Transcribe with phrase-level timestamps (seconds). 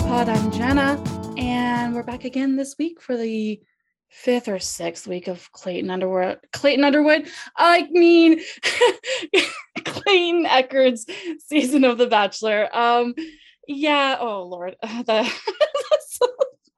[0.00, 0.28] Pod.
[0.28, 1.02] I'm Jenna,
[1.36, 3.60] and we're back again this week for the
[4.08, 6.38] fifth or sixth week of Clayton Underwood.
[6.52, 7.28] Clayton Underwood.
[7.56, 8.40] I mean,
[9.84, 11.06] Clayton Echard's
[11.46, 12.68] season of The Bachelor.
[12.72, 13.14] Um,
[13.66, 14.16] yeah.
[14.20, 15.32] Oh Lord, the,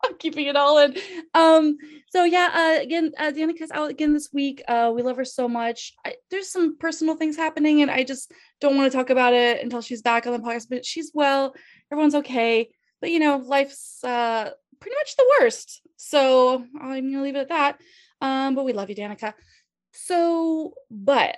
[0.03, 0.97] I'm keeping it all in.
[1.35, 1.77] Um,
[2.09, 2.49] so yeah.
[2.79, 4.63] Uh, again, uh, Danica's out again this week.
[4.67, 5.93] Uh, we love her so much.
[6.07, 9.63] I, there's some personal things happening, and I just don't want to talk about it
[9.63, 10.69] until she's back on the podcast.
[10.71, 11.55] But she's well.
[11.93, 12.71] Everyone's okay.
[13.01, 14.51] But you know, life's uh
[14.81, 15.83] pretty much the worst.
[15.97, 17.79] So I'm gonna leave it at that.
[18.21, 19.35] Um, but we love you, Danica.
[19.93, 21.37] So, but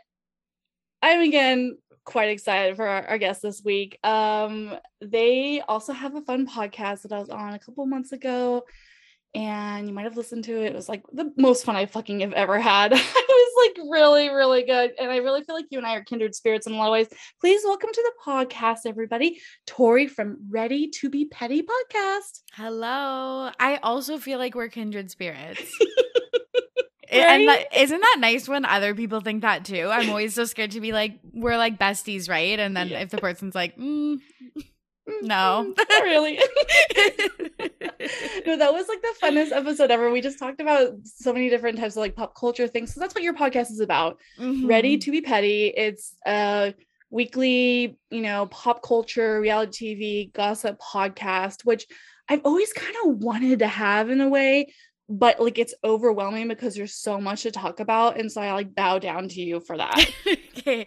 [1.00, 3.98] I'm again quite excited for our, our guest this week.
[4.04, 8.64] Um, they also have a fun podcast that I was on a couple months ago
[9.34, 10.66] and you might have listened to it.
[10.66, 12.92] It was like the most fun I fucking have ever had.
[12.94, 14.92] it was like really, really good.
[14.98, 16.92] And I really feel like you and I are kindred spirits in a lot of
[16.92, 17.08] ways.
[17.40, 19.40] Please welcome to the podcast, everybody.
[19.66, 22.42] Tori from Ready to Be Petty podcast.
[22.52, 23.50] Hello.
[23.58, 25.62] I also feel like we're kindred spirits.
[27.12, 29.90] And that, isn't that nice when other people think that too?
[29.90, 32.58] I'm always so scared to be like, we're like besties, right?
[32.58, 33.00] And then yeah.
[33.00, 34.18] if the person's like, mm,
[35.22, 36.36] no, not really.
[38.46, 40.10] no, that was like the funnest episode ever.
[40.10, 42.92] We just talked about so many different types of like pop culture things.
[42.94, 44.18] So that's what your podcast is about.
[44.38, 44.66] Mm-hmm.
[44.66, 45.66] Ready to be petty.
[45.68, 46.74] It's a
[47.10, 51.86] weekly, you know, pop culture, reality TV, gossip podcast, which
[52.28, 54.72] I've always kind of wanted to have in a way,
[55.08, 58.18] but like it's overwhelming because there's so much to talk about.
[58.18, 60.10] And so I like bow down to you for that.
[60.58, 60.86] okay.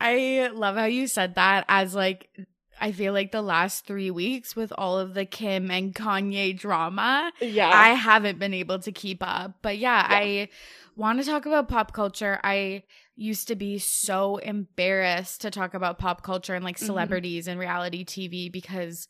[0.00, 2.30] I love how you said that as like
[2.80, 7.32] I feel like the last three weeks with all of the Kim and Kanye drama,
[7.40, 9.56] yeah, I haven't been able to keep up.
[9.62, 10.18] But yeah, yeah.
[10.18, 10.48] I
[10.96, 12.38] want to talk about pop culture.
[12.42, 12.84] I
[13.16, 16.86] used to be so embarrassed to talk about pop culture and like mm-hmm.
[16.86, 17.52] celebrities mm-hmm.
[17.52, 19.08] and reality TV because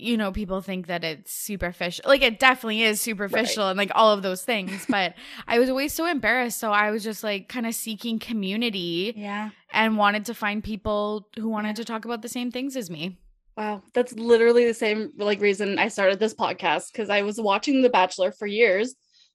[0.00, 2.04] you know, people think that it's superficial.
[2.08, 3.70] Like it definitely is superficial right.
[3.70, 4.86] and like all of those things.
[4.88, 5.14] But
[5.46, 6.58] I was always so embarrassed.
[6.58, 9.12] So I was just like kind of seeking community.
[9.16, 9.50] Yeah.
[9.72, 13.18] And wanted to find people who wanted to talk about the same things as me.
[13.56, 13.82] Wow.
[13.94, 17.90] That's literally the same like reason I started this podcast because I was watching The
[17.90, 18.94] Bachelor for years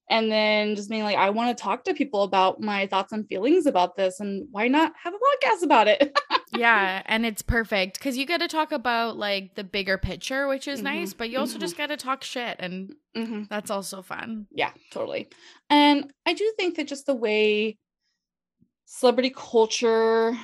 [0.10, 3.28] and then just being like i want to talk to people about my thoughts and
[3.28, 6.18] feelings about this and why not have a podcast about it
[6.56, 10.68] yeah and it's perfect because you get to talk about like the bigger picture which
[10.68, 10.96] is mm-hmm.
[10.96, 11.62] nice but you also mm-hmm.
[11.62, 13.44] just get to talk shit and mm-hmm.
[13.50, 15.28] that's also fun yeah totally
[15.70, 17.78] and i do think that just the way
[18.86, 20.38] celebrity culture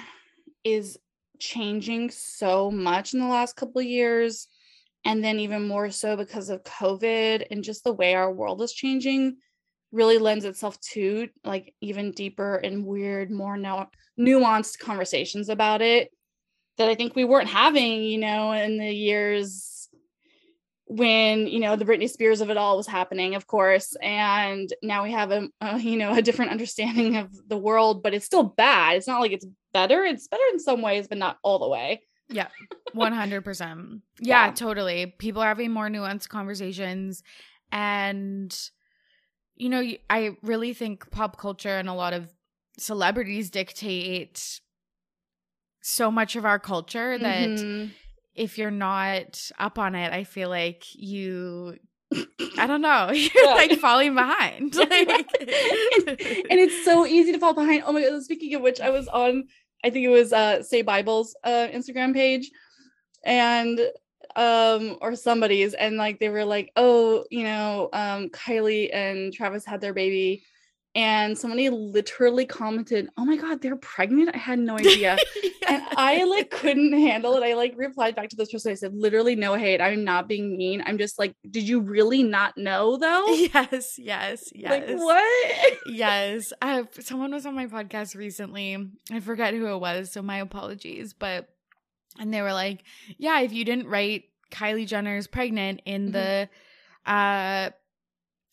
[0.63, 0.97] is
[1.39, 4.47] changing so much in the last couple of years.
[5.03, 8.71] And then even more so because of covid and just the way our world is
[8.71, 9.37] changing
[9.91, 16.11] really lends itself to like even deeper and weird, more nuanced conversations about it
[16.77, 19.70] that I think we weren't having, you know, in the years
[20.91, 25.03] when you know the Britney Spears of it all was happening, of course, and now
[25.03, 28.43] we have a, a, you know a different understanding of the world, but it's still
[28.43, 28.97] bad.
[28.97, 30.03] It's not like it's better.
[30.03, 32.01] It's better in some ways, but not all the way.
[32.27, 32.47] Yeah,
[32.93, 34.01] one hundred percent.
[34.19, 35.15] Yeah, totally.
[35.17, 37.23] People are having more nuanced conversations,
[37.71, 38.53] and
[39.55, 42.33] you know, I really think pop culture and a lot of
[42.77, 44.59] celebrities dictate
[45.81, 47.91] so much of our culture that mm-hmm.
[48.35, 51.77] If you're not up on it, I feel like you
[52.57, 53.09] I don't know.
[53.11, 53.53] You're yeah.
[53.53, 54.75] like falling behind.
[54.81, 54.89] Like.
[55.39, 57.83] and it's so easy to fall behind.
[57.85, 59.45] Oh my god, speaking of which, I was on
[59.83, 62.51] I think it was uh Say Bible's uh Instagram page
[63.23, 63.79] and
[64.35, 69.65] um or somebody's and like they were like oh you know um kylie and travis
[69.65, 70.43] had their baby
[70.93, 74.31] and somebody literally commented oh my god they're pregnant?
[74.33, 75.17] I had no idea.
[75.41, 75.53] Yes.
[75.67, 77.43] and i like couldn't handle it.
[77.43, 78.71] I like replied back to this person.
[78.71, 79.81] I said literally no hate.
[79.81, 80.83] I'm not being mean.
[80.85, 83.27] I'm just like did you really not know though?
[83.33, 84.69] Yes yes yes.
[84.69, 85.77] like what?
[85.85, 86.53] Yes.
[86.61, 88.77] I, someone was on my podcast recently.
[89.11, 91.49] I forget who it was so my apologies but
[92.19, 92.83] and they were like,
[93.17, 96.11] "Yeah, if you didn't write Kylie Jenner's pregnant in mm-hmm.
[96.11, 96.49] the
[97.05, 97.69] uh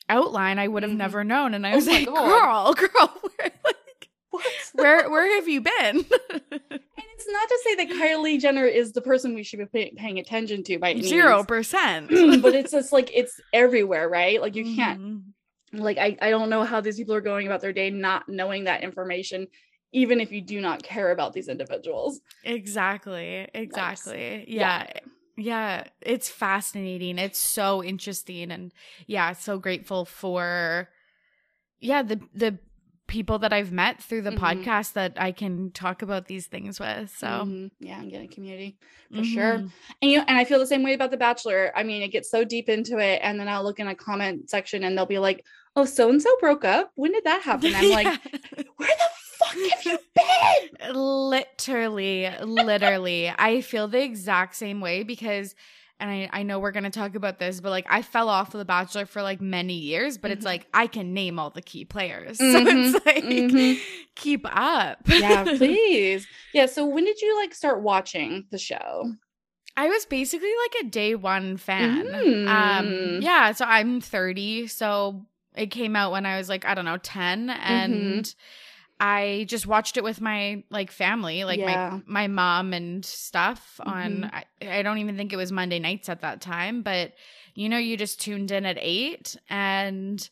[0.08, 0.98] outline, I would have mm-hmm.
[0.98, 4.44] never known." And I was oh like, "Girl, girl, where, like, what?
[4.72, 5.96] where where have you been?"
[6.30, 9.94] and it's not to say that Kylie Jenner is the person we should be pay-
[9.96, 14.40] paying attention to by zero percent, but it's just like it's everywhere, right?
[14.40, 15.00] Like you can't.
[15.00, 15.78] Mm-hmm.
[15.80, 18.64] Like I, I don't know how these people are going about their day not knowing
[18.64, 19.48] that information
[19.92, 22.20] even if you do not care about these individuals.
[22.44, 23.48] Exactly.
[23.54, 24.38] Exactly.
[24.38, 24.44] Nice.
[24.48, 24.86] Yeah.
[24.86, 25.00] yeah.
[25.38, 27.16] Yeah, it's fascinating.
[27.16, 28.72] It's so interesting and
[29.06, 30.88] yeah, so grateful for
[31.80, 32.58] yeah, the the
[33.06, 34.44] people that I've met through the mm-hmm.
[34.44, 37.16] podcast that I can talk about these things with.
[37.16, 37.66] So mm-hmm.
[37.78, 38.78] yeah, I'm getting community
[39.10, 39.22] for mm-hmm.
[39.22, 39.52] sure.
[39.52, 39.70] And
[40.02, 41.72] you know, and I feel the same way about The Bachelor.
[41.74, 44.50] I mean, it gets so deep into it, and then I'll look in a comment
[44.50, 45.44] section and they'll be like,
[45.76, 46.90] "Oh, so and so broke up.
[46.96, 47.94] When did that happen?" I'm yeah.
[47.94, 48.20] like,
[48.76, 49.10] "Where the
[49.48, 55.54] fuck have you been?" Literally, literally, I feel the exact same way because
[56.00, 58.54] and I, I know we're going to talk about this, but like I fell off
[58.54, 60.38] of The Bachelor for like many years, but mm-hmm.
[60.38, 62.38] it's like I can name all the key players.
[62.48, 62.90] Mm-hmm.
[62.90, 63.80] So it's like mm-hmm.
[64.14, 64.98] keep up.
[65.06, 66.26] yeah, please.
[66.54, 66.66] Yeah.
[66.66, 69.12] So when did you like start watching the show?
[69.76, 72.06] I was basically like a day one fan.
[72.06, 72.48] Mm.
[72.48, 73.52] Um, yeah.
[73.52, 74.66] So I'm 30.
[74.68, 77.50] So it came out when I was like, I don't know, 10.
[77.50, 78.20] And mm-hmm.
[79.00, 82.00] I just watched it with my like family, like yeah.
[82.06, 84.36] my my mom and stuff on mm-hmm.
[84.70, 87.12] I, I don't even think it was Monday nights at that time, but
[87.54, 90.28] you know, you just tuned in at 8 and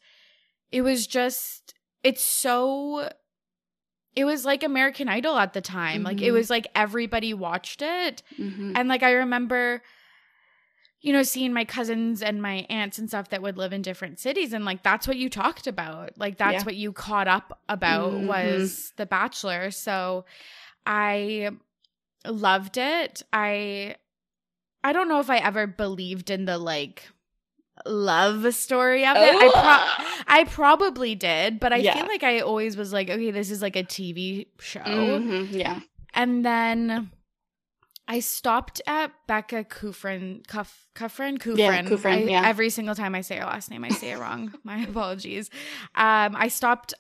[0.73, 3.11] it was just it's so
[4.15, 5.99] it was like American Idol at the time.
[5.99, 6.07] Mm-hmm.
[6.07, 6.35] Like it mm-hmm.
[6.35, 8.23] was like everybody watched it.
[8.39, 8.73] Mm-hmm.
[8.75, 9.83] And like I remember
[11.07, 14.19] you know, seeing my cousins and my aunts and stuff that would live in different
[14.19, 14.53] cities.
[14.53, 16.19] And like, that's what you talked about.
[16.19, 16.65] Like, that's yeah.
[16.65, 18.27] what you caught up about mm-hmm.
[18.27, 19.71] was The Bachelor.
[19.71, 20.25] So
[20.85, 21.51] I
[22.27, 23.23] loved it.
[23.33, 23.95] I,
[24.83, 27.05] I don't know if I ever believed in the like,
[27.85, 29.33] love story of it.
[29.33, 31.95] I pro- I probably did, but I yeah.
[31.95, 34.81] feel like I always was like, okay, this is like a TV show.
[34.81, 35.57] Mm-hmm.
[35.57, 35.79] Yeah.
[36.15, 37.13] And then
[38.09, 41.59] I stopped at Becca Kufrin, Kuf, Kufrin, Kufrin.
[41.59, 42.43] Yeah, Kufrin I, yeah.
[42.47, 44.55] Every single time I say her last name, I say it wrong.
[44.65, 45.51] My apologies.
[45.95, 46.95] Um, I stopped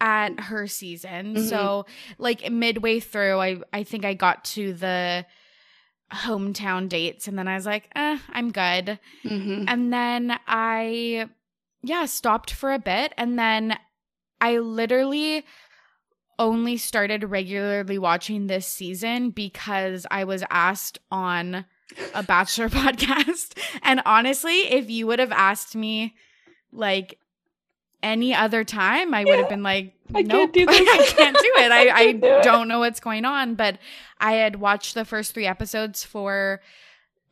[0.00, 1.34] at her season.
[1.34, 1.46] Mm-hmm.
[1.46, 1.86] So
[2.18, 5.26] like midway through, I I think I got to the
[6.12, 8.98] hometown dates, and then I was like, eh, I'm good.
[9.24, 9.64] Mm-hmm.
[9.68, 11.28] And then I,
[11.82, 13.78] yeah, stopped for a bit, and then
[14.40, 15.44] I literally
[16.40, 21.66] only started regularly watching this season because I was asked on
[22.14, 23.56] a Bachelor podcast.
[23.82, 26.16] And honestly, if you would have asked me
[26.72, 27.18] like
[28.02, 31.52] any other time, I would have been like, I nope, can't do I can't do
[31.58, 31.70] it.
[31.70, 33.54] I, I, do not know what's going on.
[33.54, 33.78] But
[34.18, 36.62] I had watched the first three episodes for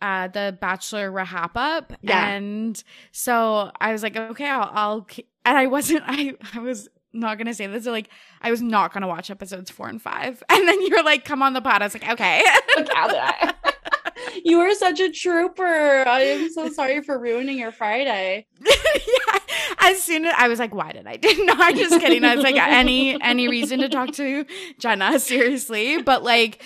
[0.03, 1.95] uh the Bachelor Rahap Up.
[2.03, 2.29] Yeah.
[2.29, 5.07] And so I was like, okay, I'll, I'll
[5.47, 7.87] and I wasn't I I was not gonna say this.
[7.87, 8.11] Like,
[8.43, 11.53] I was not gonna watch episodes four and five, and then you're like, "Come on
[11.53, 12.45] the pod." I was like, "Okay."
[14.45, 16.05] you were such a trooper.
[16.07, 18.47] I am so sorry for ruining your Friday.
[18.61, 19.39] yeah.
[19.81, 22.25] As soon as I was like, "Why did I do?" No, I'm just kidding.
[22.25, 24.45] I was like, any any reason to talk to
[24.79, 26.63] Jenna seriously, but like,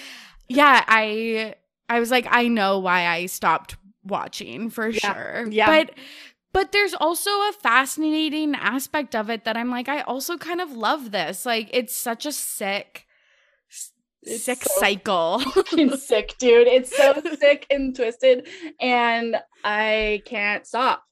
[0.48, 1.54] yeah, I
[1.88, 5.12] I was like, I know why I stopped watching for yeah.
[5.12, 5.46] sure.
[5.50, 5.94] Yeah, but
[6.52, 10.72] but there's also a fascinating aspect of it that I'm like, I also kind of
[10.72, 11.46] love this.
[11.46, 13.06] Like, it's such a sick,
[14.22, 15.40] it's sick so cycle.
[15.96, 16.68] sick, dude.
[16.68, 18.48] It's so sick and twisted,
[18.80, 21.04] and I can't stop.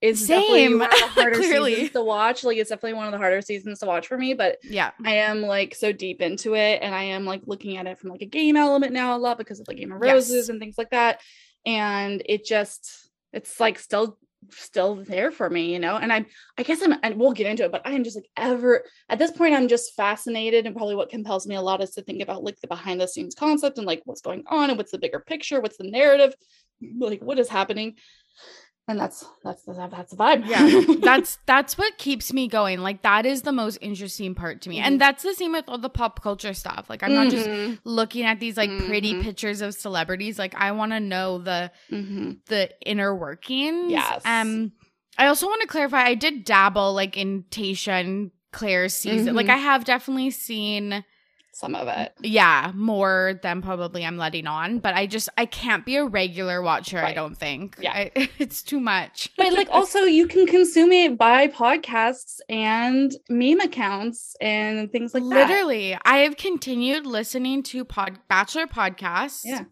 [0.00, 0.78] It's Same.
[0.78, 1.74] definitely one of the harder Clearly.
[1.74, 2.42] seasons to watch.
[2.42, 4.32] Like, it's definitely one of the harder seasons to watch for me.
[4.32, 7.86] But yeah, I am like so deep into it, and I am like looking at
[7.86, 10.34] it from like a game element now a lot because of the Game of Roses
[10.34, 10.48] yes.
[10.48, 11.20] and things like that.
[11.66, 14.16] And it just, it's like still
[14.50, 15.96] still there for me, you know.
[15.96, 16.24] And I
[16.58, 19.18] I guess I'm and we'll get into it, but I am just like ever at
[19.18, 22.22] this point I'm just fascinated and probably what compels me a lot is to think
[22.22, 24.98] about like the behind the scenes concept and like what's going on and what's the
[24.98, 26.34] bigger picture, what's the narrative,
[26.98, 27.96] like what is happening
[28.90, 33.02] and that's that's the, that's the vibe yeah that's that's what keeps me going like
[33.02, 34.86] that is the most interesting part to me mm-hmm.
[34.86, 37.22] and that's the same with all the pop culture stuff like i'm mm-hmm.
[37.24, 37.74] not just mm-hmm.
[37.84, 38.86] looking at these like mm-hmm.
[38.88, 42.32] pretty pictures of celebrities like i want to know the mm-hmm.
[42.46, 44.72] the inner workings yes um
[45.16, 49.46] i also want to clarify i did dabble like in tayshia and clare's season like
[49.46, 49.54] mm-hmm.
[49.54, 51.04] i have definitely seen
[51.60, 52.14] some of it.
[52.22, 56.62] Yeah, more than probably I'm letting on, but I just I can't be a regular
[56.62, 57.10] watcher, right.
[57.10, 57.76] I don't think.
[57.80, 57.92] Yeah.
[57.92, 59.30] I, it's too much.
[59.36, 65.22] But like also you can consume it by podcasts and meme accounts and things like
[65.22, 65.48] Literally, that.
[65.48, 69.42] Literally, I have continued listening to pod bachelor podcasts.
[69.44, 69.64] Yeah.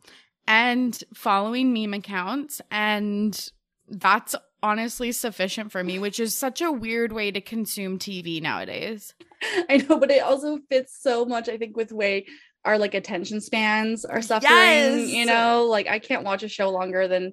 [0.47, 3.51] And following meme accounts and
[3.91, 9.15] that's honestly sufficient for me, which is such a weird way to consume TV nowadays.
[9.69, 12.27] I know, but it also fits so much, I think, with way
[12.65, 14.51] our like attention spans are suffering.
[14.51, 15.09] Yes!
[15.09, 17.33] You know, like I can't watch a show longer than,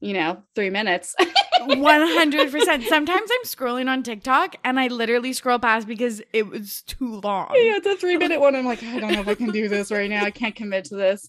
[0.00, 1.14] you know, three minutes.
[1.68, 2.86] 100%.
[2.86, 7.48] Sometimes I'm scrolling on TikTok and I literally scroll past because it was too long.
[7.54, 8.54] Yeah, it's a three minute one.
[8.54, 10.24] I'm like, I don't know if I can do this right now.
[10.24, 11.28] I can't commit to this.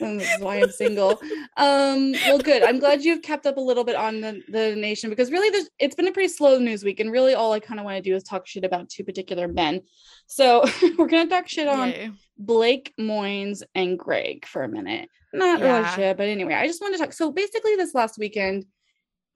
[0.00, 1.20] And this is why I'm single.
[1.56, 2.62] Um, well, good.
[2.62, 5.68] I'm glad you've kept up a little bit on the, the nation because really there's,
[5.78, 7.00] it's been a pretty slow news week.
[7.00, 9.48] And really all I kind of want to do is talk shit about two particular
[9.48, 9.80] men.
[10.26, 10.64] So
[10.98, 12.10] we're going to talk shit on Yay.
[12.38, 15.08] Blake Moynes and Greg for a minute.
[15.32, 15.78] Not yeah.
[15.78, 17.12] really shit, but anyway, I just want to talk.
[17.12, 18.64] So basically, this last weekend,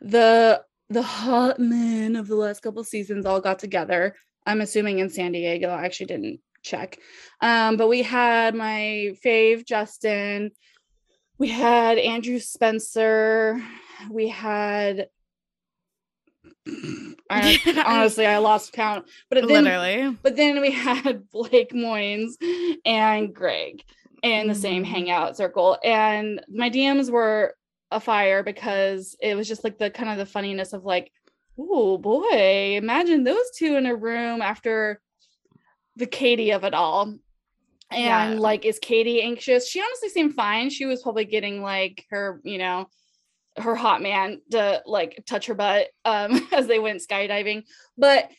[0.02, 4.14] the the hot men of the last couple seasons all got together.
[4.44, 5.68] I'm assuming in San Diego.
[5.70, 6.98] I actually didn't check.
[7.40, 10.50] Um, but we had my fave Justin.
[11.38, 13.62] We had Andrew Spencer.
[14.10, 15.08] We had
[17.30, 19.06] I, honestly I lost count.
[19.30, 20.16] But then, literally.
[20.22, 22.32] But then we had Blake Moynes
[22.84, 23.82] and Greg
[24.22, 24.60] in the mm-hmm.
[24.60, 25.78] same hangout circle.
[25.82, 27.54] And my DMs were
[27.92, 31.12] a fire because it was just like the kind of the funniness of like,
[31.58, 35.00] oh boy, imagine those two in a room after
[35.96, 37.14] the Katie of it all.
[37.90, 38.40] And yeah.
[38.40, 39.68] like, is Katie anxious?
[39.68, 40.70] She honestly seemed fine.
[40.70, 42.88] She was probably getting like her, you know,
[43.58, 47.64] her hot man to like touch her butt um as they went skydiving.
[47.98, 48.30] But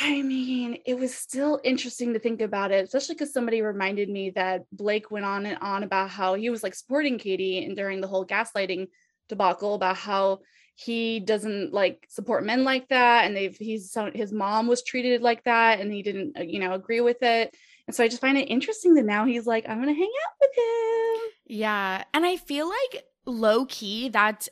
[0.00, 4.30] I mean, it was still interesting to think about it, especially because somebody reminded me
[4.30, 8.00] that Blake went on and on about how he was like supporting Katie and during
[8.00, 8.88] the whole gaslighting
[9.28, 10.40] debacle about how
[10.74, 15.42] he doesn't like support men like that and they've he's his mom was treated like
[15.42, 17.54] that and he didn't uh, you know agree with it.
[17.86, 20.34] And so i just find it interesting that now he's like i'm gonna hang out
[20.40, 21.30] with him.
[21.46, 24.48] Yeah and i feel like low key that's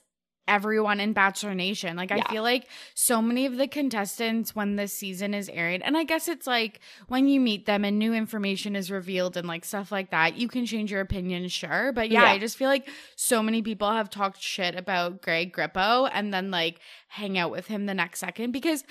[0.48, 1.96] everyone in Bachelor Nation.
[1.96, 2.22] Like, yeah.
[2.26, 6.04] I feel like so many of the contestants when this season is aired, and I
[6.04, 9.90] guess it's like when you meet them and new information is revealed and like stuff
[9.90, 11.92] like that, you can change your opinion, sure.
[11.92, 12.30] But yeah, yeah.
[12.30, 16.50] I just feel like so many people have talked shit about Greg Grippo and then
[16.50, 18.84] like hang out with him the next second because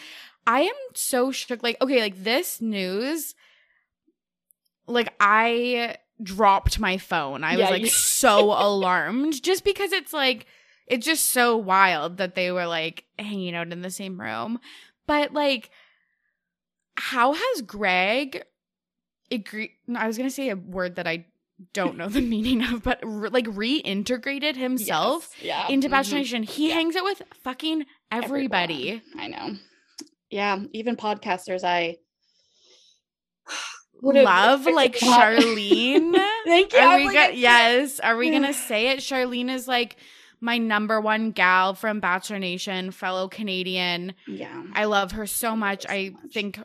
[0.48, 1.64] I am so shook.
[1.64, 3.36] Like, okay, like this news,
[4.88, 7.44] like, I dropped my phone.
[7.44, 10.46] I yeah, was like you- so alarmed just because it's like,
[10.88, 14.60] it's just so wild that they were like hanging out in the same room.
[15.08, 15.70] But like,
[16.96, 18.44] how has Greg
[19.32, 19.72] agree?
[19.96, 21.25] I was gonna say a word that I
[21.74, 25.65] don't know the meaning of, but re- like reintegrated himself yes.
[25.70, 25.74] yeah.
[25.74, 26.44] into Bachelor mm-hmm.
[26.44, 26.75] He yeah.
[26.75, 29.01] hangs out with fucking everybody.
[29.15, 29.20] Everyone.
[29.20, 29.58] I know.
[30.30, 31.63] Yeah, even podcasters.
[31.63, 31.98] I
[34.01, 36.12] love like Charlene.
[36.46, 36.80] Thank you.
[36.80, 38.00] Are we like, go- yes.
[38.00, 39.00] Are we gonna say it?
[39.00, 39.98] Charlene is like
[40.46, 44.14] my number one gal from Bachelor Nation, fellow Canadian.
[44.28, 44.64] Yeah.
[44.74, 45.84] I love her so much.
[45.84, 46.32] So I much.
[46.32, 46.60] think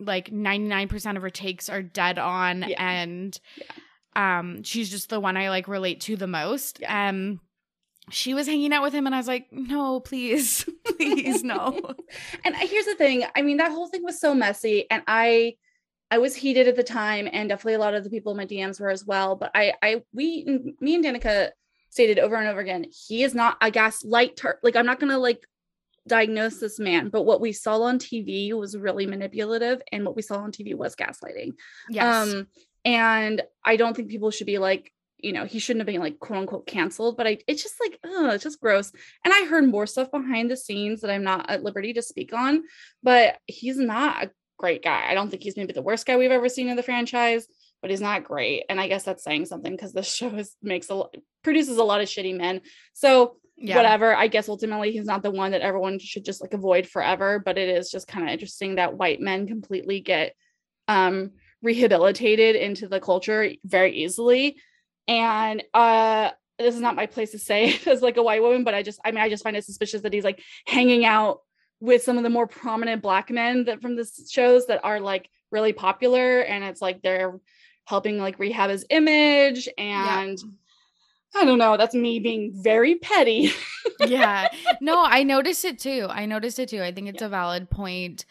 [0.00, 2.76] like 99% of her takes are dead on yeah.
[2.78, 4.38] and yeah.
[4.40, 6.80] um she's just the one I like relate to the most.
[6.80, 7.10] Yeah.
[7.10, 7.40] Um
[8.10, 10.68] she was hanging out with him and I was like, "No, please.
[10.84, 11.94] please no."
[12.44, 13.24] and here's the thing.
[13.36, 15.54] I mean, that whole thing was so messy and I
[16.10, 18.46] I was heated at the time and definitely a lot of the people in my
[18.46, 20.44] DMs were as well, but I I we
[20.80, 21.52] me and Danica
[21.92, 24.34] stated over and over again, he is not a gaslight.
[24.38, 25.46] Tar- like I'm not gonna like
[26.08, 30.22] diagnose this man, but what we saw on TV was really manipulative, and what we
[30.22, 31.52] saw on TV was gaslighting.
[31.90, 32.32] Yes.
[32.32, 32.46] Um,
[32.86, 36.18] and I don't think people should be like, you know, he shouldn't have been like
[36.18, 38.90] quote unquote canceled, but I it's just like, oh, it's just gross.
[39.22, 42.32] And I heard more stuff behind the scenes that I'm not at liberty to speak
[42.32, 42.62] on,
[43.02, 45.10] but he's not a great guy.
[45.10, 47.46] I don't think he's maybe the worst guy we've ever seen in the franchise
[47.82, 48.64] but he's not great.
[48.68, 51.02] And I guess that's saying something because this show is makes a
[51.42, 52.62] produces a lot of shitty men.
[52.94, 53.76] So yeah.
[53.76, 54.14] whatever.
[54.14, 57.40] I guess ultimately he's not the one that everyone should just like avoid forever.
[57.44, 60.34] But it is just kind of interesting that white men completely get
[60.88, 64.56] um rehabilitated into the culture very easily.
[65.06, 68.74] And uh this is not my place to say as like a white woman, but
[68.74, 71.40] I just I mean I just find it suspicious that he's like hanging out
[71.80, 75.28] with some of the more prominent black men that from the shows that are like
[75.50, 77.38] really popular and it's like they're
[77.84, 81.40] helping like rehab his image and yeah.
[81.40, 83.52] I don't know, that's me being very petty.
[84.06, 84.48] yeah.
[84.80, 86.06] No, I noticed it too.
[86.10, 86.82] I noticed it too.
[86.82, 87.26] I think it's yeah.
[87.26, 88.26] a valid point.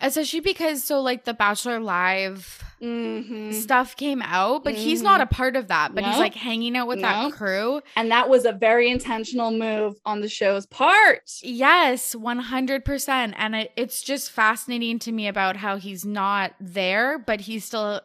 [0.00, 3.52] Especially because so like the Bachelor Live mm-hmm.
[3.52, 4.82] stuff came out, but mm-hmm.
[4.82, 5.94] he's not a part of that.
[5.94, 7.82] But he's like hanging out with that crew.
[7.94, 11.30] And that was a very intentional move on the show's part.
[11.42, 13.34] Yes, 100%.
[13.36, 18.00] And it, it's just fascinating to me about how he's not there, but he's still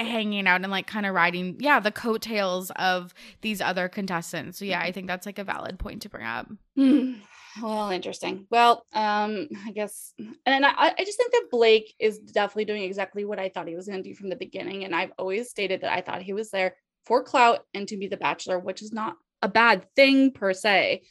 [0.00, 4.58] hanging out and like kind of riding yeah the coattails of these other contestants.
[4.58, 6.48] So yeah i think that's like a valid point to bring up.
[6.78, 7.20] Mm.
[7.62, 8.46] well interesting.
[8.50, 10.12] Well um i guess
[10.46, 13.76] and I, I just think that blake is definitely doing exactly what i thought he
[13.76, 16.32] was going to do from the beginning and i've always stated that i thought he
[16.32, 20.30] was there for clout and to be the bachelor which is not a bad thing
[20.30, 21.02] per se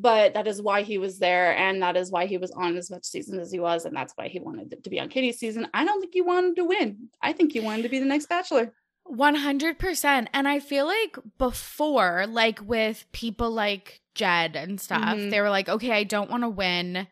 [0.00, 2.90] but that is why he was there and that is why he was on as
[2.90, 5.66] much season as he was and that's why he wanted to be on katie's season
[5.74, 8.28] i don't think he wanted to win i think he wanted to be the next
[8.28, 8.72] bachelor
[9.10, 15.30] 100% and i feel like before like with people like jed and stuff mm-hmm.
[15.30, 17.06] they were like okay i don't want to win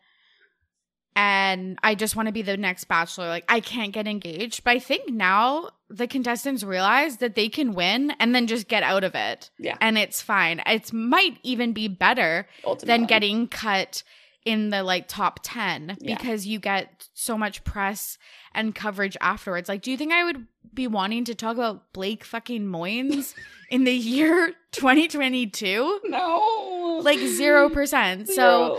[1.17, 3.27] and I just want to be the next bachelor.
[3.27, 4.63] Like I can't get engaged.
[4.63, 8.83] But I think now the contestants realize that they can win and then just get
[8.83, 9.49] out of it.
[9.57, 9.77] Yeah.
[9.79, 10.61] And it's fine.
[10.65, 12.87] It might even be better Ultimately.
[12.87, 14.03] than getting cut
[14.45, 16.15] in the like top 10 yeah.
[16.15, 18.17] because you get so much press
[18.53, 19.67] and coverage afterwards.
[19.67, 23.33] Like, do you think I would be wanting to talk about Blake fucking Moynes
[23.69, 26.01] in the year 2022?
[26.05, 27.01] No.
[27.03, 28.27] Like 0%.
[28.27, 28.77] So,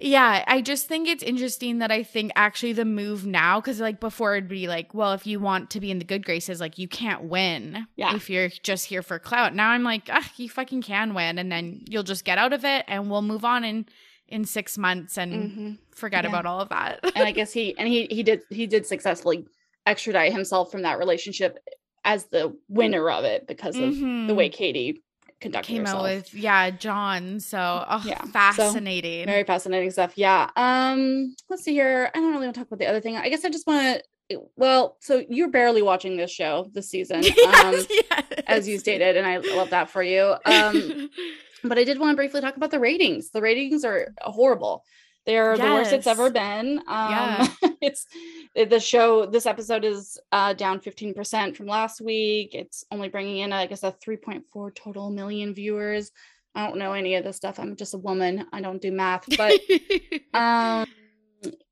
[0.00, 4.00] yeah, I just think it's interesting that I think actually the move now, because like
[4.00, 6.78] before it'd be like, well, if you want to be in the good graces, like
[6.78, 8.14] you can't win yeah.
[8.14, 9.54] if you're just here for clout.
[9.54, 11.38] Now I'm like, ah, you fucking can win.
[11.38, 13.86] And then you'll just get out of it and we'll move on in
[14.30, 15.72] in six months and mm-hmm.
[15.90, 16.30] forget yeah.
[16.30, 17.00] about all of that.
[17.14, 19.46] and I guess he and he he did he did successfully
[19.90, 21.58] extradite himself from that relationship
[22.04, 24.26] as the winner of it because of mm-hmm.
[24.26, 25.02] the way Katie
[25.40, 25.98] conducted came herself.
[25.98, 27.40] out with yeah John.
[27.40, 30.12] So oh, yeah, fascinating, so, very fascinating stuff.
[30.16, 30.50] Yeah.
[30.56, 32.10] Um, let's see here.
[32.14, 33.16] I don't really want to talk about the other thing.
[33.16, 34.42] I guess I just want to.
[34.54, 38.24] Well, so you're barely watching this show this season, yes, um, yes.
[38.46, 40.36] as you stated, and I love that for you.
[40.44, 41.10] Um,
[41.64, 43.30] but I did want to briefly talk about the ratings.
[43.30, 44.84] The ratings are horrible.
[45.26, 45.58] They're yes.
[45.58, 46.78] the worst it's ever been.
[46.86, 47.48] Um, yeah.
[47.80, 48.06] it's
[48.54, 49.26] the show.
[49.26, 52.54] This episode is uh, down 15% from last week.
[52.54, 56.10] It's only bringing in, I guess, a 3.4 total million viewers.
[56.54, 57.60] I don't know any of this stuff.
[57.60, 58.46] I'm just a woman.
[58.52, 59.60] I don't do math, but
[60.34, 60.86] um,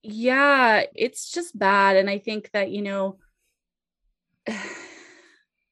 [0.03, 1.97] yeah, it's just bad.
[1.97, 3.19] And I think that you know.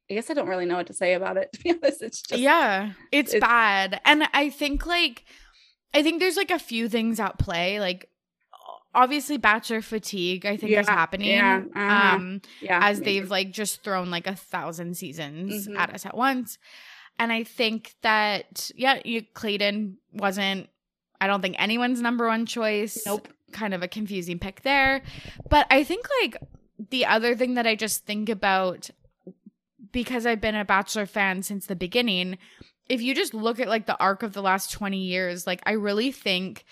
[0.08, 1.50] I guess I don't really know what to say about it.
[1.54, 5.24] To be honest, it's just yeah, it's, it's bad, and I think like
[5.96, 7.80] I think there's like a few things at play.
[7.80, 8.08] Like
[8.96, 12.16] obviously bachelor fatigue i think yeah, is happening yeah, uh-huh.
[12.16, 13.20] um yeah, as maybe.
[13.20, 15.76] they've like just thrown like a thousand seasons mm-hmm.
[15.76, 16.58] at us at once
[17.18, 20.68] and i think that yeah you, clayton wasn't
[21.20, 25.02] i don't think anyone's number one choice nope kind of a confusing pick there
[25.50, 26.36] but i think like
[26.90, 28.88] the other thing that i just think about
[29.92, 32.38] because i've been a bachelor fan since the beginning
[32.88, 35.72] if you just look at like the arc of the last 20 years, like I
[35.72, 36.64] really think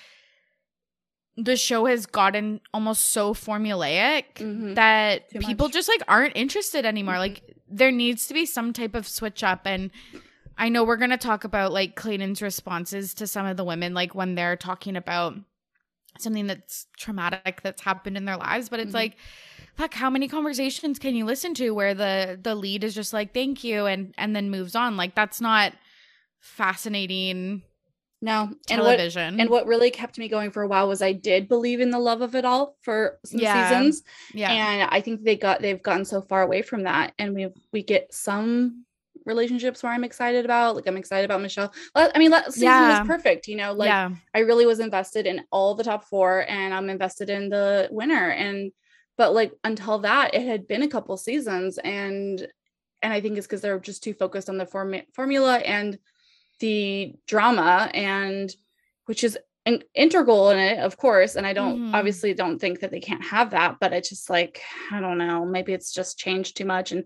[1.37, 4.74] the show has gotten almost so formulaic mm-hmm.
[4.74, 5.74] that Too people much.
[5.74, 7.14] just like aren't interested anymore.
[7.14, 7.20] Mm-hmm.
[7.20, 9.90] Like there needs to be some type of switch up and
[10.57, 13.92] I know we're going to talk about like Clayton's responses to some of the women
[13.94, 15.35] like when they're talking about
[16.18, 18.96] something that's traumatic that's happened in their lives, but it's mm-hmm.
[18.96, 19.16] like
[19.74, 23.35] fuck how many conversations can you listen to where the the lead is just like
[23.35, 25.72] thank you and and then moves on like that's not
[26.44, 27.62] fascinating
[28.20, 29.22] no television.
[29.22, 31.80] And what, and what really kept me going for a while was I did believe
[31.80, 33.68] in the love of it all for some yeah.
[33.68, 34.02] seasons.
[34.33, 34.50] Yeah.
[34.50, 37.12] And I think they got they've gotten so far away from that.
[37.18, 38.85] And we we get some
[39.26, 40.76] relationships where I'm excited about.
[40.76, 41.72] Like I'm excited about Michelle.
[41.94, 43.00] I mean, season yeah.
[43.00, 43.48] was perfect.
[43.48, 44.11] You know, like yeah.
[44.35, 48.30] I really was invested in all the top four, and I'm invested in the winner.
[48.30, 48.72] And
[49.16, 52.46] but like until that, it had been a couple seasons, and
[53.02, 55.98] and I think it's because they're just too focused on the form- formula and
[56.60, 58.54] the drama and
[59.06, 61.94] which is an integral in it of course and i don't mm-hmm.
[61.94, 64.60] obviously don't think that they can't have that but it's just like
[64.92, 67.04] i don't know maybe it's just changed too much and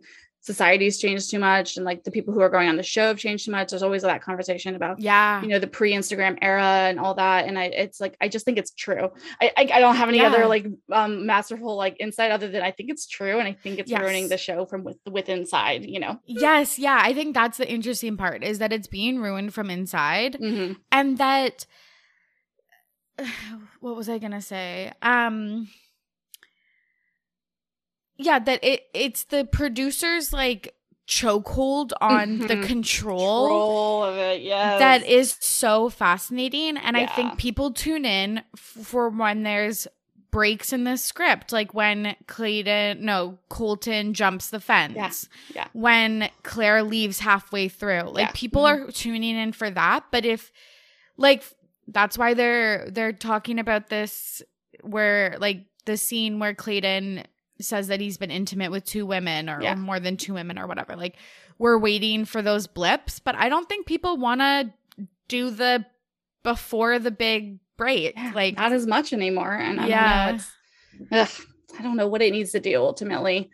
[0.49, 3.19] society's changed too much and like the people who are going on the show have
[3.19, 3.69] changed too much.
[3.69, 5.43] There's always that conversation about yeah.
[5.43, 7.47] you know the pre-instagram era and all that.
[7.47, 9.11] And i it's like i just think it's true.
[9.43, 10.29] I i, I don't have any yeah.
[10.29, 13.79] other like um masterful like insight other than i think it's true and i think
[13.79, 14.01] it's yes.
[14.01, 16.19] ruining the show from with, with inside you know?
[16.27, 16.79] Yes.
[16.79, 16.99] Yeah.
[17.01, 20.73] I think that's the interesting part is that it's being ruined from inside mm-hmm.
[20.91, 21.67] and that
[23.81, 24.93] what was i gonna say?
[25.03, 25.69] Um
[28.19, 30.75] yeah that it it's the producers like
[31.07, 32.47] chokehold on mm-hmm.
[32.49, 37.05] the control, control of it yes that is so fascinating and yeah.
[37.05, 39.89] i think people tune in f- for when there's
[40.31, 45.69] breaks in the script like when clayton no colton jumps the fence yeah, yeah.
[45.73, 48.33] when Clare leaves halfway through like yeah.
[48.35, 48.89] people mm-hmm.
[48.89, 50.53] are tuning in for that but if
[51.17, 51.43] like
[51.87, 54.43] that's why they're they're talking about this
[54.83, 57.25] where like the scene where clayton
[57.61, 59.73] says that he's been intimate with two women or, yeah.
[59.73, 60.97] or more than two women or whatever.
[60.97, 61.17] Like
[61.59, 64.73] we're waiting for those blips, but I don't think people want to
[65.29, 65.85] do the
[66.43, 68.15] before the big break.
[68.17, 69.55] Yeah, like not as much anymore.
[69.55, 70.27] And I yeah.
[70.27, 70.43] don't
[71.11, 71.19] know.
[71.21, 71.31] Ugh,
[71.79, 73.51] I don't know what it needs to do ultimately.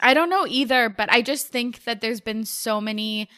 [0.00, 3.28] I don't know either, but I just think that there's been so many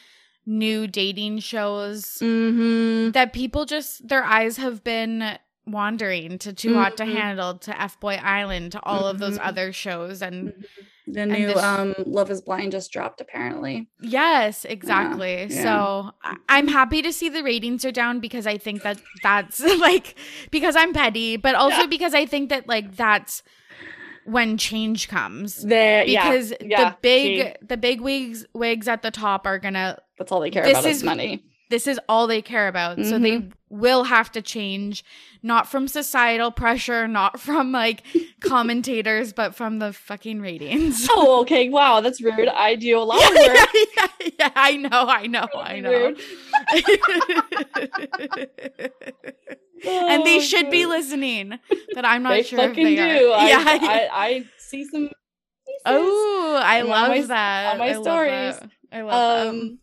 [0.45, 3.11] new dating shows mm-hmm.
[3.11, 6.77] that people just their eyes have been wandering to Too mm-hmm.
[6.77, 7.15] Hot to mm-hmm.
[7.15, 9.09] Handle to F Boy Island to all mm-hmm.
[9.09, 9.47] of those mm-hmm.
[9.47, 11.11] other shows and mm-hmm.
[11.11, 13.87] the new this, um Love is Blind just dropped apparently.
[14.01, 15.33] Yes, exactly.
[15.33, 15.63] Yeah, yeah.
[15.63, 16.11] So
[16.49, 20.15] I'm happy to see the ratings are down because I think that that's like
[20.51, 21.87] because I'm petty, but also yeah.
[21.87, 23.43] because I think that like that's
[24.25, 25.63] when change comes.
[25.63, 29.99] There, because the big the big wigs wigs at the top are gonna.
[30.17, 31.43] That's all they care about is, is money.
[31.69, 32.97] This is all they care about.
[32.97, 33.09] Mm-hmm.
[33.09, 33.49] So they mm-hmm.
[33.69, 35.03] will have to change,
[35.43, 38.03] not from societal pressure, not from like
[38.39, 41.07] commentators, but from the fucking ratings.
[41.09, 41.69] Oh, okay.
[41.69, 42.47] Wow, that's rude.
[42.47, 43.37] I do a lot of work.
[43.37, 43.65] yeah,
[43.97, 46.15] yeah, yeah, I know, I know, I know.
[49.85, 51.59] and they oh, should be listening,
[51.93, 53.31] but I'm not they sure if they do.
[53.31, 53.39] are.
[53.39, 55.09] I, yeah, I, I see some.
[55.09, 55.81] Pieces.
[55.85, 57.73] Oh, I love my, that.
[57.73, 58.61] On my I stories.
[58.61, 59.79] Love I love um, them.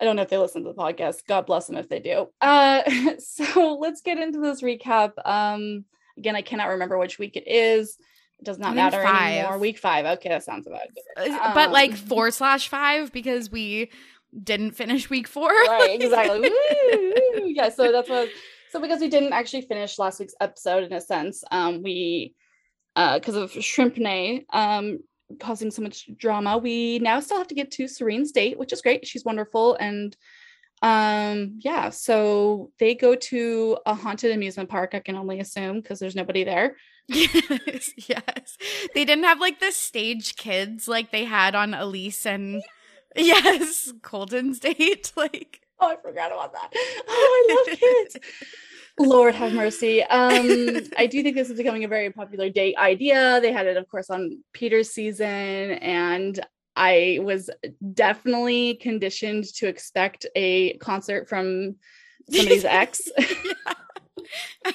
[0.00, 1.26] I don't know if they listen to the podcast.
[1.26, 2.28] God bless them if they do.
[2.40, 2.82] Uh,
[3.18, 5.12] so let's get into this recap.
[5.24, 5.84] Um,
[6.18, 7.96] again, I cannot remember which week it is.
[8.38, 9.38] It does not matter five.
[9.38, 9.58] anymore.
[9.58, 10.04] Week five.
[10.18, 11.30] Okay, that sounds about good.
[11.30, 13.90] Um, but like four slash five because we
[14.42, 15.48] didn't finish week four.
[15.68, 16.50] right, exactly.
[17.54, 18.28] yeah, so that's what
[18.70, 22.34] so because we didn't actually finish last week's episode in a sense, um, we
[22.94, 24.98] because uh, of Shrimp Nay um,
[25.40, 28.82] causing so much drama, we now still have to get to Serene's date, which is
[28.82, 29.06] great.
[29.06, 29.76] She's wonderful.
[29.80, 30.16] And
[30.82, 35.98] um yeah so they go to a haunted amusement park i can only assume because
[35.98, 36.76] there's nobody there.
[37.08, 38.58] Yes yes.
[38.94, 42.62] They didn't have like the stage kids like they had on elise and
[43.16, 46.70] yes colton's date like oh i forgot about that.
[47.08, 48.16] Oh i love kids
[48.98, 50.02] Lord have mercy.
[50.04, 53.40] Um, I do think this is becoming a very popular date idea.
[53.40, 56.40] They had it, of course, on Peter's season, and
[56.76, 57.50] I was
[57.94, 61.76] definitely conditioned to expect a concert from
[62.30, 63.02] somebody's ex.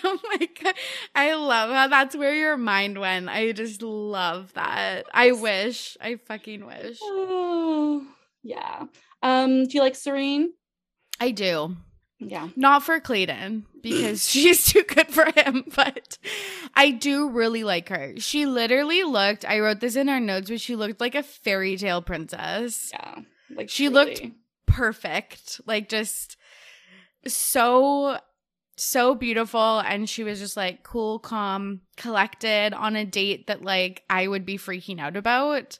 [0.03, 0.75] Oh my god.
[1.13, 3.27] I love how that's where your mind went.
[3.27, 5.05] I just love that.
[5.13, 5.97] I wish.
[5.99, 6.99] I fucking wish.
[7.01, 8.05] Oh,
[8.43, 8.85] yeah.
[9.21, 10.53] Um, do you like Serene?
[11.19, 11.75] I do.
[12.21, 12.49] Yeah.
[12.55, 16.17] Not for Clayton because she's too good for him, but
[16.75, 18.13] I do really like her.
[18.17, 21.77] She literally looked, I wrote this in our notes, but she looked like a fairy
[21.77, 22.91] tale princess.
[22.93, 23.19] Yeah.
[23.53, 24.05] Like she truly.
[24.05, 24.21] looked
[24.67, 25.61] perfect.
[25.65, 26.37] Like just
[27.27, 28.17] so
[28.77, 34.03] so beautiful and she was just like cool, calm, collected on a date that like
[34.09, 35.79] I would be freaking out about.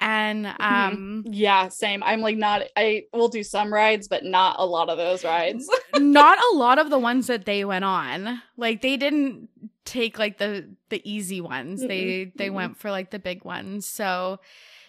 [0.00, 0.62] And mm-hmm.
[0.62, 2.02] um yeah, same.
[2.02, 5.68] I'm like not I will do some rides, but not a lot of those rides.
[5.96, 8.42] not a lot of the ones that they went on.
[8.56, 9.48] Like they didn't
[9.84, 11.80] take like the the easy ones.
[11.80, 11.88] Mm-hmm.
[11.88, 12.54] They they mm-hmm.
[12.54, 13.84] went for like the big ones.
[13.84, 14.40] So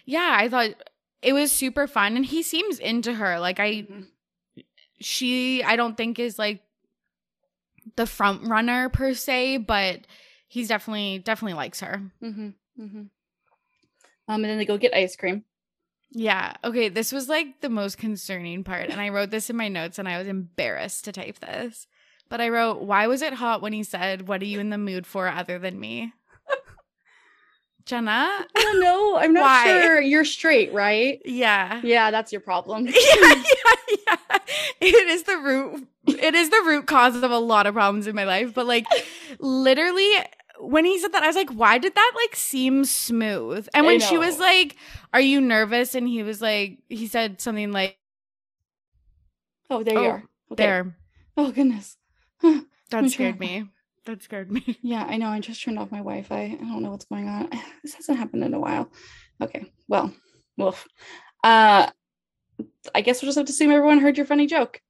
[0.06, 0.72] yeah, I thought
[1.22, 3.40] it was super fun and he seems into her.
[3.40, 3.86] Like I
[5.02, 6.62] she I don't think is like
[7.98, 10.08] the front runner per se, but
[10.48, 12.02] he's definitely definitely likes her.
[14.32, 15.44] Um, and then they go get ice cream.
[16.12, 16.54] Yeah.
[16.64, 16.88] Okay.
[16.88, 18.90] This was like the most concerning part.
[18.90, 21.86] And I wrote this in my notes and I was embarrassed to type this.
[22.30, 24.78] But I wrote, Why was it hot when he said, What are you in the
[24.78, 26.14] mood for other than me?
[27.86, 28.46] Jenna?
[28.56, 29.24] No, don't.
[29.24, 29.82] I'm not Why?
[29.82, 30.02] sure.
[30.02, 31.22] You're straight, right?
[31.26, 31.82] Yeah.
[31.84, 32.88] Yeah, that's your problem.
[32.88, 33.36] yeah, yeah,
[34.08, 34.38] yeah.
[34.80, 38.16] It is the root it is the root cause of a lot of problems in
[38.16, 38.54] my life.
[38.54, 38.86] But like
[39.40, 40.10] literally
[40.62, 43.68] when he said that, I was like, why did that like seem smooth?
[43.74, 44.76] And when she was like,
[45.14, 45.96] Are you nervous?
[45.96, 47.98] And he was like, he said something like,
[49.70, 50.24] Oh, there oh, you are.
[50.52, 50.64] Okay.
[50.64, 50.96] There.
[51.38, 51.98] Oh goodness.
[52.42, 53.66] that scared me.
[54.06, 54.78] That scared me.
[54.82, 55.28] Yeah, I know.
[55.28, 56.36] I just turned off my Wi-Fi.
[56.36, 57.50] I don't know what's going on.
[57.84, 58.92] This hasn't happened in a while.
[59.42, 59.72] Okay.
[59.88, 60.14] Well,
[60.58, 60.88] woof.
[61.44, 61.90] Uh
[62.94, 64.82] I guess we'll just have to assume everyone heard your funny joke.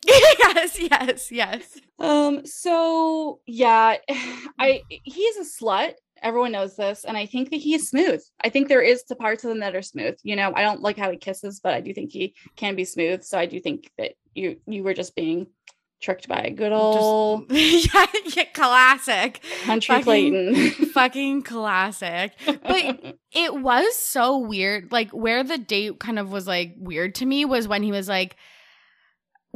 [0.06, 1.78] yes, yes, yes.
[1.98, 3.96] Um, so yeah,
[4.58, 5.94] I he's a slut.
[6.20, 8.20] Everyone knows this, and I think that he is smooth.
[8.42, 10.16] I think there is to parts of him that are smooth.
[10.24, 12.84] You know, I don't like how he kisses, but I do think he can be
[12.84, 13.22] smooth.
[13.22, 15.46] So I do think that you you were just being
[16.00, 18.06] tricked by a good old just, yeah,
[18.36, 20.72] yeah, classic country fucking, Clayton.
[20.92, 22.32] fucking classic.
[22.46, 24.92] But it was so weird.
[24.92, 28.08] Like where the date kind of was like weird to me was when he was
[28.08, 28.36] like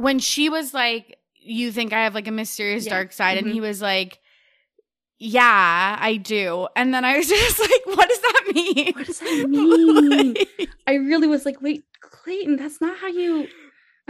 [0.03, 2.93] when she was like, You think I have like a mysterious yeah.
[2.93, 3.37] dark side?
[3.37, 3.45] Mm-hmm.
[3.47, 4.19] And he was like,
[5.19, 6.67] yeah, I do.
[6.75, 8.93] And then I was just like, what does that mean?
[8.93, 10.33] What does that mean?
[10.33, 13.47] like, I really was like, wait, Clayton, that's not how you.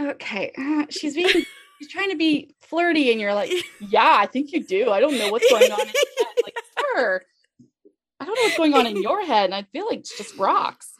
[0.00, 0.52] Okay.
[0.58, 1.28] Uh, she's being,
[1.78, 3.12] she's trying to be flirty.
[3.12, 4.90] And you're like, yeah, I think you do.
[4.90, 5.78] I don't know what's going on.
[5.78, 6.56] like,
[6.96, 7.22] sir,
[8.24, 9.46] I don't know what's going on in your head.
[9.46, 10.94] And I feel like it's just rocks.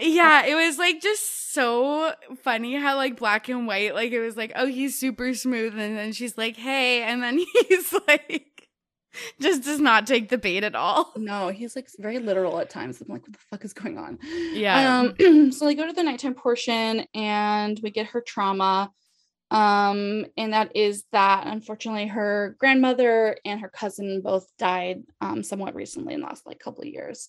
[0.00, 4.36] Yeah, it was like just so funny how like black and white, like it was
[4.36, 5.78] like, oh, he's super smooth.
[5.78, 7.02] And then she's like, hey.
[7.02, 7.38] And then
[7.68, 8.68] he's like,
[9.40, 11.12] just does not take the bait at all.
[11.16, 13.00] No, he's like very literal at times.
[13.00, 14.18] I'm like, what the fuck is going on?
[14.52, 15.12] Yeah.
[15.18, 18.90] Um, so they go to the nighttime portion and we get her trauma.
[19.50, 25.74] Um, and that is that unfortunately her grandmother and her cousin both died um, somewhat
[25.74, 27.28] recently in the last like couple of years,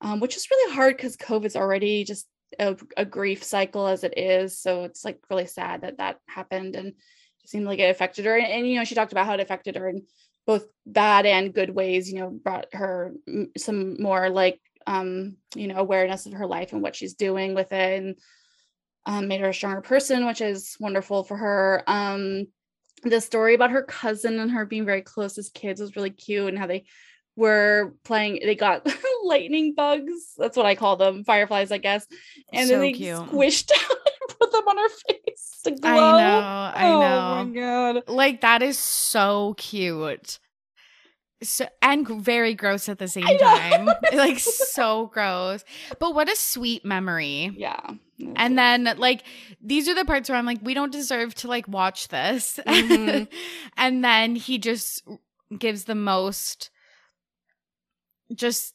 [0.00, 2.28] um, which is really hard because COVID's already just
[2.60, 4.58] a, a, grief cycle as it is.
[4.60, 8.36] So it's like really sad that that happened and it seemed like it affected her.
[8.36, 10.02] And, and you know, she talked about how it affected her in
[10.46, 12.10] both bad and good ways.
[12.10, 13.14] You know, brought her
[13.56, 17.72] some more like um, you know awareness of her life and what she's doing with
[17.72, 18.16] it and
[19.06, 21.82] um, made her a stronger person, which is wonderful for her.
[21.86, 22.48] Um,
[23.02, 26.48] the story about her cousin and her being very close as kids was really cute,
[26.48, 26.84] and how they
[27.36, 28.40] were playing.
[28.42, 28.86] They got
[29.24, 30.34] lightning bugs.
[30.36, 32.06] That's what I call them, fireflies, I guess.
[32.52, 33.16] And so then they cute.
[33.16, 35.90] squished and put them on her face to glow.
[35.90, 36.72] I know.
[36.74, 37.18] I oh know.
[37.18, 38.02] Oh my god!
[38.08, 40.38] Like that is so cute
[41.42, 45.64] so and very gross at the same time like so gross
[45.98, 47.90] but what a sweet memory yeah
[48.36, 49.22] and then like
[49.60, 53.24] these are the parts where i'm like we don't deserve to like watch this mm-hmm.
[53.76, 55.06] and then he just
[55.58, 56.70] gives the most
[58.34, 58.74] just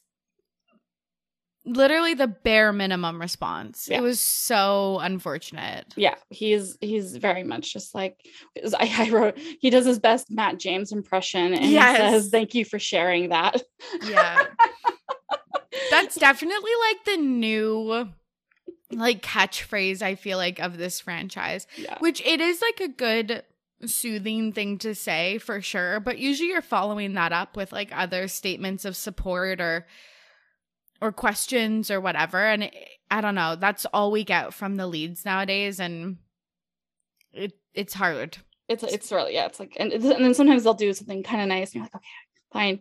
[1.64, 3.88] literally the bare minimum response.
[3.88, 3.98] Yeah.
[3.98, 5.86] It was so unfortunate.
[5.96, 8.16] Yeah, he's he's very much just like
[8.78, 9.38] I, I wrote.
[9.38, 11.96] He does his best Matt James impression, and yes.
[11.96, 13.62] he says, "Thank you for sharing that."
[14.04, 14.44] Yeah,
[15.90, 18.08] that's definitely like the new
[18.92, 20.02] like catchphrase.
[20.02, 21.98] I feel like of this franchise, yeah.
[21.98, 23.42] which it is like a good
[23.84, 28.28] soothing thing to say for sure but usually you're following that up with like other
[28.28, 29.84] statements of support or
[31.02, 32.38] or questions or whatever.
[32.38, 32.74] And it,
[33.10, 33.56] I don't know.
[33.56, 36.18] That's all we get from the leads nowadays, and
[37.32, 38.38] it it's hard.
[38.68, 39.46] It's it's really yeah.
[39.46, 41.96] It's like and and then sometimes they'll do something kind of nice, and you're like,
[41.96, 42.06] okay,
[42.52, 42.80] fine.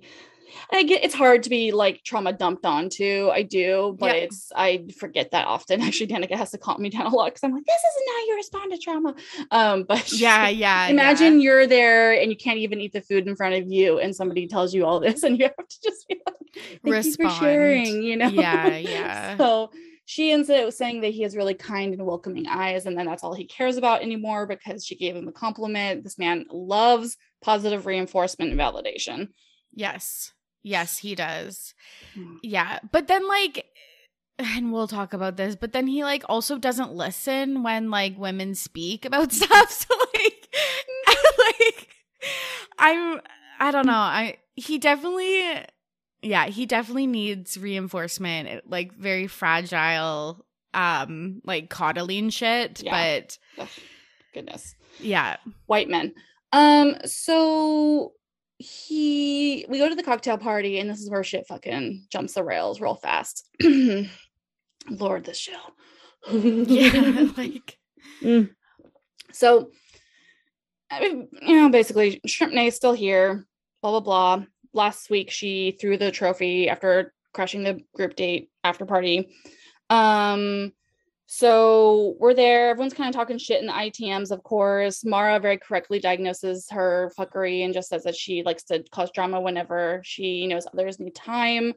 [0.71, 3.29] I get it's hard to be like trauma dumped onto.
[3.31, 4.23] I do, but yeah.
[4.23, 5.81] it's I forget that often.
[5.81, 8.25] Actually, Danica has to calm me down a lot because I'm like, this isn't how
[8.27, 9.15] you respond to trauma.
[9.51, 10.87] Um, but yeah, yeah.
[10.87, 11.43] Imagine yeah.
[11.43, 14.47] you're there and you can't even eat the food in front of you, and somebody
[14.47, 16.35] tells you all this, and you have to just be like,
[16.83, 17.17] Thank respond.
[17.19, 18.27] You for sharing, you know?
[18.27, 19.37] Yeah, yeah.
[19.37, 19.71] so
[20.05, 23.23] she ends up saying that he has really kind and welcoming eyes, and then that's
[23.23, 26.03] all he cares about anymore because she gave him a compliment.
[26.03, 29.29] This man loves positive reinforcement and validation.
[29.73, 30.33] Yes.
[30.63, 31.73] Yes, he does.
[32.15, 32.37] Mm.
[32.43, 32.79] Yeah.
[32.91, 33.65] But then like
[34.39, 38.55] and we'll talk about this, but then he like also doesn't listen when like women
[38.55, 39.71] speak about stuff.
[39.71, 40.55] So like
[41.37, 41.87] like
[42.77, 43.21] I'm
[43.59, 43.93] I don't know.
[43.93, 45.65] I he definitely
[46.23, 53.19] yeah, he definitely needs reinforcement, like very fragile um like coddling shit, yeah.
[53.19, 53.69] but Ugh,
[54.33, 54.75] goodness.
[54.99, 55.37] Yeah.
[55.65, 56.13] White men.
[56.53, 58.13] Um so
[58.61, 62.43] he we go to the cocktail party and this is where shit fucking jumps the
[62.43, 63.47] rails real fast.
[64.89, 65.51] Lord this show
[66.31, 67.77] yeah like
[68.21, 68.49] mm.
[69.31, 69.69] so
[70.89, 73.45] I mean, you know basically shrimp is still here
[73.81, 74.45] blah blah blah.
[74.73, 79.29] Last week she threw the trophy after crashing the group date after party.
[79.89, 80.73] Um
[81.33, 82.71] so we're there.
[82.71, 85.05] Everyone's kind of talking shit in the ITMs, of course.
[85.05, 89.39] Mara very correctly diagnoses her fuckery and just says that she likes to cause drama
[89.39, 91.71] whenever she knows others need time.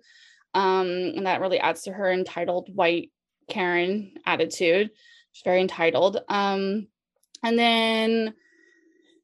[0.55, 3.13] Um, and that really adds to her entitled white
[3.49, 4.91] Karen attitude.
[5.31, 6.19] She's very entitled.
[6.29, 6.89] Um,
[7.45, 8.35] and then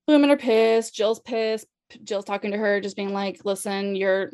[0.07, 0.95] women are pissed.
[0.95, 1.66] Jill's pissed.
[2.05, 4.31] Jill's talking to her, just being like, listen, you're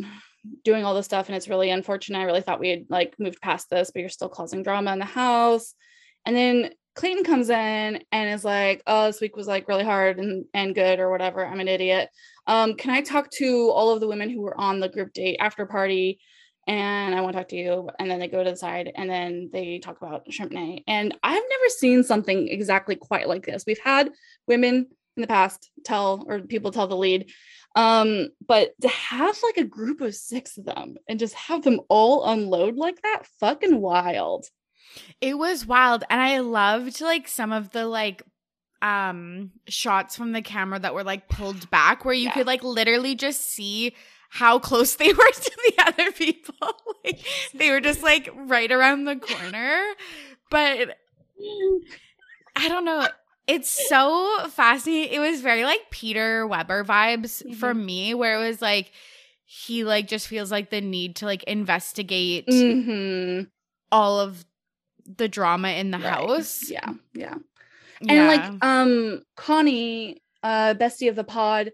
[0.65, 2.19] doing all this stuff and it's really unfortunate.
[2.19, 4.99] I really thought we had like moved past this, but you're still causing drama in
[4.99, 5.75] the house.
[6.25, 10.19] And then Clayton comes in and is like, "Oh, this week was like really hard
[10.19, 11.47] and and good or whatever.
[11.47, 12.09] I'm an idiot.
[12.47, 15.37] Um, can I talk to all of the women who were on the group date
[15.41, 16.19] after party?"
[16.67, 17.91] And I want to talk to you.
[17.99, 20.83] And then they go to the side and then they talk about shrimp nay.
[20.89, 23.65] And I've never seen something exactly quite like this.
[23.67, 24.11] We've had
[24.49, 27.31] women in the past tell or people tell the lead
[27.77, 31.81] um, but to have like a group of six of them and just have them
[31.91, 34.47] all unload like that, fucking wild.
[35.21, 36.03] It was wild.
[36.09, 38.23] And I loved like some of the like
[38.81, 42.33] um shots from the camera that were like pulled back where you yeah.
[42.33, 43.95] could like literally just see
[44.31, 46.55] how close they were to the other people.
[47.05, 47.21] like
[47.55, 49.83] they were just like right around the corner.
[50.51, 50.97] But
[52.57, 53.07] I don't know.
[53.47, 55.15] It's so fascinating.
[55.15, 57.53] It was very like Peter Weber vibes mm-hmm.
[57.53, 58.91] for me, where it was like
[59.45, 63.45] he like just feels like the need to like investigate mm-hmm.
[63.93, 64.45] all of
[65.05, 66.07] the drama in the right.
[66.07, 66.69] house.
[66.69, 67.37] Yeah, yeah.
[68.01, 68.13] Yeah.
[68.13, 71.73] And like um Connie, uh bestie of the pod,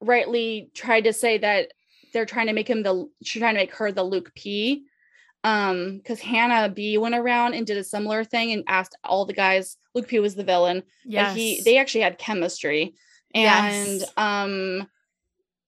[0.00, 1.68] rightly tried to say that
[2.12, 4.86] they're trying to make him the she's trying to make her the Luke P.
[5.44, 9.32] Um, because Hannah B went around and did a similar thing and asked all the
[9.32, 10.84] guys, Luke P was the villain.
[11.04, 12.94] Yeah, he they actually had chemistry.
[13.34, 14.12] And yes.
[14.16, 14.86] um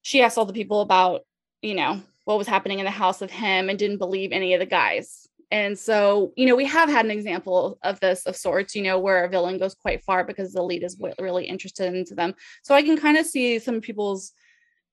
[0.03, 1.23] she asked all the people about,
[1.63, 4.61] you know, what was happening in the house of him and didn't believe any of
[4.61, 5.29] the guys.
[5.51, 8.99] And so, you know, we have had an example of this of sorts, you know,
[8.99, 12.35] where a villain goes quite far because the lead is really interested into them.
[12.63, 14.33] So I can kind of see some people's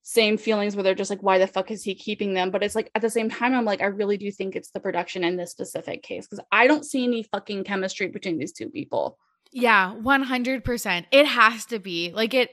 [0.04, 2.52] same feelings where they're just like, why the fuck is he keeping them?
[2.52, 4.80] But it's like at the same time, I'm like, I really do think it's the
[4.80, 8.70] production in this specific case because I don't see any fucking chemistry between these two
[8.70, 9.18] people.
[9.52, 11.06] Yeah, 100%.
[11.12, 12.12] It has to be.
[12.14, 12.52] Like it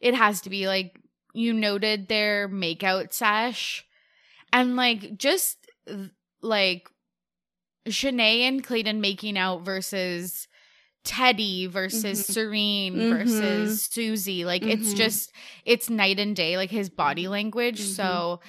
[0.00, 0.98] it has to be like
[1.34, 3.84] you noted their makeout sesh
[4.52, 5.58] and like just
[6.42, 6.88] like
[7.86, 10.48] Shanae and Clayton making out versus
[11.04, 12.32] Teddi versus mm-hmm.
[12.32, 13.16] Serene mm-hmm.
[13.16, 14.44] versus Susie.
[14.44, 14.82] Like mm-hmm.
[14.82, 15.32] it's just
[15.64, 17.80] it's night and day, like his body language.
[17.80, 18.48] So mm-hmm.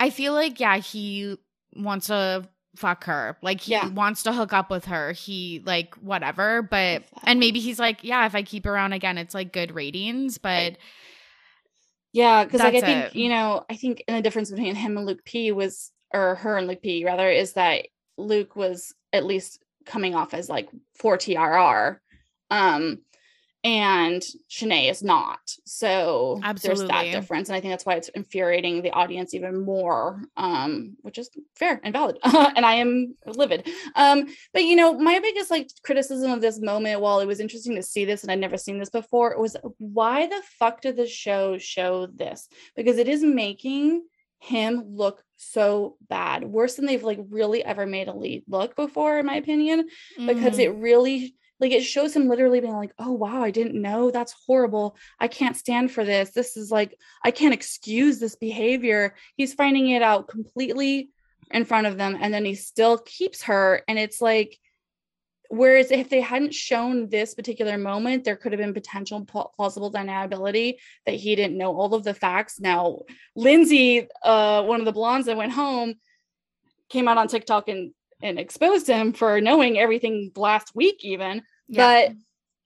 [0.00, 1.36] I feel like, yeah, he
[1.76, 3.36] wants to fuck her.
[3.42, 3.88] Like he yeah.
[3.88, 5.12] wants to hook up with her.
[5.12, 6.62] He like whatever.
[6.62, 10.38] But and maybe he's like, yeah, if I keep around again, it's like good ratings.
[10.38, 10.78] But right.
[12.12, 13.16] yeah, because like I think, it.
[13.16, 16.66] you know, I think the difference between him and Luke P was or her and
[16.66, 21.98] Luke P rather is that Luke was at least coming off as like for TRR.
[22.50, 22.98] Um,
[23.64, 25.40] and Shanae is not.
[25.64, 26.86] So Absolutely.
[26.86, 27.48] there's that difference.
[27.48, 31.80] And I think that's why it's infuriating the audience even more, um, which is fair
[31.82, 32.18] and valid.
[32.24, 33.66] and I am livid.
[33.96, 37.74] Um, but you know, my biggest like criticism of this moment, while it was interesting
[37.76, 41.06] to see this and I'd never seen this before, was why the fuck did the
[41.06, 42.48] show show this?
[42.76, 44.04] Because it is making
[44.40, 49.18] him look so bad worse than they've like really ever made a lead look before
[49.18, 50.64] in my opinion because mm.
[50.64, 54.10] it really like it shows him literally being like oh wow i didn't know.
[54.10, 54.96] That's horrible.
[55.20, 56.30] I can't stand for this.
[56.30, 59.14] This is like i can't excuse this behavior.
[59.36, 61.10] He's finding it out completely
[61.50, 64.58] in front of them and then he still keeps her and it's like
[65.54, 70.74] Whereas if they hadn't shown this particular moment, there could have been potential plausible deniability
[71.06, 72.58] that he didn't know all of the facts.
[72.58, 73.00] Now,
[73.36, 75.94] Lindsay, uh, one of the blondes that went home,
[76.88, 81.42] came out on TikTok and and exposed him for knowing everything last week, even.
[81.68, 82.06] Yeah.
[82.08, 82.16] But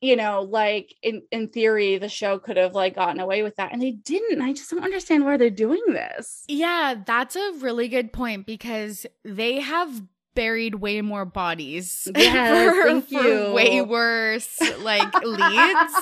[0.01, 3.73] you know, like in in theory, the show could have like gotten away with that,
[3.73, 4.41] and they didn't.
[4.41, 6.45] I just don't understand why they're doing this.
[6.49, 10.03] Yeah, that's a really good point because they have
[10.39, 13.53] buried way more bodies yes, for, thank for you.
[13.53, 15.95] way worse like leads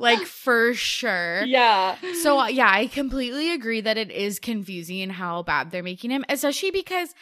[0.00, 5.42] like for sure yeah so uh, yeah i completely agree that it is confusing how
[5.42, 7.14] bad they're making him especially because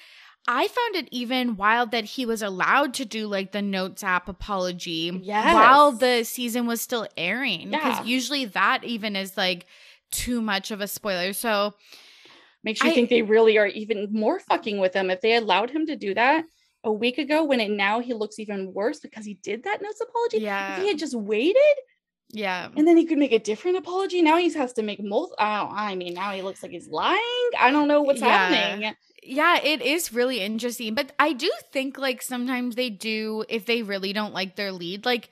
[0.49, 4.29] I found it even wild that he was allowed to do like the notes app
[4.29, 5.53] apology yes.
[5.53, 7.73] while the season was still airing.
[7.73, 8.05] Because yeah.
[8.05, 9.67] usually that even is like
[10.13, 11.33] too much of a spoiler.
[11.33, 11.75] So
[12.67, 15.09] makes you I, think they really are even more fucking with him.
[15.09, 16.45] If they allowed him to do that
[16.87, 20.01] a week ago when it now he looks even worse because he did that notes
[20.01, 21.57] apology yeah if he had just waited
[22.31, 22.69] yeah.
[22.77, 25.95] and then he could make a different apology now he has to make multiple i
[25.95, 27.51] mean now he looks like he's lying.
[27.59, 28.49] I don't know what's yeah.
[28.49, 28.95] happening.
[29.23, 33.83] Yeah it is really interesting but i do think like sometimes they do if they
[33.83, 35.29] really don't like their lead like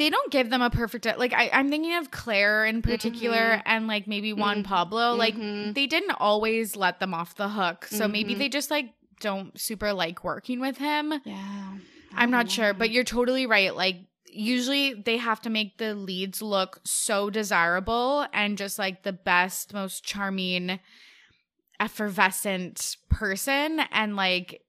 [0.00, 3.60] they don't give them a perfect like I, am thinking of Clare in particular mm-hmm.
[3.66, 4.62] and like maybe Juan mm-hmm.
[4.62, 5.14] Pablo.
[5.14, 5.72] Like mm-hmm.
[5.72, 7.84] they didn't always let them off the hook.
[7.84, 8.38] So maybe mm-hmm.
[8.38, 11.12] they just like don't super like working with him.
[11.26, 11.74] Yeah.
[12.14, 13.76] I'm not sure, but you're totally right.
[13.76, 13.96] Like
[14.32, 19.74] usually they have to make the leads look so desirable and just like the best,
[19.74, 20.80] most charming,
[21.78, 23.82] effervescent person.
[23.92, 24.62] And like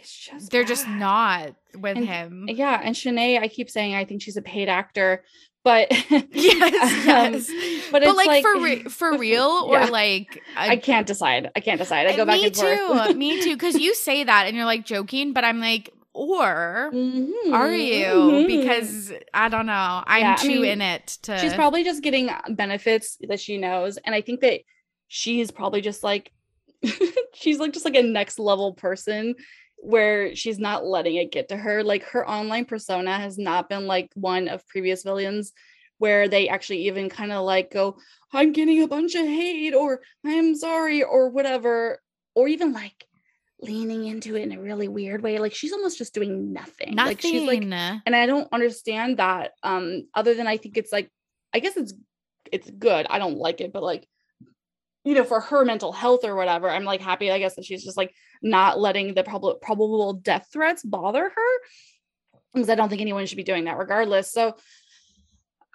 [0.00, 0.68] it's just they're bad.
[0.68, 2.48] just not with and, him.
[2.48, 5.24] Yeah, and Shanae, I keep saying I think she's a paid actor,
[5.64, 7.50] but yes, um, yes.
[7.90, 9.86] But, but like, like, for re- for real or yeah.
[9.86, 11.50] like I, I can't decide.
[11.54, 12.06] I can't decide.
[12.06, 12.68] I go back and forth.
[13.16, 13.38] Me too.
[13.38, 13.54] me too.
[13.54, 17.52] Because you say that and you're like joking, but I'm like, or mm-hmm.
[17.52, 18.04] are you?
[18.04, 18.46] Mm-hmm.
[18.46, 20.02] Because I don't know.
[20.06, 21.38] I'm yeah, too I mean, in it to.
[21.38, 24.60] She's probably just getting benefits that she knows, and I think that
[25.08, 26.32] she's probably just like
[27.34, 29.34] she's like just like a next level person
[29.80, 31.82] where she's not letting it get to her.
[31.82, 35.52] Like her online persona has not been like one of previous villains
[35.98, 37.98] where they actually even kind of like go,
[38.32, 42.00] I'm getting a bunch of hate or I'm sorry or whatever,
[42.34, 43.04] or even like
[43.60, 45.38] leaning into it in a really weird way.
[45.38, 46.94] Like she's almost just doing nothing.
[46.94, 47.16] nothing.
[47.16, 47.62] Like she's like,
[48.06, 49.52] and I don't understand that.
[49.62, 51.10] Um, other than I think it's like,
[51.52, 51.94] I guess it's
[52.52, 53.06] it's good.
[53.10, 54.06] I don't like it, but like
[55.04, 57.84] you know, for her mental health or whatever, I'm like happy, I guess, that she's
[57.84, 61.52] just like not letting the prob- probable death threats bother her.
[62.54, 64.32] Because I don't think anyone should be doing that regardless.
[64.32, 64.56] So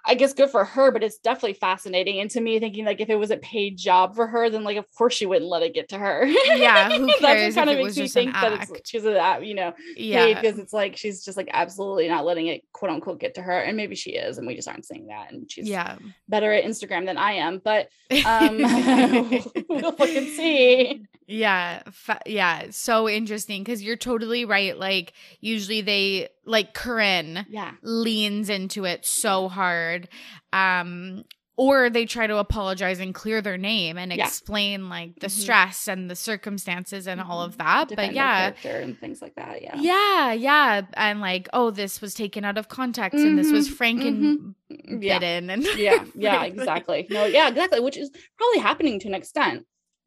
[0.06, 2.20] I guess good for her, but it's definitely fascinating.
[2.20, 4.76] And to me, thinking like if it was a paid job for her, then like
[4.76, 6.26] of course she wouldn't let it get to her.
[6.26, 7.20] Yeah, who cares?
[7.20, 10.58] That's what kind of makes me think that it's, she's a you know, yeah, because
[10.58, 13.78] it's like she's just like absolutely not letting it quote unquote get to her, and
[13.78, 15.32] maybe she is, and we just aren't seeing that.
[15.32, 15.96] And she's yeah
[16.28, 17.88] better at Instagram than I am, but
[18.26, 18.58] um,
[19.68, 21.06] we'll fucking see.
[21.26, 24.78] Yeah, fa- yeah, so interesting because you're totally right.
[24.78, 30.08] Like usually they like Corinne, yeah, leans into it so hard.
[30.52, 31.24] Um,
[31.56, 34.26] or they try to apologize and clear their name and yeah.
[34.26, 35.40] explain like the mm-hmm.
[35.40, 37.30] stress and the circumstances and mm-hmm.
[37.30, 41.48] all of that Defend but yeah and things like that yeah yeah yeah and like
[41.52, 43.28] oh this was taken out of context mm-hmm.
[43.28, 43.82] and this was mm-hmm.
[43.82, 45.02] franken mm-hmm.
[45.02, 45.18] yeah.
[45.20, 49.64] and yeah yeah exactly no yeah exactly which is probably happening to an extent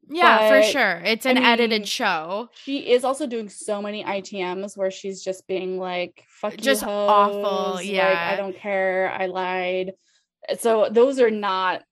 [0.10, 1.02] yeah, but, for sure.
[1.06, 2.50] It's an I mean, edited show.
[2.64, 6.88] She is also doing so many ITMs where she's just being like, fuck just you,
[6.88, 7.82] awful.
[7.82, 8.10] Yeah.
[8.10, 9.12] Like, I don't care.
[9.18, 9.94] I lied.
[10.60, 11.84] So those are not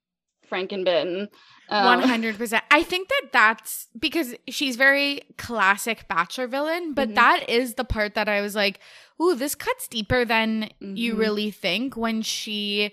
[0.50, 1.28] Frankenbitten.
[1.68, 2.64] One um, hundred percent.
[2.70, 7.16] I think that that's because she's very classic Bachelor villain, but mm-hmm.
[7.16, 8.80] that is the part that I was like,
[9.20, 10.96] "Ooh, this cuts deeper than mm-hmm.
[10.96, 12.92] you really think." When she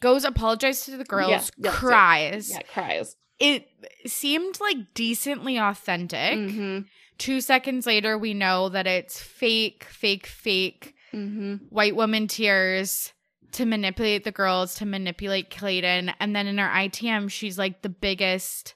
[0.00, 3.14] goes apologize to the girls, yeah, yeah, cries, yeah, cries.
[3.38, 3.68] It
[4.06, 6.38] seemed like decently authentic.
[6.38, 6.80] Mm-hmm.
[7.18, 10.94] Two seconds later, we know that it's fake, fake, fake.
[11.12, 11.54] Mm-hmm.
[11.70, 13.12] White woman tears
[13.52, 16.12] to manipulate the girls, to manipulate Clayton.
[16.20, 18.74] And then in her ITM, she's like the biggest,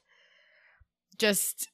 [1.17, 1.69] just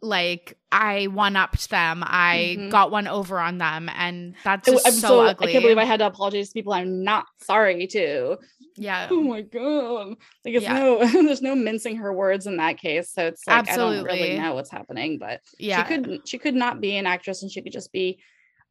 [0.00, 2.02] like I one upped them.
[2.04, 2.68] I mm-hmm.
[2.70, 3.88] got one over on them.
[3.88, 5.48] And that's so, so, ugly.
[5.48, 8.38] I can't believe I had to apologize to people I'm not sorry to.
[8.76, 9.08] Yeah.
[9.10, 10.16] Oh my god.
[10.44, 10.78] Like it's yeah.
[10.78, 13.12] no there's no mincing her words in that case.
[13.12, 13.94] So it's like Absolutely.
[13.94, 15.18] I don't really know what's happening.
[15.18, 15.86] But yeah.
[15.86, 18.20] she could she could not be an actress and she could just be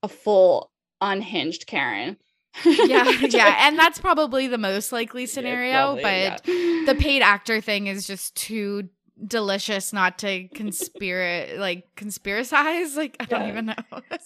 [0.03, 0.71] a full
[1.01, 2.17] unhinged Karen
[2.65, 5.71] yeah, yeah, and that's probably the most likely scenario.
[5.71, 6.85] Yeah, probably, but yeah.
[6.85, 8.89] the paid actor thing is just too
[9.25, 13.75] delicious not to conspire like conspiracize like i don't even know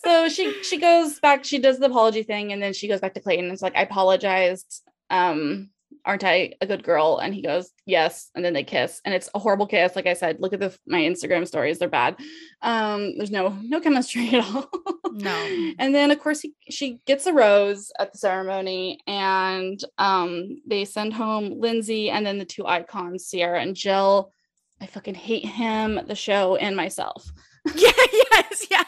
[0.05, 3.13] so she she goes back she does the apology thing and then she goes back
[3.13, 5.69] to clayton and it's like i apologized um
[6.05, 7.17] aren't I a good girl?
[7.17, 8.29] And he goes, yes.
[8.35, 9.95] And then they kiss, and it's a horrible kiss.
[9.95, 12.15] Like I said, look at the my Instagram stories; they're bad.
[12.61, 14.69] Um, there's no no chemistry at all.
[15.11, 15.73] no.
[15.79, 20.85] And then of course he, she gets a rose at the ceremony, and um, they
[20.85, 24.31] send home Lindsay, and then the two icons, Sierra and Jill.
[24.81, 27.31] I fucking hate him, the show, and myself.
[27.75, 27.91] yeah.
[28.31, 28.67] Yes.
[28.69, 28.83] Yeah.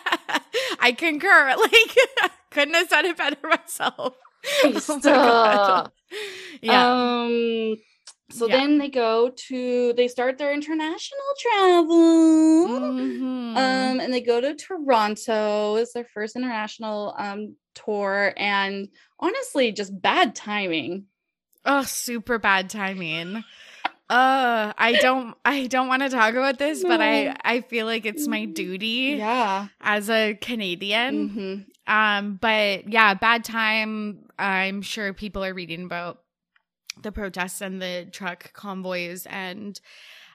[0.80, 1.56] I concur.
[1.58, 1.98] Like,
[2.52, 4.16] couldn't have said it better myself.
[4.64, 5.88] oh
[6.62, 6.92] yeah.
[6.92, 7.76] Um
[8.30, 8.58] so yeah.
[8.58, 12.68] then they go to they start their international travel.
[12.68, 13.58] Mm-hmm.
[13.58, 15.76] Um and they go to Toronto.
[15.76, 18.88] It's their first international um tour and
[19.20, 21.06] honestly just bad timing.
[21.66, 23.44] Oh, super bad timing.
[24.10, 26.90] Uh, I don't I don't want to talk about this, no.
[26.90, 29.16] but I I feel like it's my duty.
[29.18, 29.68] Yeah.
[29.82, 31.30] As a Canadian.
[31.30, 31.94] Mm-hmm.
[31.94, 34.27] Um, but yeah, bad time.
[34.38, 36.22] I'm sure people are reading about
[37.02, 39.80] the protests and the truck convoys and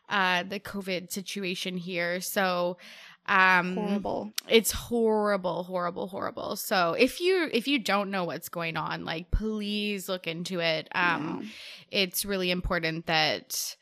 [0.09, 2.21] uh the COVID situation here.
[2.21, 2.77] So
[3.27, 8.77] um horrible it's horrible horrible horrible so if you if you don't know what's going
[8.77, 12.01] on like please look into it um yeah.
[12.01, 13.77] it's really important that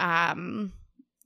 [0.00, 0.72] um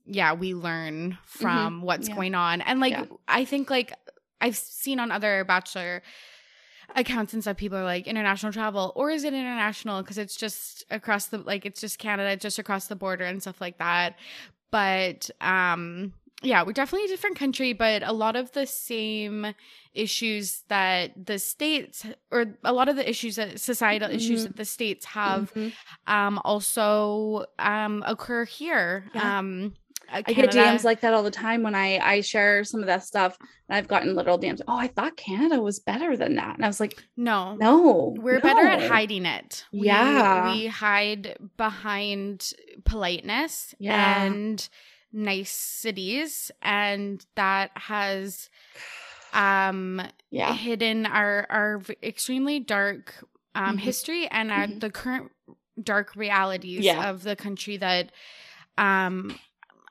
[0.05, 1.15] yeah we learn mm-hmm.
[1.23, 1.85] from mm-hmm.
[1.85, 2.15] what's yeah.
[2.15, 3.05] going on and like yeah.
[3.27, 3.91] i think like
[4.39, 6.03] i've seen on other bachelor
[6.97, 10.83] accounts and stuff people are like international travel or is it international because it's just
[10.89, 14.15] across the like it's just canada just across the border and stuff like that
[14.71, 16.11] but um
[16.43, 19.55] yeah, we're definitely a different country, but a lot of the same
[19.95, 24.17] issues that the states or a lot of the issues that societal mm-hmm.
[24.17, 26.13] issues that the states have mm-hmm.
[26.13, 29.05] um also um occur here.
[29.15, 29.39] Yeah.
[29.39, 29.73] Um
[30.11, 32.87] uh, I get DMs like that all the time when I I share some of
[32.87, 33.37] that stuff,
[33.69, 34.61] and I've gotten literal DMs.
[34.67, 38.35] Oh, I thought Canada was better than that, and I was like, No, no, we're
[38.35, 38.41] no.
[38.41, 39.65] better at hiding it.
[39.71, 42.53] We, yeah, we hide behind
[42.85, 44.23] politeness yeah.
[44.23, 44.67] and
[45.13, 48.49] niceties and that has
[49.33, 50.01] um
[50.31, 53.77] yeah hidden our our extremely dark um mm-hmm.
[53.77, 54.79] history and our, mm-hmm.
[54.79, 55.31] the current
[55.81, 57.09] dark realities yeah.
[57.09, 58.11] of the country that
[58.77, 59.37] um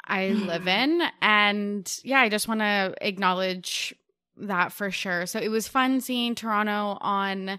[0.07, 3.95] I live in and yeah I just want to acknowledge
[4.39, 5.27] that for sure.
[5.27, 7.59] So it was fun seeing Toronto on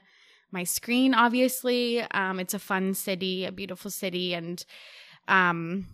[0.51, 2.01] my screen obviously.
[2.01, 4.63] Um it's a fun city a beautiful city and
[5.27, 5.87] um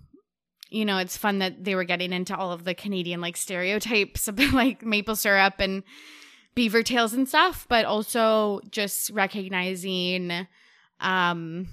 [0.70, 4.28] you know, it's fun that they were getting into all of the Canadian like stereotypes
[4.28, 5.84] of like maple syrup and
[6.56, 10.48] beaver tails and stuff, but also just recognizing
[11.00, 11.68] um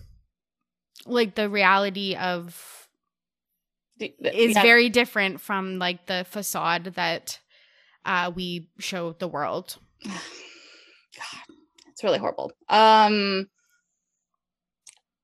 [1.07, 2.80] like the reality of
[4.01, 4.63] is yeah.
[4.63, 7.39] very different from like the facade that
[8.05, 9.77] uh we show the world.
[10.05, 11.57] God,
[11.89, 12.53] it's really horrible.
[12.69, 13.49] Um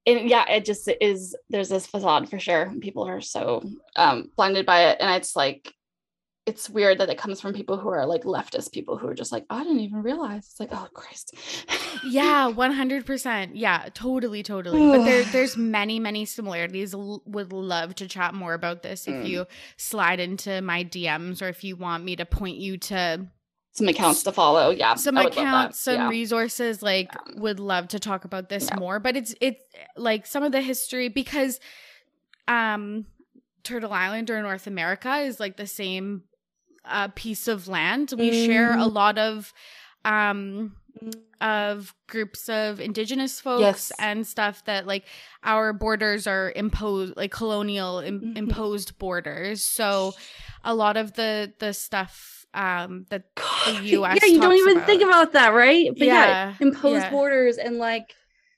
[0.07, 2.72] and yeah, it just is there's this facade for sure.
[2.81, 3.62] People are so
[3.97, 4.99] um blinded by it.
[5.01, 5.72] And it's like
[6.47, 9.33] it's weird that it comes from people who are like leftist people who are just
[9.33, 10.47] like, I didn't even realize.
[10.47, 11.35] It's like, oh Christ.
[12.05, 13.57] yeah, one hundred percent.
[13.57, 14.79] Yeah, totally, totally.
[14.79, 16.95] but there, there's many, many similarities.
[16.95, 19.29] L- would love to chat more about this if mm.
[19.29, 23.27] you slide into my DMs or if you want me to point you to
[23.73, 24.71] some accounts to follow.
[24.71, 26.09] Yeah, some accounts, some yeah.
[26.09, 26.81] resources.
[26.81, 27.41] Like, yeah.
[27.41, 28.79] would love to talk about this yeah.
[28.79, 29.01] more.
[29.01, 29.63] But it's it's
[29.97, 31.59] like some of the history because,
[32.47, 33.07] um.
[33.65, 36.23] Turtle Island or North America is like the same
[36.91, 38.12] a piece of land.
[38.16, 38.47] We mm.
[38.47, 38.93] share a mm.
[38.93, 39.53] lot of
[40.05, 40.76] um
[41.41, 43.93] of groups of indigenous folks yes.
[43.99, 45.05] and stuff that like
[45.45, 48.37] our borders are imposed like colonial Im- mm-hmm.
[48.37, 50.14] imposed borders so
[50.64, 54.87] a lot of the the stuff um that the US yeah you don't even about.
[54.87, 57.11] think about that right but yeah, yeah imposed yeah.
[57.11, 58.14] borders and like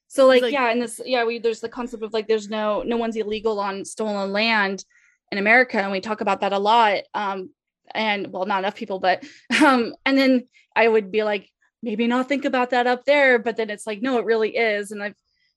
[0.06, 2.82] so like, like yeah and this yeah we there's the concept of like there's no
[2.82, 4.84] no one's illegal on stolen land
[5.32, 7.50] in America and we talk about that a lot um
[7.94, 9.24] and well not enough people but
[9.64, 11.48] um and then i would be like
[11.82, 14.90] maybe not think about that up there but then it's like no it really is
[14.90, 15.14] and i've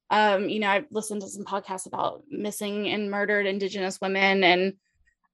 [0.09, 4.73] um you know i've listened to some podcasts about missing and murdered indigenous women and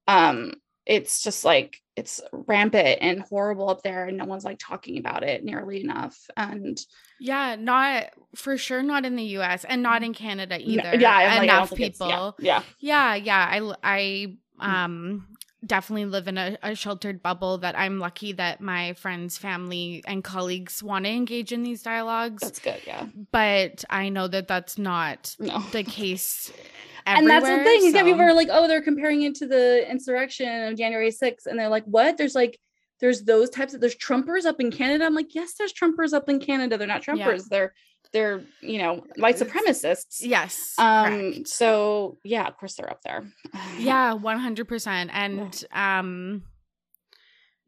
[0.08, 0.54] um
[0.86, 5.24] it's just like it's rampant and horrible up there and no one's like talking about
[5.24, 6.80] it nearly enough and
[7.20, 10.95] yeah not for sure not in the us and not in canada either.
[10.98, 13.16] yeah enough like, people yeah, yeah.
[13.16, 15.28] Yeah yeah i i um
[15.66, 20.24] definitely live in a, a, sheltered bubble that I'm lucky that my friends, family, and
[20.24, 22.41] colleagues want to engage in these dialogues.
[22.41, 23.08] That's good, yeah.
[23.32, 25.60] But I know that that's not no.
[25.72, 26.51] the case.
[27.05, 27.91] and that's the thing.
[27.91, 28.03] So.
[28.03, 31.47] People are like, oh, they're comparing it to the insurrection of January 6th.
[31.47, 32.18] And they're like, what?
[32.18, 32.60] There's like,
[32.99, 35.05] there's those types of, there's Trumpers up in Canada.
[35.05, 36.78] I'm like, yes, there's Trumpers up in Canada.
[36.78, 37.18] They're not Trumpers.
[37.18, 37.43] Yeah.
[37.49, 37.74] They're
[38.14, 41.47] they're you know white supremacists yes um correct.
[41.47, 43.24] so yeah of course they're up there
[43.78, 46.43] yeah 100% and um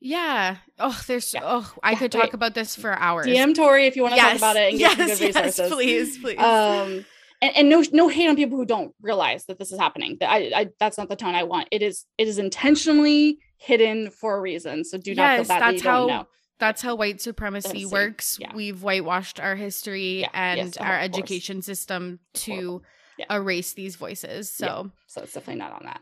[0.01, 0.57] yeah.
[0.77, 1.41] Oh, there's yeah.
[1.43, 3.25] oh, I yeah, could talk about this for hours.
[3.25, 4.31] DM Tori if you want to yes.
[4.31, 5.59] talk about it and get yes, good resources.
[5.59, 6.39] Yes, please, please.
[6.39, 7.05] Um
[7.41, 10.17] and, and, no no hate on people who don't realize that this is happening.
[10.19, 11.67] That I, I that's not the tone I want.
[11.71, 14.85] It is it is intentionally hidden for a reason.
[14.85, 16.27] So do not feel bad that's that you how, don't know
[16.59, 18.37] that's how white supremacy works.
[18.39, 18.53] Yeah.
[18.53, 20.29] We've whitewashed our history yeah.
[20.33, 22.81] and yes, our education system to
[23.17, 23.25] yeah.
[23.33, 24.51] erase these voices.
[24.51, 26.01] So, so it's definitely not on that.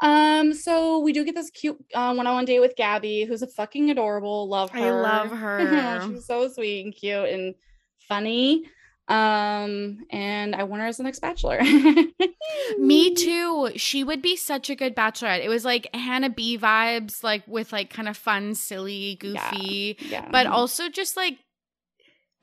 [0.00, 3.90] Um, so we do get this cute uh, one-on-one date with Gabby, who's a fucking
[3.90, 4.48] adorable.
[4.48, 4.78] Love her.
[4.78, 6.02] I love her.
[6.08, 7.54] She's so sweet and cute and
[8.08, 8.64] funny.
[9.08, 11.60] Um, and I want her as the next bachelor.
[12.78, 13.70] Me too.
[13.76, 15.42] She would be such a good bachelorette.
[15.42, 20.08] It was like Hannah B vibes, like with like kind of fun, silly, goofy, yeah,
[20.10, 20.28] yeah.
[20.30, 21.38] but also just like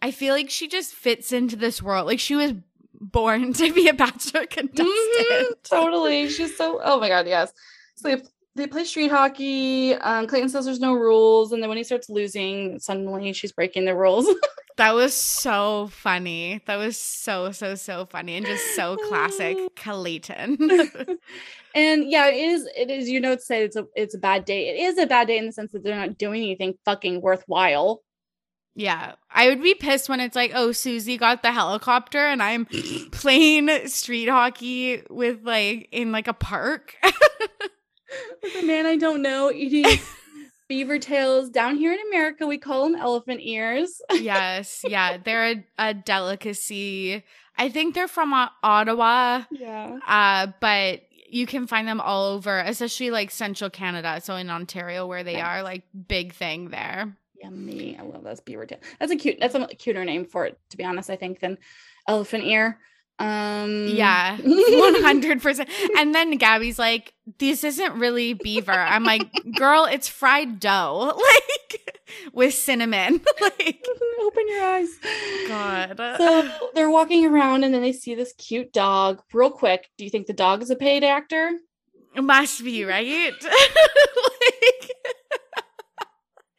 [0.01, 2.07] I feel like she just fits into this world.
[2.07, 2.53] Like she was
[2.99, 4.89] born to be a bachelor contestant.
[4.89, 6.29] Mm-hmm, totally.
[6.29, 7.53] She's so oh my god, yes.
[7.95, 8.23] So they,
[8.55, 9.93] they play street hockey.
[9.93, 13.85] Um, Clayton says there's no rules, and then when he starts losing, suddenly she's breaking
[13.85, 14.27] the rules.
[14.77, 16.61] That was so funny.
[16.65, 20.57] That was so so so funny and just so classic Clayton.
[21.75, 22.67] and yeah, it is.
[22.75, 23.09] It is.
[23.09, 24.69] You know, say it's a it's a bad day.
[24.69, 28.01] It is a bad day in the sense that they're not doing anything fucking worthwhile.
[28.77, 32.65] Yeah, I would be pissed when it's like, oh, Susie got the helicopter and I'm
[33.11, 36.95] playing street hockey with like in like a park.
[38.43, 39.85] with a man I don't know eating
[40.67, 41.49] beaver tails.
[41.49, 44.01] Down here in America, we call them elephant ears.
[44.11, 47.23] yes, yeah, they're a, a, delicacy.
[47.57, 49.43] I think they're from uh, Ottawa.
[49.51, 49.99] Yeah.
[50.07, 54.21] Uh, but you can find them all over, especially like central Canada.
[54.21, 57.15] So in Ontario, where they are, like big thing there.
[57.41, 57.97] Yummy!
[57.99, 58.79] I love those beaver tail.
[58.99, 59.37] That's a cute.
[59.39, 61.09] That's a cuter name for it, to be honest.
[61.09, 61.57] I think than
[62.07, 62.79] elephant ear.
[63.17, 65.69] Um yeah, 100%.
[65.97, 71.95] and then Gabby's like, "This isn't really beaver." I'm like, "Girl, it's fried dough." Like
[72.33, 73.21] with cinnamon.
[73.41, 73.85] like
[74.21, 74.89] open your eyes.
[75.47, 75.97] God.
[76.17, 79.21] So they're walking around and then they see this cute dog.
[79.33, 81.51] Real quick, do you think the dog is a paid actor?
[82.15, 83.33] It must be, right?
[83.43, 84.91] like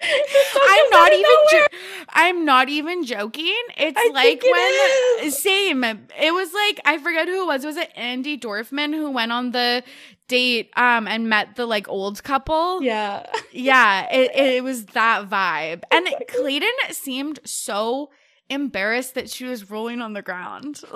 [0.69, 1.67] I'm not even jo-
[2.11, 3.63] I'm not even joking.
[3.77, 5.85] It's I like when same.
[5.85, 7.65] It was like I forget who it was.
[7.65, 9.83] Was it Andi Dorfman who went on the
[10.29, 12.83] date um and met the like old couple.
[12.83, 13.27] Yeah.
[13.53, 15.83] Yeah, it, it was that vibe.
[15.91, 18.11] And Clayton seemed so
[18.49, 20.81] embarrassed that she was rolling on the ground.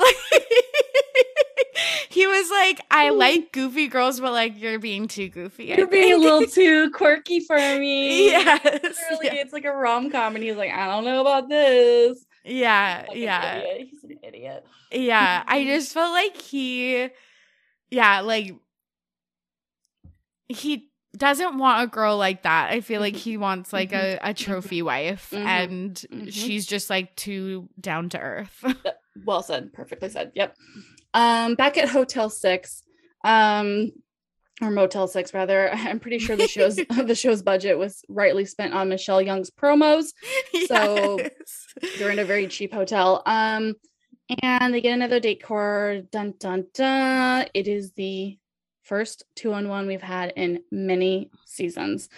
[2.08, 3.18] he was like, I mm.
[3.18, 5.66] like goofy girls, but like you're being too goofy.
[5.66, 8.30] You're being a little too quirky for me.
[8.30, 8.64] Yes.
[8.64, 9.34] Literally, yeah.
[9.34, 12.24] it's like a rom com, and he's like, I don't know about this.
[12.44, 13.62] Yeah, like yeah.
[13.78, 14.64] He's an idiot.
[14.90, 15.42] Yeah.
[15.46, 17.10] I just felt like he
[17.90, 18.54] yeah, like
[20.48, 22.70] he doesn't want a girl like that.
[22.70, 23.20] I feel like mm-hmm.
[23.20, 24.28] he wants like a, mm-hmm.
[24.28, 25.46] a trophy wife mm-hmm.
[25.46, 26.28] and mm-hmm.
[26.28, 28.64] she's just like too down to earth.
[29.24, 29.72] well said.
[29.72, 30.32] Perfectly said.
[30.34, 30.56] Yep.
[31.12, 32.82] Um back at Hotel 6,
[33.24, 33.90] um
[34.62, 35.70] or Motel 6 rather.
[35.74, 40.12] I'm pretty sure the show's the show's budget was rightly spent on Michelle Young's promos.
[40.52, 40.68] Yes.
[40.68, 41.18] So
[41.98, 43.22] they're in a very cheap hotel.
[43.26, 43.74] Um
[44.42, 46.08] and they get another date card.
[46.12, 47.46] Dun dun dun.
[47.52, 48.38] It is the
[48.90, 52.08] first two on one we've had in many seasons.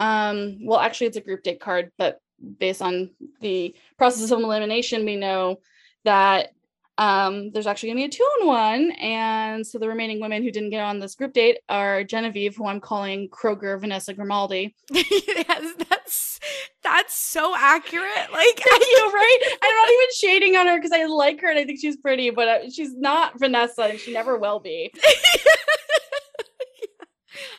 [0.00, 2.22] Um, well, actually, it's a group date card, but
[2.58, 3.10] based on
[3.42, 5.60] the process of elimination, we know
[6.04, 6.54] that
[6.96, 8.90] um, there's actually going to be a two on one.
[8.92, 12.68] And so the remaining women who didn't get on this group date are Genevieve, who
[12.68, 14.74] I'm calling Kroger Vanessa Grimaldi.
[14.90, 16.40] yes, that's
[16.82, 18.30] that's so accurate.
[18.32, 19.38] Like, I know, right?
[19.62, 22.30] I'm not even shading on her because I like her and I think she's pretty,
[22.30, 24.92] but uh, she's not Vanessa and she never will be.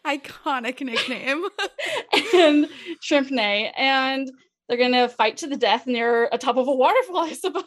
[0.06, 1.46] Iconic nickname.
[2.34, 2.68] and
[3.02, 3.72] Shrimpney.
[3.76, 4.32] And
[4.68, 7.64] they're gonna fight to the death near a top of a waterfall, I suppose.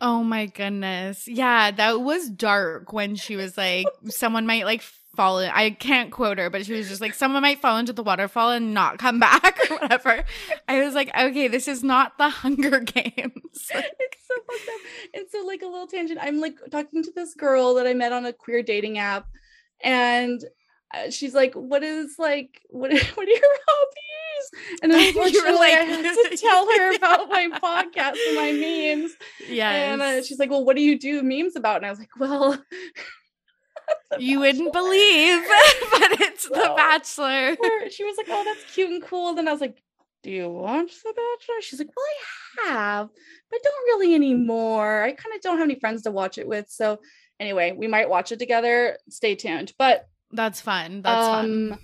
[0.00, 1.28] oh my goodness.
[1.28, 4.82] Yeah, that was dark when she was like, someone might like
[5.16, 5.50] fall in.
[5.52, 8.52] I can't quote her, but she was just like, someone might fall into the waterfall
[8.52, 10.24] and not come back or whatever.
[10.68, 13.34] I was like, okay, this is not the Hunger Games.
[13.54, 14.80] it's so fucked up.
[15.14, 16.20] And so, like, a little tangent.
[16.22, 19.26] I'm like talking to this girl that I met on a queer dating app,
[19.80, 20.44] and
[21.10, 22.90] she's like, "What is like what?
[23.14, 28.16] What are your hobbies?" And unfortunately, like, I had to tell her about my podcast
[28.28, 29.12] and my memes.
[29.48, 31.98] Yeah, and uh, she's like, "Well, what do you do memes about?" And I was
[31.98, 32.58] like, "Well."
[34.18, 35.42] you wouldn't believe,
[35.92, 37.56] but it's well, The Bachelor.
[37.90, 39.80] She was like, "Oh, that's cute and cool." Then I was like,
[40.24, 43.08] "Do you watch The Bachelor?" She's like, "Well, I have,
[43.48, 45.02] but don't really anymore.
[45.02, 46.98] I kind of don't have any friends to watch it with." So,
[47.38, 48.98] anyway, we might watch it together.
[49.08, 49.72] Stay tuned.
[49.78, 51.02] But that's fun.
[51.02, 51.78] That's um, fun.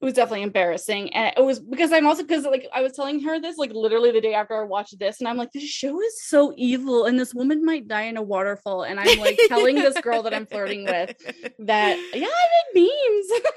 [0.00, 1.14] It was definitely embarrassing.
[1.14, 4.10] And it was because I'm also because like I was telling her this like literally
[4.10, 7.18] the day after I watched this, and I'm like, this show is so evil, and
[7.18, 8.82] this woman might die in a waterfall.
[8.82, 11.16] And I'm like telling this girl that I'm flirting with
[11.60, 13.42] that, yeah, I make memes.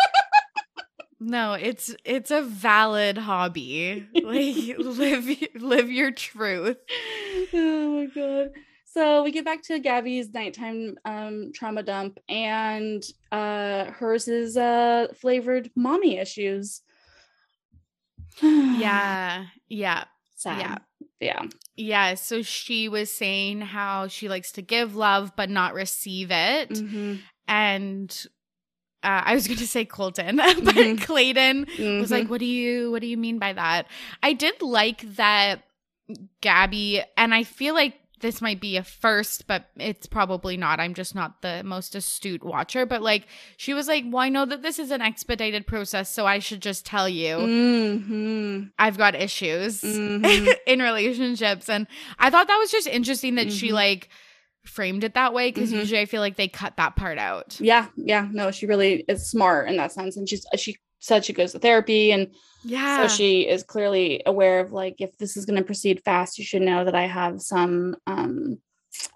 [1.20, 4.06] No, it's it's a valid hobby.
[4.14, 6.78] Like live live your truth.
[7.51, 8.51] Oh my god.
[8.96, 15.08] So we get back to Gabby's nighttime um, trauma dump, and uh, hers is uh,
[15.14, 16.82] flavored mommy issues.
[18.41, 20.06] yeah, yeah,
[20.38, 20.60] Sad.
[20.62, 20.78] yeah,
[21.20, 21.41] yeah,
[21.76, 22.14] yeah.
[22.14, 27.16] So she was saying how she likes to give love but not receive it, mm-hmm.
[27.50, 28.28] and
[29.04, 31.04] uh, I was going to say Colton, but mm-hmm.
[31.04, 32.00] Clayton mm-hmm.
[32.00, 32.32] was like, mm-hmm.
[32.32, 33.88] "What do you What do you mean by that?"
[34.24, 35.64] I did like that
[36.39, 40.80] Gabby, and I feel like this might be a first, but it's probably not.
[40.80, 42.86] I'm just not the most astute watcher.
[42.86, 46.26] But like, she was like, Well, I know that this is an expedited process, so
[46.26, 48.63] I should just tell you mm-hmm.
[48.80, 50.49] I've got issues mm-hmm.
[50.68, 51.70] in relationships.
[51.70, 51.88] And
[52.20, 53.55] I thought that was just interesting that mm-hmm.
[53.55, 54.09] she like
[54.63, 55.80] framed it that way because mm-hmm.
[55.80, 57.59] usually I feel like they cut that part out.
[57.59, 57.88] Yeah.
[57.95, 58.28] Yeah.
[58.32, 60.18] No, she really is smart in that sense.
[60.18, 62.34] And she's, she said she goes to therapy and
[62.64, 66.39] yeah so she is clearly aware of like if this is going to proceed fast
[66.39, 68.58] you should know that i have some um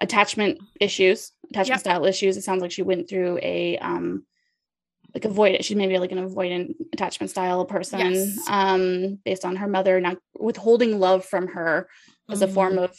[0.00, 1.80] attachment issues attachment yep.
[1.80, 4.24] style issues it sounds like she went through a um
[5.14, 8.48] like avoid she's maybe like an avoidant attachment style person yes.
[8.48, 11.88] um based on her mother not withholding love from her
[12.30, 12.50] as mm-hmm.
[12.50, 12.84] a form mm-hmm.
[12.84, 12.96] of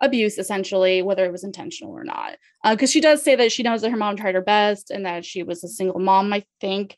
[0.00, 2.36] abuse essentially whether it was intentional or not
[2.70, 5.04] because uh, she does say that she knows that her mom tried her best and
[5.04, 6.96] that she was a single mom i think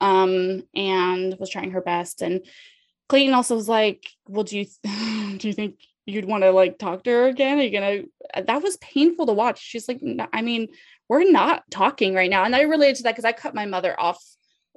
[0.00, 2.22] um, and was trying her best.
[2.22, 2.44] And
[3.08, 4.66] Clayton also was like, "Well, do you
[5.38, 7.58] do you think you'd want to like talk to her again?
[7.58, 8.02] Are you gonna?"
[8.46, 9.60] That was painful to watch.
[9.60, 10.00] She's like,
[10.32, 10.68] "I mean,
[11.08, 13.98] we're not talking right now," and I related to that because I cut my mother
[13.98, 14.22] off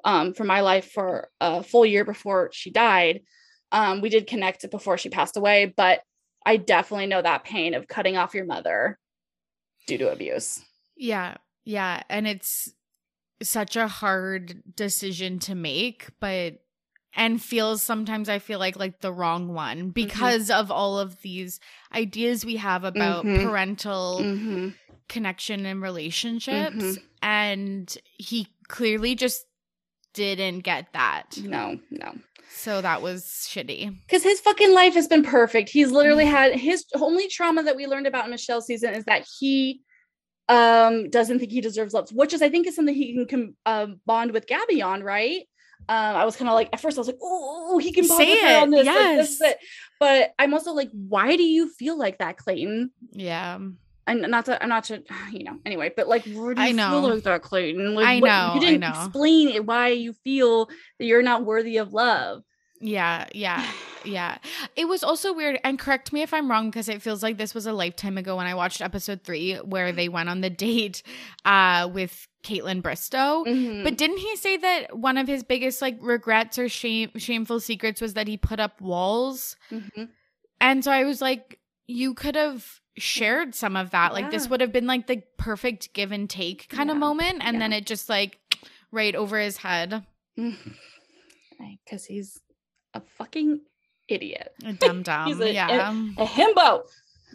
[0.03, 3.21] um, from my life for a full year before she died.
[3.71, 6.01] Um, we did connect it before she passed away, but
[6.45, 8.97] I definitely know that pain of cutting off your mother
[9.87, 10.61] due to abuse.
[10.95, 11.37] Yeah.
[11.65, 12.01] Yeah.
[12.09, 12.73] And it's
[13.41, 16.59] such a hard decision to make, but
[17.15, 19.89] and feels sometimes I feel like like the wrong one mm-hmm.
[19.89, 20.59] because mm-hmm.
[20.59, 21.59] of all of these
[21.93, 23.47] ideas we have about mm-hmm.
[23.47, 24.69] parental mm-hmm.
[25.07, 26.75] connection and relationships.
[26.75, 27.03] Mm-hmm.
[27.21, 29.45] And he clearly just
[30.13, 31.37] didn't get that.
[31.41, 32.13] No, no.
[32.51, 33.95] So that was shitty.
[34.05, 35.69] Because his fucking life has been perfect.
[35.69, 36.31] He's literally mm.
[36.31, 39.81] had his only trauma that we learned about in Michelle's season is that he
[40.49, 43.55] um doesn't think he deserves love, which is I think is something he can com-
[43.65, 45.43] um, bond with Gabby on, right?
[45.87, 48.17] Um, I was kind of like at first I was like, oh, he can bond
[48.19, 49.39] Say with her on this, yes.
[49.39, 49.69] Like, this,
[49.99, 52.91] but I'm also like, why do you feel like that, Clayton?
[53.13, 53.59] Yeah
[54.09, 56.71] and not to I'm not to you know anyway, but like where do you I
[56.71, 56.89] know.
[56.89, 57.93] feel like that, Clayton?
[57.95, 58.53] Like, I know.
[58.53, 60.65] What, you didn't explain why you feel
[60.97, 62.43] that you're not worthy of love.
[62.81, 63.65] Yeah, yeah,
[64.03, 64.37] yeah.
[64.75, 67.53] It was also weird, and correct me if I'm wrong, because it feels like this
[67.53, 71.03] was a lifetime ago when I watched episode three, where they went on the date
[71.45, 73.45] uh, with Kaitlyn Bristowe.
[73.45, 73.83] Mm-hmm.
[73.83, 78.01] But didn't he say that one of his biggest like regrets or shame shameful secrets
[78.01, 79.55] was that he put up walls?
[79.71, 80.05] Mm-hmm.
[80.61, 84.13] And so I was like, you could have shared some of that.
[84.13, 86.93] Like this would have been like the perfect give and take kind yeah.
[86.93, 87.59] of moment, and yeah.
[87.59, 88.37] then it just like
[88.91, 90.05] right over his head.
[90.35, 92.39] Because he's
[92.93, 93.61] a fucking
[94.09, 94.53] idiot.
[94.65, 95.41] A dumb dumb.
[95.41, 95.91] yeah.
[95.91, 96.83] A, a himbo.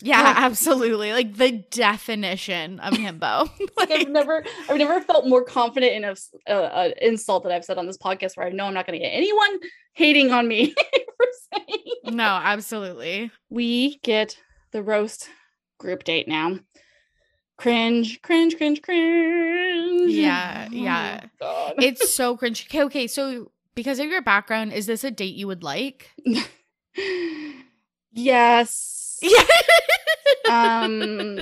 [0.03, 1.13] Yeah, absolutely.
[1.13, 3.49] Like the definition of himbo.
[3.77, 7.79] like, I've never, I've never felt more confident in a, uh, insult that I've said
[7.79, 9.61] on this podcast, where I know I'm not going to get anyone
[9.93, 10.75] hating on me
[11.17, 12.17] for saying.
[12.17, 13.31] No, absolutely.
[13.51, 14.37] We get
[14.73, 15.29] the roast
[15.79, 16.59] group date now.
[17.57, 20.11] Cringe, cringe, cringe, cringe.
[20.11, 21.25] Yeah, oh yeah.
[21.79, 22.67] it's so cringe.
[22.69, 23.07] Okay, okay.
[23.07, 26.11] So because of your background, is this a date you would like?
[28.13, 28.91] yes.
[30.47, 30.81] Yeah.
[30.81, 31.41] um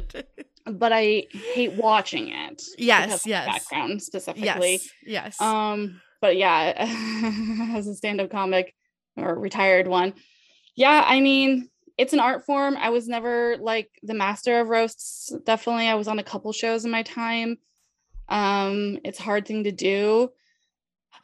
[0.66, 2.62] but I hate watching it.
[2.78, 3.46] Yes, yes.
[3.46, 4.72] Background specifically.
[4.72, 4.90] Yes.
[5.05, 5.40] Yes.
[5.40, 6.72] Um, but yeah,
[7.74, 8.74] as a stand-up comic
[9.16, 10.14] or retired one,
[10.76, 12.76] yeah, I mean, it's an art form.
[12.76, 15.32] I was never like the master of roasts.
[15.44, 17.59] Definitely, I was on a couple shows in my time.
[18.28, 20.30] Um, it's a hard thing to do.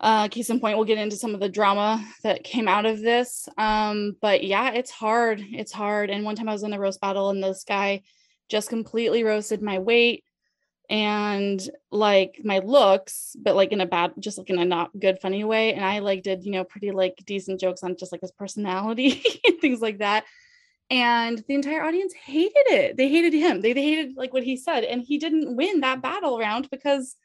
[0.00, 3.00] Uh, case in point, we'll get into some of the drama that came out of
[3.00, 3.48] this.
[3.58, 5.40] Um, but yeah, it's hard.
[5.40, 6.10] It's hard.
[6.10, 8.02] And one time I was in a roast battle, and this guy
[8.48, 10.24] just completely roasted my weight
[10.88, 15.18] and like my looks, but like in a bad, just like in a not good,
[15.20, 15.74] funny way.
[15.74, 19.22] And I like did, you know, pretty like decent jokes on just like his personality
[19.46, 20.24] and things like that
[20.90, 24.56] and the entire audience hated it they hated him they, they hated like what he
[24.56, 27.16] said and he didn't win that battle round because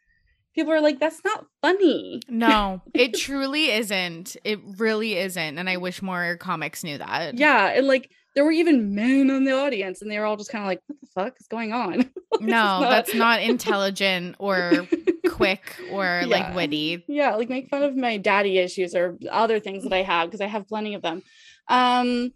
[0.54, 2.22] people are like that's not funny.
[2.30, 4.36] No it truly isn't.
[4.43, 7.38] It really isn't and i wish more comics knew that.
[7.38, 10.51] Yeah and like there were even men in the audience and they were all just
[10.51, 12.10] kind of like what the fuck is going on?
[12.34, 12.89] Like, no not...
[12.89, 14.88] that's not intelligent or
[15.30, 16.26] quick or yeah.
[16.26, 17.06] like witty.
[17.08, 20.41] Yeah like make fun of my daddy issues or other things that i have because
[20.41, 21.22] i have plenty of them.
[21.68, 22.34] Um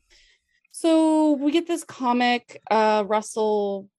[0.79, 3.89] so we get this comic, uh, Russell.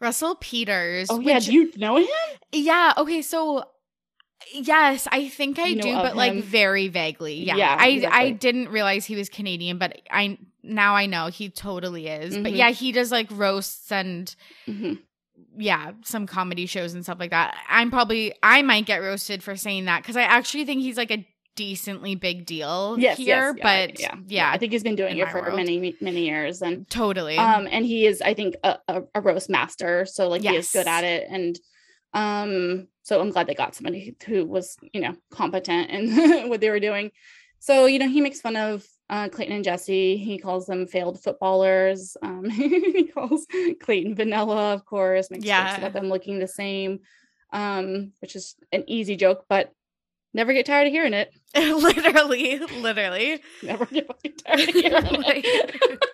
[0.00, 1.08] Russell Peters.
[1.10, 1.38] Oh, which, yeah.
[1.40, 2.08] Do you know him?
[2.52, 2.94] Yeah.
[2.96, 3.22] Okay.
[3.22, 3.64] So
[4.52, 6.16] Yes, I think I do, but him.
[6.16, 7.34] like very vaguely.
[7.44, 8.20] Yeah, yeah I exactly.
[8.20, 12.34] I didn't realize he was Canadian, but I now I know he totally is.
[12.34, 12.42] Mm-hmm.
[12.42, 14.34] But yeah, he does like roasts and
[14.66, 14.94] mm-hmm.
[15.56, 17.56] yeah, some comedy shows and stuff like that.
[17.68, 21.10] I'm probably I might get roasted for saying that because I actually think he's like
[21.10, 21.26] a
[21.56, 25.28] decently big deal yes, here, yes, but yeah, yeah, I think he's been doing it
[25.30, 25.56] for world.
[25.56, 27.36] many many years, and totally.
[27.36, 30.52] Um, and he is, I think, a, a, a roast master, so like yes.
[30.52, 31.58] he is good at it, and
[32.12, 36.70] um, so I'm glad they got somebody who was you know competent in what they
[36.70, 37.10] were doing.
[37.58, 40.16] So you know, he makes fun of uh, Clayton and Jesse.
[40.16, 42.16] He calls them failed footballers.
[42.22, 43.46] Um, he calls
[43.80, 45.30] Clayton vanilla, of course.
[45.30, 45.66] Makes yeah.
[45.66, 47.00] jokes about them looking the same,
[47.52, 49.72] um, which is an easy joke, but
[50.32, 51.32] Never get tired of hearing it.
[51.56, 53.40] literally, literally.
[53.62, 54.08] Never get
[54.46, 54.92] tired of hearing
[55.26, 56.04] it.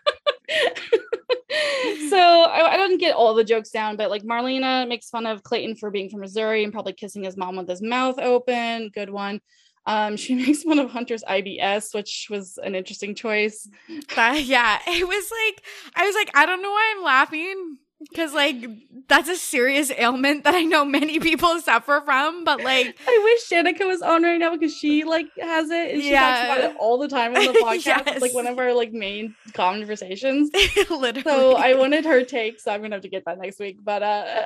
[2.10, 5.42] so I, I don't get all the jokes down, but like Marlena makes fun of
[5.42, 8.90] Clayton for being from Missouri and probably kissing his mom with his mouth open.
[8.94, 9.40] Good one.
[9.84, 13.68] Um, she makes fun of Hunter's IBS, which was an interesting choice.
[14.14, 15.62] But yeah, it was like
[15.94, 17.78] I was like, I don't know why I'm laughing
[18.08, 18.66] because like
[19.08, 22.44] that's a serious ailment that I know many people suffer from.
[22.44, 26.02] But like, I wish Danica was on right now because she like has it and
[26.02, 26.20] she yeah.
[26.20, 27.86] talks about it all the time on the podcast.
[27.86, 28.20] yes.
[28.20, 30.50] like one of our like main conversations.
[30.90, 31.22] Literally.
[31.22, 33.78] So I wanted her take, so I'm gonna have to get that next week.
[33.82, 34.44] But uh,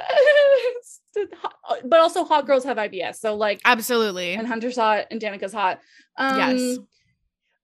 [1.85, 4.35] but also hot girls have IBS, so like absolutely.
[4.35, 5.81] And Hunter's hot and Danica's hot.
[6.17, 6.79] Um, yes.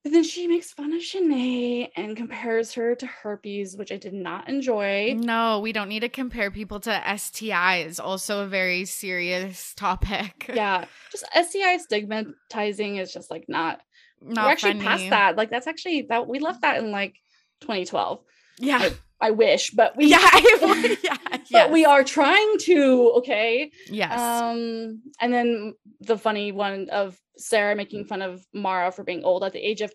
[0.07, 4.13] But then she makes fun of Shanae and compares her to herpes, which I did
[4.13, 5.17] not enjoy.
[5.19, 7.99] No, we don't need to compare people to STIs.
[7.99, 10.49] Also, a very serious topic.
[10.55, 13.81] Yeah, just STI stigmatizing is just like not.
[14.23, 14.85] not we're actually funny.
[14.85, 15.37] past that.
[15.37, 17.17] Like that's actually that we left that in like
[17.63, 18.21] 2012.
[18.61, 18.91] Yeah.
[19.21, 21.73] I wish, but we yeah, I, yeah but yes.
[21.73, 23.15] we are trying to.
[23.17, 23.73] Okay.
[23.89, 24.17] Yes.
[24.17, 28.09] Um, and then the funny one of Sarah making mm.
[28.09, 29.93] fun of Mara for being old at the age of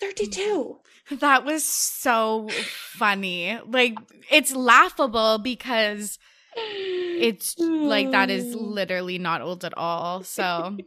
[0.00, 0.78] 32.
[1.10, 1.20] Mm.
[1.20, 3.58] That was so funny.
[3.66, 3.94] Like
[4.30, 6.18] it's laughable because
[6.56, 10.22] it's like that is literally not old at all.
[10.22, 10.76] So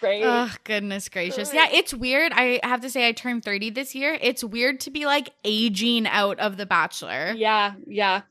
[0.00, 0.24] Great.
[0.24, 1.52] Oh goodness gracious.
[1.54, 2.32] Yeah, it's weird.
[2.34, 4.18] I have to say I turned 30 this year.
[4.20, 7.32] It's weird to be like aging out of the bachelor.
[7.34, 8.22] Yeah, yeah.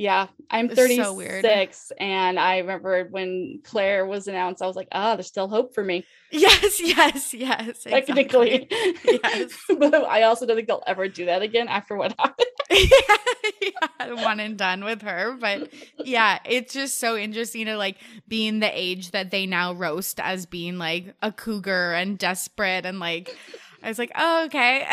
[0.00, 5.14] Yeah, I'm 36 so and I remember when Clare was announced, I was like, ah,
[5.14, 6.06] there's still hope for me.
[6.32, 7.82] Yes, yes, yes.
[7.82, 8.68] Technically.
[9.04, 9.52] Yes.
[9.68, 12.46] but I also don't think they'll ever do that again after what happened.
[12.70, 13.16] yeah,
[13.60, 15.36] yeah, one and done with her.
[15.38, 17.98] But yeah, it's just so interesting to like
[18.28, 23.00] being the age that they now roast as being like a cougar and desperate and
[23.00, 23.36] like
[23.82, 24.86] I was like, oh, okay.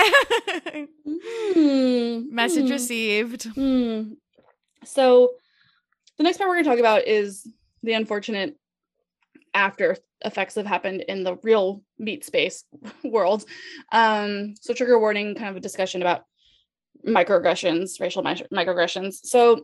[1.55, 2.29] mm.
[2.29, 2.71] Message mm.
[2.71, 3.43] received.
[3.55, 4.17] Mm.
[4.87, 5.33] So
[6.17, 7.47] the next part we're going to talk about is
[7.83, 8.57] the unfortunate
[9.53, 12.63] after effects have happened in the real meat space
[13.03, 13.45] world.
[13.91, 16.23] Um, so trigger warning, kind of a discussion about
[17.05, 19.15] microaggressions, racial mi- microaggressions.
[19.23, 19.61] So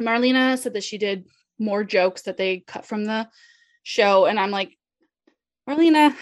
[0.00, 1.26] Marlena said that she did
[1.58, 3.28] more jokes that they cut from the
[3.82, 4.76] show, and I'm like,
[5.68, 6.14] Marlena,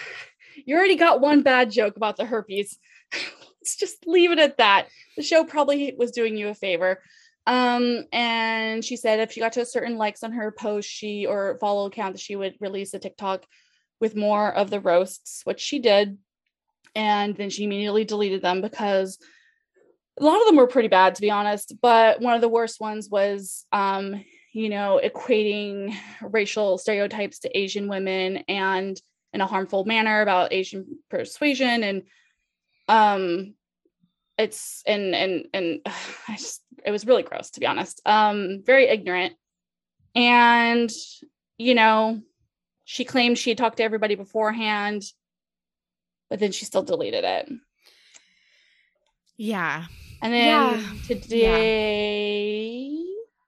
[0.65, 2.79] you already got one bad joke about the herpes.
[3.61, 4.89] Let's just leave it at that.
[5.17, 7.03] The show probably was doing you a favor.
[7.49, 11.25] Um, and she said if she got to a certain likes on her post, she
[11.25, 13.47] or follow account that she would release a TikTok
[14.01, 16.19] with more of the roasts, which she did.
[16.95, 19.19] And then she immediately deleted them because
[20.21, 21.73] a lot of them were pretty bad, to be honest.
[21.81, 24.23] But one of the worst ones was, um,
[24.53, 29.01] you know, equating racial stereotypes to Asian women and
[29.33, 32.03] in a harmful manner about Asian persuasion and
[32.89, 33.55] um
[34.39, 35.81] it's and and and
[36.29, 38.01] I just it was really gross to be honest.
[38.07, 39.35] Um very ignorant.
[40.15, 40.91] And
[41.59, 42.23] you know,
[42.85, 45.03] she claimed she had talked to everybody beforehand,
[46.31, 47.53] but then she still deleted it.
[49.37, 49.85] Yeah.
[50.23, 50.83] And then yeah.
[51.07, 53.05] today yeah.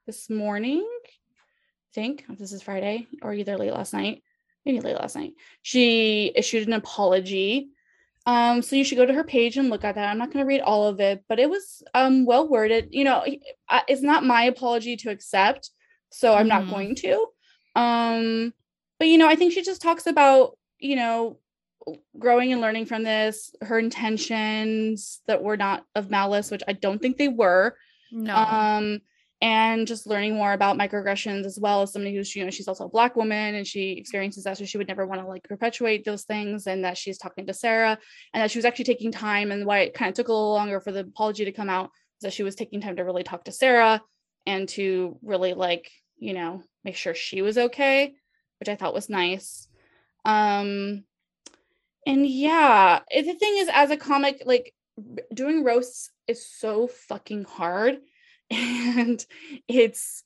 [0.07, 4.23] this morning, I think this is Friday or either late last night,
[4.65, 5.33] maybe late last night,
[5.63, 7.71] she issued an apology
[8.27, 10.09] um, so you should go to her page and look at that.
[10.09, 12.89] I'm not going to read all of it, but it was um well worded.
[12.91, 13.25] You know,
[13.89, 15.71] it's not my apology to accept,
[16.11, 16.67] so I'm mm-hmm.
[16.67, 17.27] not going to.
[17.77, 18.53] Um,
[18.99, 21.39] but you know, I think she just talks about you know
[22.19, 27.01] growing and learning from this, her intentions that were not of malice, which I don't
[27.01, 27.77] think they were.
[28.13, 28.35] No.
[28.35, 29.01] Um,
[29.43, 32.85] and just learning more about microaggressions as well as somebody who's you know she's also
[32.85, 36.05] a black woman and she experiences that so she would never want to like perpetuate
[36.05, 37.99] those things and that she's talking to sarah
[38.35, 40.53] and that she was actually taking time and why it kind of took a little
[40.53, 43.23] longer for the apology to come out is that she was taking time to really
[43.23, 44.03] talk to sarah
[44.47, 48.13] and to really like you know make sure she was okay
[48.59, 49.69] which i thought was nice.
[50.27, 51.05] Um
[52.07, 54.75] and yeah the thing is as a comic like
[55.33, 57.99] doing roasts is so fucking hard
[58.97, 59.25] and
[59.69, 60.25] it's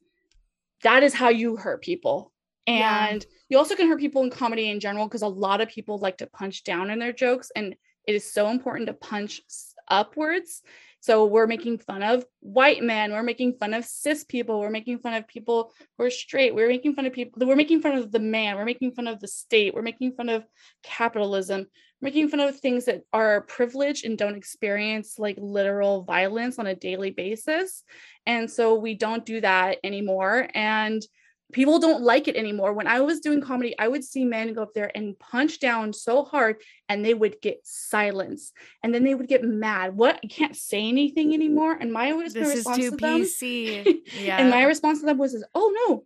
[0.82, 2.32] that is how you hurt people.
[2.66, 3.28] And yeah.
[3.50, 6.18] you also can hurt people in comedy in general because a lot of people like
[6.18, 7.74] to punch down in their jokes and
[8.06, 9.40] it is so important to punch
[9.88, 10.62] upwards.
[11.00, 15.00] So we're making fun of white men we're making fun of cis people we're making
[15.00, 18.10] fun of people who are straight we're making fun of people we're making fun of
[18.10, 20.46] the man we're making fun of the state we're making fun of
[20.82, 21.66] capitalism
[22.04, 26.74] making fun of things that are privileged and don't experience like literal violence on a
[26.74, 27.82] daily basis.
[28.26, 30.48] And so we don't do that anymore.
[30.54, 31.04] And
[31.52, 32.74] people don't like it anymore.
[32.74, 35.94] When I was doing comedy, I would see men go up there and punch down
[35.94, 36.56] so hard
[36.90, 38.52] and they would get silence.
[38.82, 39.96] And then they would get mad.
[39.96, 40.20] What?
[40.22, 41.72] I can't say anything anymore.
[41.72, 43.84] And my, this response is too to PC.
[43.84, 44.36] them, yeah.
[44.40, 46.04] and my response to them was, "Oh no,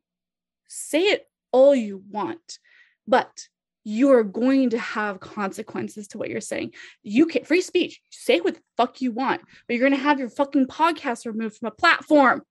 [0.69, 2.59] say it all you want,
[3.07, 3.49] but
[3.91, 6.71] you're going to have consequences to what you're saying.
[7.03, 10.29] You can free speech, say what the fuck you want, but you're gonna have your
[10.29, 12.43] fucking podcast removed from a platform.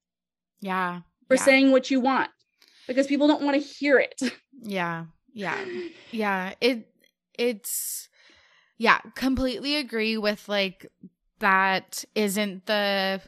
[0.61, 1.01] Yeah.
[1.27, 1.43] For yeah.
[1.43, 2.31] saying what you want.
[2.87, 4.19] Because people don't want to hear it.
[4.59, 5.05] Yeah.
[5.33, 5.63] Yeah.
[6.09, 6.55] Yeah.
[6.59, 6.91] It
[7.37, 8.09] it's
[8.79, 10.87] yeah, completely agree with like
[11.37, 13.21] that isn't the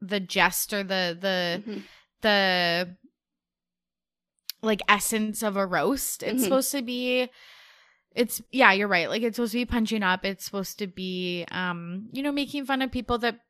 [0.00, 1.80] the jest or the the mm-hmm.
[2.22, 2.96] the
[4.66, 6.22] like essence of a roast.
[6.22, 6.42] It's mm-hmm.
[6.42, 7.30] supposed to be
[8.16, 9.08] it's yeah, you're right.
[9.08, 10.24] Like it's supposed to be punching up.
[10.24, 13.40] It's supposed to be um, you know, making fun of people that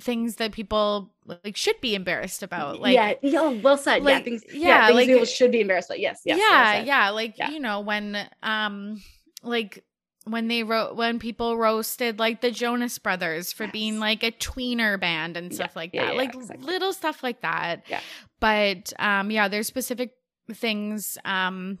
[0.00, 2.80] things that people like should be embarrassed about.
[2.80, 4.02] Like yeah, yeah well said.
[4.02, 6.00] Like, yeah, things yeah, yeah things like, people should be embarrassed about.
[6.00, 6.38] Yes, yes.
[6.38, 7.10] Yeah, well yeah.
[7.10, 7.50] Like yeah.
[7.50, 9.02] you know when um
[9.42, 9.84] like
[10.24, 13.72] when they wrote when people roasted like the Jonas Brothers for yes.
[13.72, 16.12] being like a tweener band and stuff yeah, like that.
[16.12, 16.64] Yeah, like exactly.
[16.64, 17.82] little stuff like that.
[17.88, 18.00] Yeah.
[18.38, 20.12] But um yeah, there's specific
[20.52, 21.78] things um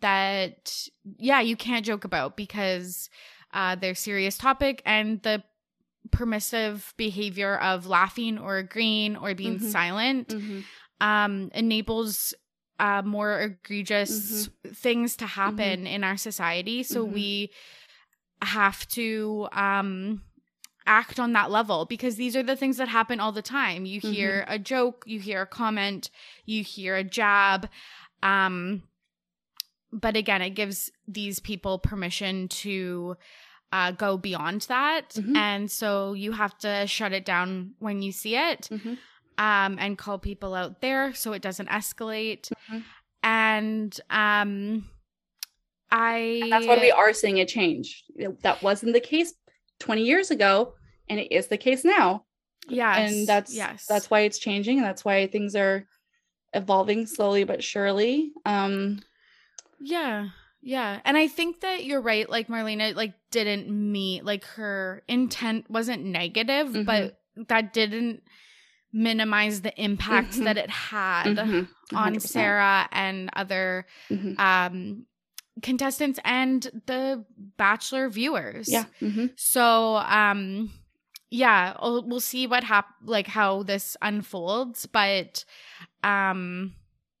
[0.00, 0.88] that
[1.18, 3.10] yeah, you can't joke about because
[3.52, 5.42] uh they're serious topic and the
[6.10, 9.68] permissive behavior of laughing or agreeing or being mm-hmm.
[9.68, 10.60] silent mm-hmm.
[11.00, 12.34] um enables
[12.80, 14.72] uh, more egregious mm-hmm.
[14.72, 15.86] things to happen mm-hmm.
[15.86, 16.82] in our society.
[16.82, 17.14] So mm-hmm.
[17.14, 17.50] we
[18.42, 20.22] have to um,
[20.90, 23.86] act on that level because these are the things that happen all the time.
[23.86, 24.12] You mm-hmm.
[24.12, 26.10] hear a joke, you hear a comment,
[26.44, 27.68] you hear a jab.
[28.22, 28.82] Um,
[29.92, 33.16] but again, it gives these people permission to
[33.72, 35.10] uh, go beyond that.
[35.10, 35.36] Mm-hmm.
[35.36, 38.68] And so you have to shut it down when you see it.
[38.70, 38.94] Mm-hmm
[39.40, 42.52] um, and call people out there so it doesn't escalate.
[42.52, 42.78] Mm-hmm.
[43.22, 44.84] And um,
[45.90, 46.40] I.
[46.42, 48.04] And that's why we are seeing a change.
[48.42, 49.32] That wasn't the case
[49.78, 50.74] 20 years ago,
[51.10, 52.24] and it is the case now.
[52.68, 52.96] Yeah.
[52.96, 53.84] And that's yes.
[53.86, 55.86] that's why it's changing, and that's why things are
[56.54, 58.32] evolving slowly but surely.
[58.46, 59.00] Um,
[59.80, 60.28] yeah.
[60.62, 61.00] Yeah.
[61.04, 62.28] And I think that you're right.
[62.28, 66.84] Like Marlena, like didn't meet like her intent wasn't negative, mm-hmm.
[66.84, 68.22] but that didn't
[68.92, 70.44] minimize the impact mm-hmm.
[70.44, 71.96] that it had mm-hmm.
[71.96, 74.38] on Sarah and other mm-hmm.
[74.38, 75.06] um,
[75.62, 77.24] contestants and the
[77.56, 78.70] Bachelor viewers.
[78.70, 78.84] Yeah.
[79.00, 79.26] Mm-hmm.
[79.36, 80.70] So, um,
[81.30, 85.44] yeah, we'll, we'll see what hap- like how this unfolds, but
[86.02, 86.74] um,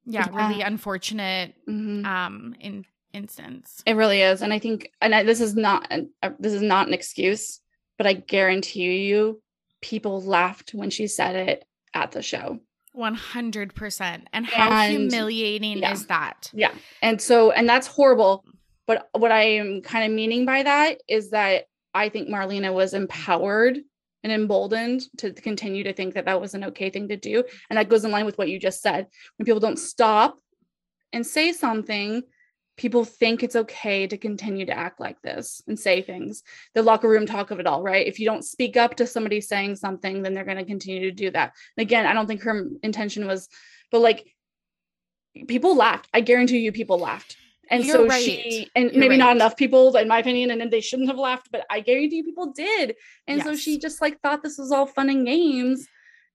[0.04, 0.48] yeah, yeah.
[0.48, 2.04] really unfortunate mm-hmm.
[2.04, 3.82] um in instance.
[3.86, 6.62] It really is, and I think, and I, this is not an, uh, this is
[6.62, 7.60] not an excuse,
[7.96, 9.40] but I guarantee you
[9.80, 12.58] people laughed when she said it at the show.
[12.96, 14.22] 100%.
[14.32, 15.92] And how and, humiliating yeah.
[15.92, 16.50] is that?
[16.52, 16.72] Yeah.
[17.02, 18.44] And so, and that's horrible.
[18.86, 22.92] But what I am kind of meaning by that is that I think Marlena was
[22.94, 23.78] empowered
[24.22, 27.44] and emboldened to continue to think that that was an okay thing to do.
[27.68, 29.06] And that goes in line with what you just said.
[29.36, 30.38] When people don't stop
[31.12, 32.22] and say something,
[32.76, 36.42] people think it's okay to continue to act like this and say things.
[36.74, 38.06] The locker room talk of it all, right?
[38.06, 41.10] If you don't speak up to somebody saying something, then they're going to continue to
[41.10, 41.52] do that.
[41.76, 43.48] And again, I don't think her intention was,
[43.90, 44.26] but like
[45.46, 46.08] people laughed.
[46.14, 47.36] I guarantee you, people laughed.
[47.70, 48.22] And You're so right.
[48.22, 49.18] she, and You're maybe right.
[49.18, 52.16] not enough people, in my opinion, and then they shouldn't have laughed, but I guarantee
[52.16, 52.96] you people did.
[53.28, 53.46] And yes.
[53.46, 55.86] so she just like thought this was all fun and games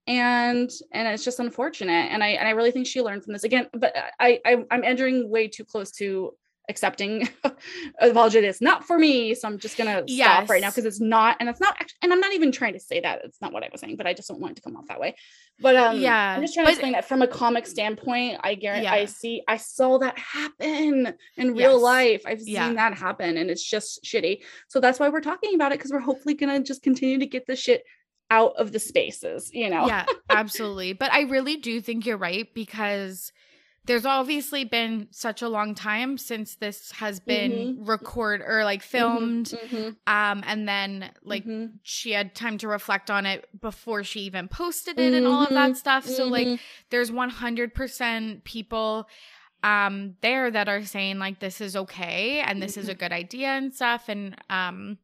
[0.08, 3.44] and and it's just unfortunate and i and i really think she learned from this
[3.44, 6.32] again but i, I i'm entering way too close to
[6.70, 7.28] accepting
[8.00, 10.28] apology it's not for me so i'm just gonna yes.
[10.28, 12.74] stop right now because it's not and it's not actually, and i'm not even trying
[12.74, 14.56] to say that it's not what i was saying but i just don't want it
[14.56, 15.16] to come off that way
[15.60, 18.56] but um yeah i'm just trying but, to explain that from a comic standpoint i
[18.56, 18.94] guarantee yeah.
[18.94, 21.82] i see i saw that happen in real yes.
[21.82, 22.68] life i've yeah.
[22.68, 25.92] seen that happen and it's just shitty so that's why we're talking about it because
[25.92, 27.84] we're hopefully gonna just continue to get this shit
[28.32, 29.88] out of the spaces, you know?
[29.88, 30.94] Yeah, absolutely.
[30.94, 33.32] But I really do think you're right because
[33.86, 37.86] there's obviously been such a long time since this has been mm-hmm.
[37.86, 38.98] record or like mm-hmm.
[38.98, 39.90] filmed mm-hmm.
[40.08, 41.76] um and then like mm-hmm.
[41.84, 45.50] she had time to reflect on it before she even posted it and all of
[45.50, 45.78] that mm-hmm.
[45.78, 46.56] stuff so like mm-hmm.
[46.90, 49.08] there's 100% people
[49.64, 53.50] um there that are saying like this is okay and this is a good idea
[53.50, 54.98] and stuff and um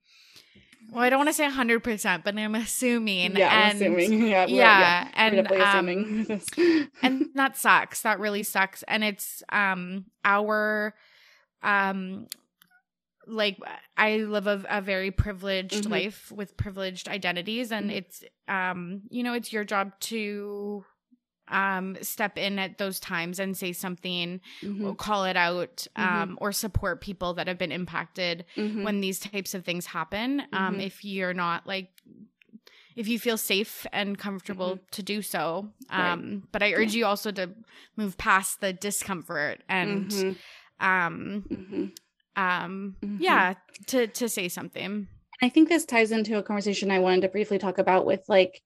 [0.91, 3.37] well, I don't want to say 100%, but I'm assuming.
[3.37, 4.27] Yeah, and, I'm assuming.
[4.27, 5.07] Yeah, yeah, yeah.
[5.13, 6.41] and um,
[7.01, 8.01] and that sucks.
[8.01, 8.83] That really sucks.
[8.83, 10.93] And it's um our
[11.63, 12.27] um
[13.25, 13.57] like
[13.95, 15.91] I live a, a very privileged mm-hmm.
[15.91, 17.97] life with privileged identities, and mm-hmm.
[17.97, 20.83] it's um you know it's your job to
[21.51, 24.93] um, step in at those times and say something, mm-hmm.
[24.93, 26.01] call it out, mm-hmm.
[26.01, 26.37] um, mm-hmm.
[26.39, 28.83] or support people that have been impacted mm-hmm.
[28.83, 30.41] when these types of things happen.
[30.53, 30.81] Um, mm-hmm.
[30.81, 31.89] if you're not like,
[32.95, 34.85] if you feel safe and comfortable mm-hmm.
[34.91, 35.69] to do so.
[35.89, 36.41] Um, right.
[36.51, 36.99] But I urge yeah.
[36.99, 37.51] you also to
[37.95, 40.37] move past the discomfort and,
[40.79, 41.93] um,
[42.35, 43.55] um, yeah,
[43.87, 45.07] to to say something.
[45.41, 48.61] I think this ties into a conversation I wanted to briefly talk about with like,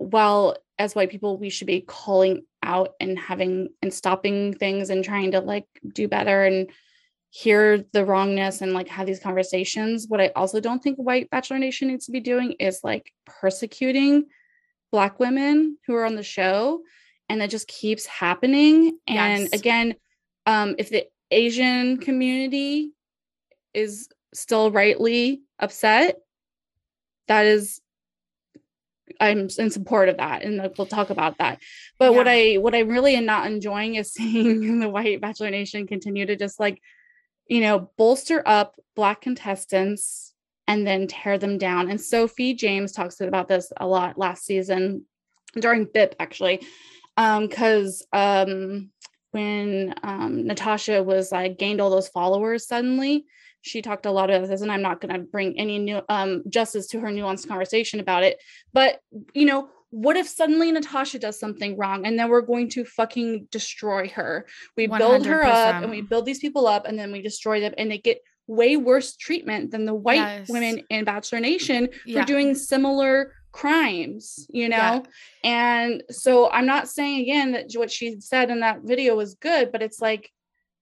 [0.00, 5.04] while as white people we should be calling out and having and stopping things and
[5.04, 6.70] trying to like do better and
[7.28, 11.58] hear the wrongness and like have these conversations what i also don't think white bachelor
[11.58, 14.24] nation needs to be doing is like persecuting
[14.90, 16.80] black women who are on the show
[17.28, 19.52] and that just keeps happening and yes.
[19.52, 19.94] again
[20.46, 22.92] um if the asian community
[23.74, 26.16] is still rightly upset
[27.28, 27.82] that is
[29.20, 31.60] I'm in support of that, and we'll talk about that.
[31.98, 32.16] But yeah.
[32.16, 36.26] what I what I really am not enjoying is seeing the white Bachelor Nation continue
[36.26, 36.80] to just like
[37.50, 40.32] you know, bolster up black contestants
[40.68, 41.90] and then tear them down.
[41.90, 45.04] And Sophie James talks about this a lot last season
[45.58, 46.64] during BIP actually.
[47.16, 48.90] Um, because um
[49.32, 53.26] when um Natasha was like gained all those followers suddenly,
[53.62, 56.86] she talked a lot of this, and I'm not gonna bring any new um justice
[56.88, 58.38] to her nuanced conversation about it.
[58.72, 59.00] But
[59.34, 63.48] you know, what if suddenly Natasha does something wrong and then we're going to fucking
[63.50, 64.46] destroy her?
[64.76, 64.98] We 100%.
[64.98, 67.90] build her up and we build these people up and then we destroy them and
[67.90, 70.48] they get way worse treatment than the white yes.
[70.48, 72.20] women in Bachelor Nation yeah.
[72.20, 74.76] for doing similar crimes, you know?
[74.76, 75.02] Yeah.
[75.44, 79.72] And so I'm not saying again that what she said in that video was good,
[79.72, 80.30] but it's like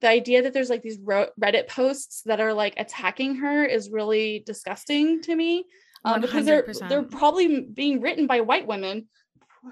[0.01, 4.43] the idea that there's like these Reddit posts that are like attacking her is really
[4.47, 5.65] disgusting to me
[6.05, 9.09] um, because they're they're probably being written by white women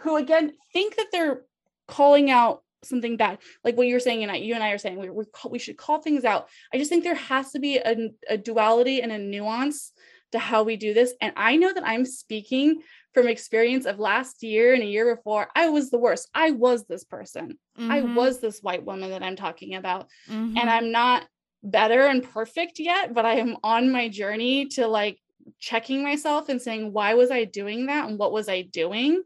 [0.02, 1.42] who again think that they're
[1.86, 3.38] calling out something bad.
[3.64, 5.58] Like what you're saying and I, you and i are saying we, we, call, we
[5.58, 6.48] should call things out.
[6.72, 9.92] I just think there has to be a, a duality and a nuance
[10.32, 12.82] to how we do this and i know that i'm speaking
[13.16, 16.84] from experience of last year and a year before i was the worst i was
[16.84, 17.90] this person mm-hmm.
[17.90, 20.56] i was this white woman that i'm talking about mm-hmm.
[20.58, 21.24] and i'm not
[21.62, 25.18] better and perfect yet but i am on my journey to like
[25.58, 28.08] checking myself and saying, why was I doing that?
[28.08, 29.22] And what was I doing?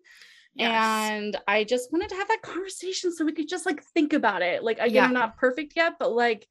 [0.55, 1.11] Yes.
[1.11, 4.43] And I just wanted to have that conversation so we could just like think about
[4.43, 4.62] it.
[4.62, 5.05] Like, again, yeah.
[5.05, 6.47] I'm not perfect yet, but like,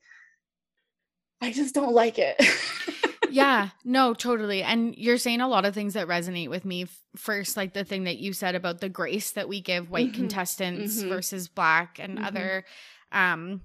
[1.42, 2.38] I just don't like it.
[3.32, 4.64] yeah, no, totally.
[4.64, 6.88] And you're saying a lot of things that resonate with me.
[7.16, 10.16] First, like the thing that you said about the grace that we give white mm-hmm.
[10.16, 11.10] contestants mm-hmm.
[11.10, 12.26] versus black and mm-hmm.
[12.26, 12.66] other
[13.12, 13.62] um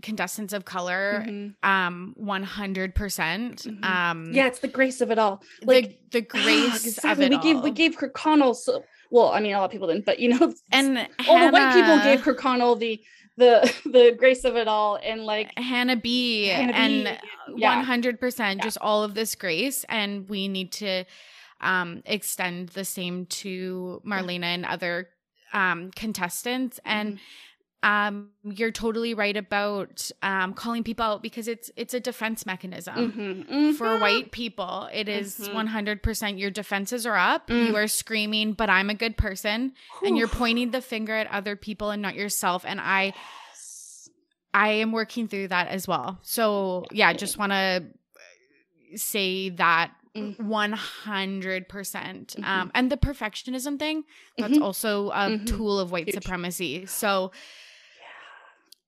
[0.00, 1.68] contestants of color mm-hmm.
[1.68, 3.84] um 100% mm-hmm.
[3.84, 7.28] um yeah it's the grace of it all like the, the grace exactly.
[7.28, 7.42] we all.
[7.42, 10.30] gave we gave Kirkconnell so well i mean a lot of people didn't but you
[10.30, 10.98] know and
[11.28, 13.00] all Hannah, the white people gave Kirkconnell the
[13.36, 16.46] the the grace of it all and like Hannah B.
[16.46, 17.18] Hannah and
[17.48, 18.54] B, 100% yeah.
[18.62, 21.04] just all of this grace and we need to
[21.60, 25.08] um extend the same to Marlena and other
[25.52, 26.80] um contestants.
[26.84, 27.24] And mm-hmm
[27.82, 32.94] um, you're totally right about um, calling people out because it's it's a defense mechanism
[32.94, 33.72] mm-hmm, mm-hmm.
[33.72, 34.88] for white people.
[34.92, 35.68] It is mm-hmm.
[35.68, 37.48] 100% your defenses are up.
[37.48, 37.68] Mm.
[37.68, 39.72] You are screaming, "But I'm a good person,"
[40.04, 42.64] and you're pointing the finger at other people and not yourself.
[42.64, 43.14] And I,
[44.54, 46.20] I am working through that as well.
[46.22, 47.84] So yeah, just want to
[48.94, 51.68] say that 100% mm.
[51.68, 52.68] percent um, mm-hmm.
[52.74, 54.04] and the perfectionism thing
[54.36, 54.62] that's mm-hmm.
[54.62, 55.44] also a mm-hmm.
[55.46, 56.14] tool of white Huge.
[56.14, 57.32] supremacy so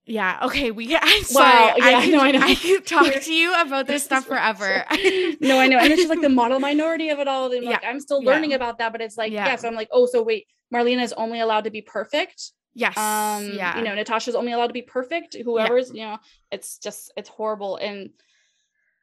[0.07, 0.41] yeah.
[0.43, 0.71] Okay.
[0.71, 0.97] We.
[1.01, 1.47] I'm sorry.
[1.47, 2.41] Wow, yeah, I, could, no, I know.
[2.41, 4.85] I could talk to you about this stuff forever.
[5.41, 7.51] no, I know, and it's just like the model minority of it all.
[7.53, 7.89] And like, yeah.
[7.89, 8.57] I'm still learning yeah.
[8.57, 9.47] about that, but it's like, yeah.
[9.47, 9.57] yeah.
[9.57, 12.53] So I'm like, oh, so wait, Marlena is only allowed to be perfect.
[12.75, 12.97] Yes.
[12.97, 13.53] Um.
[13.53, 13.79] Yeah.
[13.79, 15.37] You know, Natasha's only allowed to be perfect.
[15.43, 16.19] Whoever's, you know,
[16.51, 18.11] it's just it's horrible, and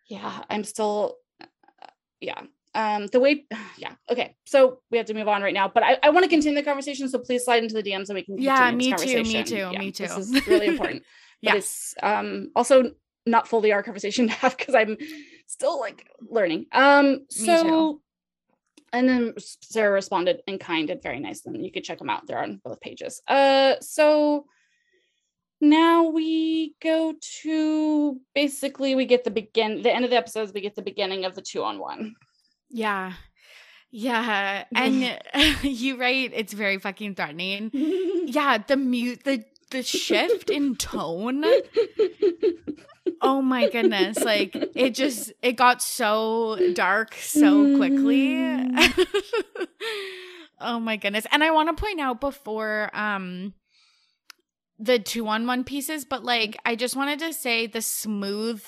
[0.08, 1.88] yeah, I'm still, uh,
[2.20, 2.41] yeah
[2.76, 3.45] um the way
[3.78, 6.30] yeah okay so we have to move on right now but i, I want to
[6.30, 9.24] continue the conversation so please slide into the dm so we can yeah me too
[9.24, 10.07] me too yeah, me too.
[10.07, 11.03] this is really important
[11.41, 11.51] yeah.
[11.51, 12.91] but it's um also
[13.26, 14.97] not fully our conversation to have because i'm
[15.47, 16.65] still like learning.
[16.72, 18.01] Um so
[18.93, 22.26] and then sarah responded in kind and very nice and you could check them out
[22.26, 23.22] they're on both pages.
[23.28, 24.45] Uh so
[25.59, 30.61] now we go to basically we get the begin the end of the episodes we
[30.61, 32.15] get the beginning of the two on one
[32.72, 33.13] yeah.
[33.91, 34.63] Yeah.
[34.74, 35.19] And
[35.63, 37.72] you right, it's very fucking threatening.
[37.74, 41.45] yeah, the mute the the shift in tone.
[43.22, 44.19] Oh my goodness.
[44.19, 48.36] Like it just it got so dark so quickly.
[50.59, 51.26] oh my goodness.
[51.32, 53.53] And I want to point out before um
[54.80, 58.63] the two on one pieces, but like I just wanted to say the smooth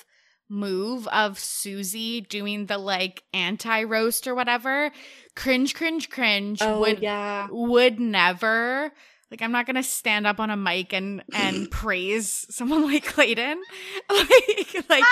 [0.54, 4.90] move of Susie doing the like anti roast or whatever.
[5.34, 6.60] Cringe, cringe, cringe.
[6.62, 7.48] Oh, would yeah.
[7.50, 8.92] would never.
[9.30, 13.60] Like I'm not gonna stand up on a mic and and praise someone like Clayton.
[14.10, 15.04] like like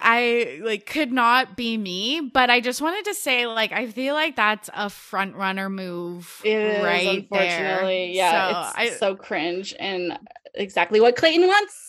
[0.00, 4.14] I like could not be me, but I just wanted to say like I feel
[4.14, 7.94] like that's a front runner move it is, right unfortunately.
[7.94, 8.08] There.
[8.08, 10.18] Yeah, so it's I, so cringe and
[10.54, 11.85] exactly what Clayton wants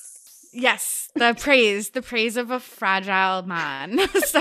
[0.59, 3.99] Yes, the praise, the praise of a fragile man.
[4.25, 4.39] so,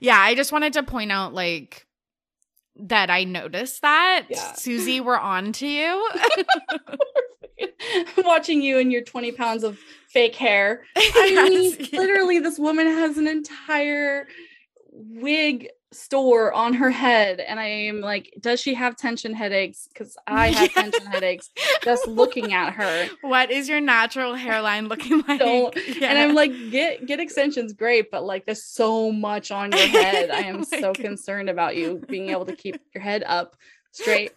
[0.00, 1.86] yeah, I just wanted to point out like
[2.76, 4.26] that I noticed that.
[4.30, 4.54] Yeah.
[4.54, 6.10] Susie, we're on to you.
[8.24, 10.84] Watching you and your 20 pounds of fake hair.
[10.96, 11.50] I yes.
[11.50, 14.26] mean, literally, this woman has an entire
[14.90, 19.88] wig store on her head and i am like does she have tension headaches?
[19.92, 20.82] Because i have yeah.
[20.82, 21.50] tension headaches
[21.82, 23.08] just looking at her.
[23.22, 25.40] What is your natural hairline looking like?
[25.40, 26.08] yeah.
[26.08, 30.30] and i'm like get get extensions great but like there's so much on your head.
[30.30, 30.96] I am oh so God.
[30.96, 33.56] concerned about you being able to keep your head up
[33.92, 34.32] straight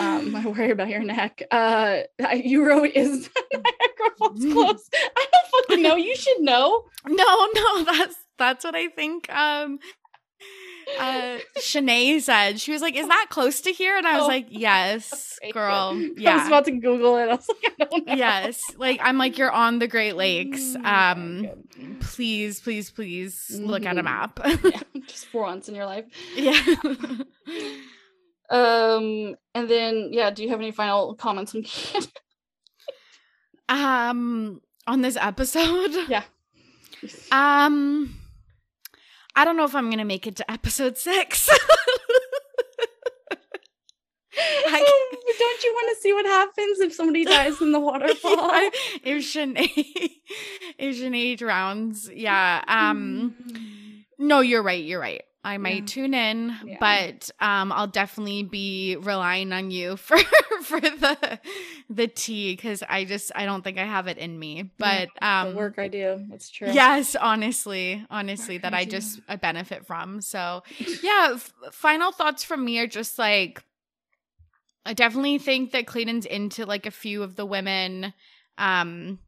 [0.00, 1.42] um i worry about your neck.
[1.50, 2.00] Uh
[2.34, 4.90] you wrote is niagara falls close?
[4.94, 5.96] I don't fucking know.
[5.96, 6.84] You should know.
[7.06, 9.78] No no that's that's what i think um
[10.98, 14.28] uh Shanae said she was like, "Is that close to here?" And I was oh,
[14.28, 17.28] like, "Yes, girl." Yeah, I was about to Google it.
[17.28, 20.60] I was like, "I don't know." Yes, like I'm like, "You're on the Great Lakes."
[20.76, 23.66] Mm, um, please, please, please mm-hmm.
[23.66, 24.04] look at a mm-hmm.
[24.04, 24.40] map.
[24.64, 26.04] yeah, just for once in your life.
[26.36, 26.60] Yeah.
[28.50, 31.64] um, and then yeah, do you have any final comments on
[33.68, 35.92] um on this episode?
[36.08, 36.24] Yeah.
[37.30, 38.21] Um
[39.34, 41.48] I don't know if I'm going to make it to episode six.
[44.34, 44.80] I,
[45.38, 48.50] don't you want to see what happens if somebody dies in the waterfall?
[49.02, 50.10] if Shanae,
[50.78, 52.62] if Shanae drowns, yeah.
[52.66, 54.04] Um, mm.
[54.18, 54.82] no, you're right.
[54.82, 55.22] You're right.
[55.44, 55.86] I might yeah.
[55.86, 56.76] tune in, yeah.
[56.78, 60.16] but um, I'll definitely be relying on you for
[60.62, 61.40] for the
[61.90, 64.70] the tea because I just I don't think I have it in me.
[64.78, 66.70] But um, work I do, that's true.
[66.70, 70.20] Yes, honestly, honestly, that I just I benefit from.
[70.20, 70.62] So
[71.02, 73.64] yeah, f- final thoughts from me are just like
[74.86, 78.14] I definitely think that Clayton's into like a few of the women.
[78.58, 79.18] Um,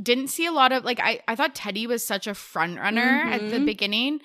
[0.00, 3.20] didn't see a lot of like I I thought Teddi was such a front runner
[3.20, 3.32] mm-hmm.
[3.32, 3.64] at the mm-hmm.
[3.64, 4.20] beginning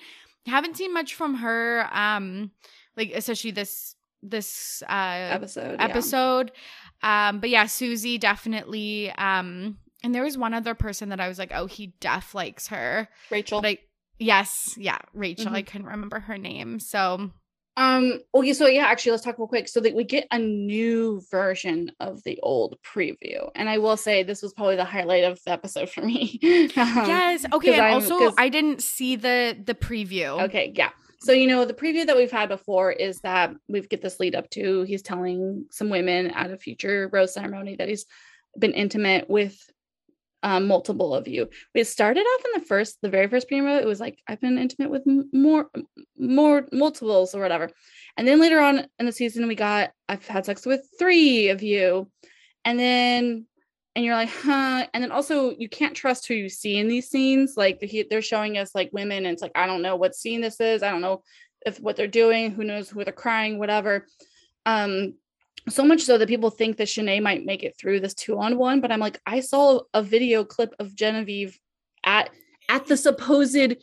[0.46, 2.50] haven't seen much from her um
[2.96, 6.52] like especially this this uh episode episode.
[7.02, 7.28] Yeah.
[7.28, 11.38] um but yeah susie definitely um and there was one other person that i was
[11.38, 13.08] like oh he def likes her.
[13.30, 13.60] Rachel.
[13.62, 13.80] Like
[14.18, 15.46] yes yeah rachel.
[15.46, 15.54] Mm-hmm.
[15.56, 16.78] i couldn't remember her name.
[16.78, 17.30] So
[17.76, 19.68] um okay so yeah actually let's talk real quick.
[19.68, 24.22] So that we get a new version of the old preview and i will say
[24.22, 26.38] this was probably the highlight of the episode for me.
[26.76, 30.42] Um, yes okay and I'm, also i didn't see the the preview.
[30.42, 30.90] Okay yeah.
[31.20, 34.34] So you know the preview that we've had before is that we get this lead
[34.34, 38.06] up to he's telling some women at a future rose ceremony that he's
[38.58, 39.56] been intimate with
[40.42, 41.48] um, multiple of you.
[41.74, 43.78] We started off in the first, the very first premiere.
[43.78, 45.02] It was like I've been intimate with
[45.32, 45.70] more,
[46.18, 47.70] more multiples or whatever.
[48.16, 51.62] And then later on in the season, we got I've had sex with three of
[51.62, 52.10] you,
[52.64, 53.46] and then
[53.94, 54.86] and you're like, huh?
[54.92, 57.54] And then also you can't trust who you see in these scenes.
[57.56, 60.60] Like they're showing us like women, and it's like I don't know what scene this
[60.60, 60.82] is.
[60.82, 61.22] I don't know
[61.64, 62.50] if what they're doing.
[62.50, 64.06] Who knows who they're crying, whatever.
[64.66, 65.14] Um,
[65.68, 68.58] so much so that people think that Shanae might make it through this two on
[68.58, 68.80] one.
[68.80, 71.58] But I'm like, I saw a video clip of Genevieve
[72.04, 72.30] at
[72.68, 73.76] at the supposed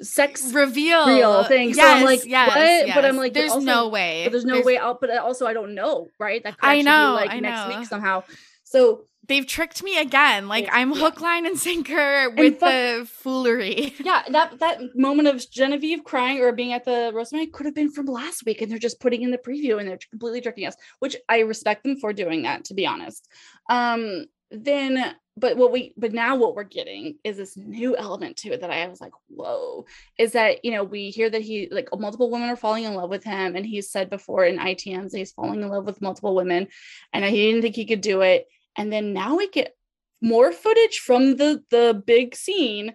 [0.00, 1.68] sex reveal real thing.
[1.68, 2.58] Yes, so I'm like, yes, what?
[2.58, 2.94] Yes.
[2.94, 4.28] But I'm like, there's also, no way.
[4.28, 4.66] there's no there's...
[4.66, 5.00] way out.
[5.00, 6.42] But also, I don't know, right?
[6.42, 7.78] That could I know, be like I next know.
[7.78, 8.22] week somehow.
[8.70, 10.46] So they've tricked me again.
[10.46, 13.94] Like I'm hook, line, and sinker with fu- the foolery.
[14.04, 17.90] Yeah, that that moment of Genevieve crying or being at the rosemary could have been
[17.90, 20.76] from last week, and they're just putting in the preview and they're completely tricking us,
[21.00, 23.26] which I respect them for doing that, to be honest.
[23.68, 28.52] Um, then but what we but now what we're getting is this new element to
[28.52, 29.84] it that I was like, whoa,
[30.16, 33.10] is that you know, we hear that he like multiple women are falling in love
[33.10, 36.68] with him, and he's said before in ITMs he's falling in love with multiple women,
[37.12, 38.46] and he didn't think he could do it
[38.80, 39.76] and then now we get
[40.22, 42.94] more footage from the the big scene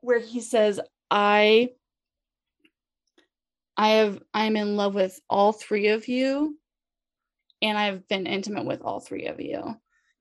[0.00, 0.78] where he says
[1.10, 1.68] i
[3.76, 6.56] i have i'm in love with all three of you
[7.62, 9.76] and i've been intimate with all three of you.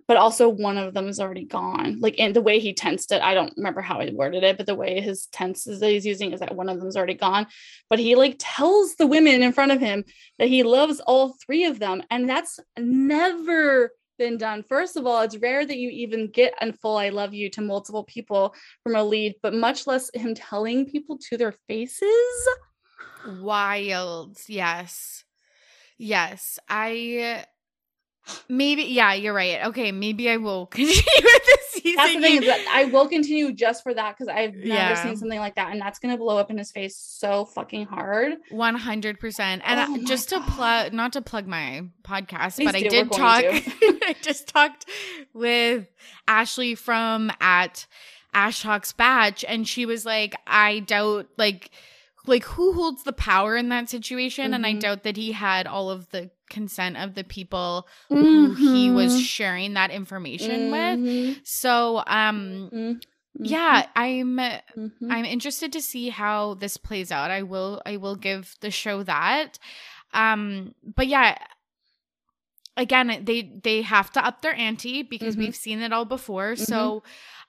[0.08, 2.00] But also one of them is already gone.
[2.00, 4.66] Like in the way he tensed it i don't remember how he worded it but
[4.66, 7.46] the way his tenses that he's using is that one of them's already gone.
[7.90, 10.06] But he like tells the women in front of him
[10.40, 14.64] that he loves all three of them and that's never been done.
[14.64, 17.62] First of all, it's rare that you even get a full I love you to
[17.62, 22.48] multiple people from a lead, but much less him telling people to their faces.
[23.40, 24.38] Wild.
[24.48, 25.24] Yes.
[25.98, 26.60] Yes.
[26.70, 27.46] I
[28.50, 29.66] maybe yeah, you're right.
[29.68, 31.96] Okay, maybe I will continue with this season.
[31.96, 35.04] That's the thing is that I will continue just for that because I've never yeah.
[35.04, 38.34] seen something like that, and that's gonna blow up in his face so fucking hard.
[38.50, 39.62] One hundred percent.
[39.66, 42.86] And uh, oh just to plug, not to plug my podcast, Please but do.
[42.86, 43.44] I did talk.
[43.46, 44.86] I just talked
[45.34, 45.88] with
[46.28, 47.86] Ashley from at
[48.34, 51.72] Ash Talks Batch, and she was like, "I doubt like."
[52.28, 54.46] Like who holds the power in that situation?
[54.46, 54.54] Mm-hmm.
[54.54, 54.80] And I mm-hmm.
[54.80, 58.24] doubt that he had all of the consent of the people mm-hmm.
[58.24, 59.22] who he was mm-hmm.
[59.22, 61.28] sharing that information mm-hmm.
[61.28, 61.42] with.
[61.44, 62.94] So, um, mm-hmm.
[63.40, 68.56] yeah i'm i'm interested to see how this plays out i will i will give
[68.62, 69.60] the show that
[70.12, 71.38] um but yeah
[72.78, 77.04] again they they have to up their ante because we've seen it all before so.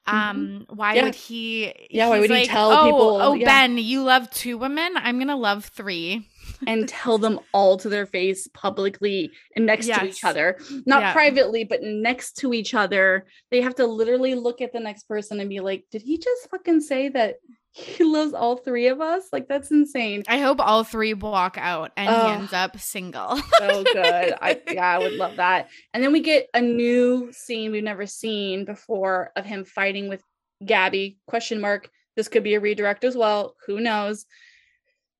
[0.08, 1.04] Um why yeah.
[1.04, 3.44] would he yeah why would like, he tell oh, people oh yeah.
[3.44, 6.28] ben you love two women i'm gonna love three
[6.66, 10.00] and tell them all to their face publicly and next yes.
[10.00, 10.58] to each other.
[10.86, 11.12] Not yeah.
[11.12, 13.26] privately, but next to each other.
[13.50, 16.50] They have to literally look at the next person and be like, did he just
[16.50, 17.36] fucking say that
[17.78, 19.24] he loves all three of us?
[19.32, 20.24] Like that's insane.
[20.28, 23.36] I hope all three walk out and he ends up single.
[23.58, 24.34] so good.
[24.40, 25.68] I yeah, I would love that.
[25.94, 30.22] And then we get a new scene we've never seen before of him fighting with
[30.64, 31.18] Gabby.
[31.26, 31.88] Question mark.
[32.16, 33.54] This could be a redirect as well.
[33.66, 34.26] Who knows?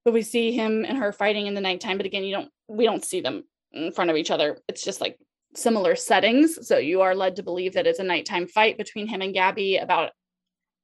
[0.09, 2.87] but we see him and her fighting in the nighttime but again you don't we
[2.87, 5.19] don't see them in front of each other it's just like
[5.55, 9.21] similar settings so you are led to believe that it's a nighttime fight between him
[9.21, 10.13] and gabby about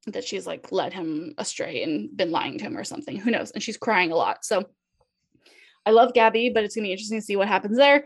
[0.06, 3.50] that she's like led him astray and been lying to him or something who knows
[3.52, 4.64] and she's crying a lot so
[5.86, 8.04] i love gabby but it's gonna be interesting to see what happens there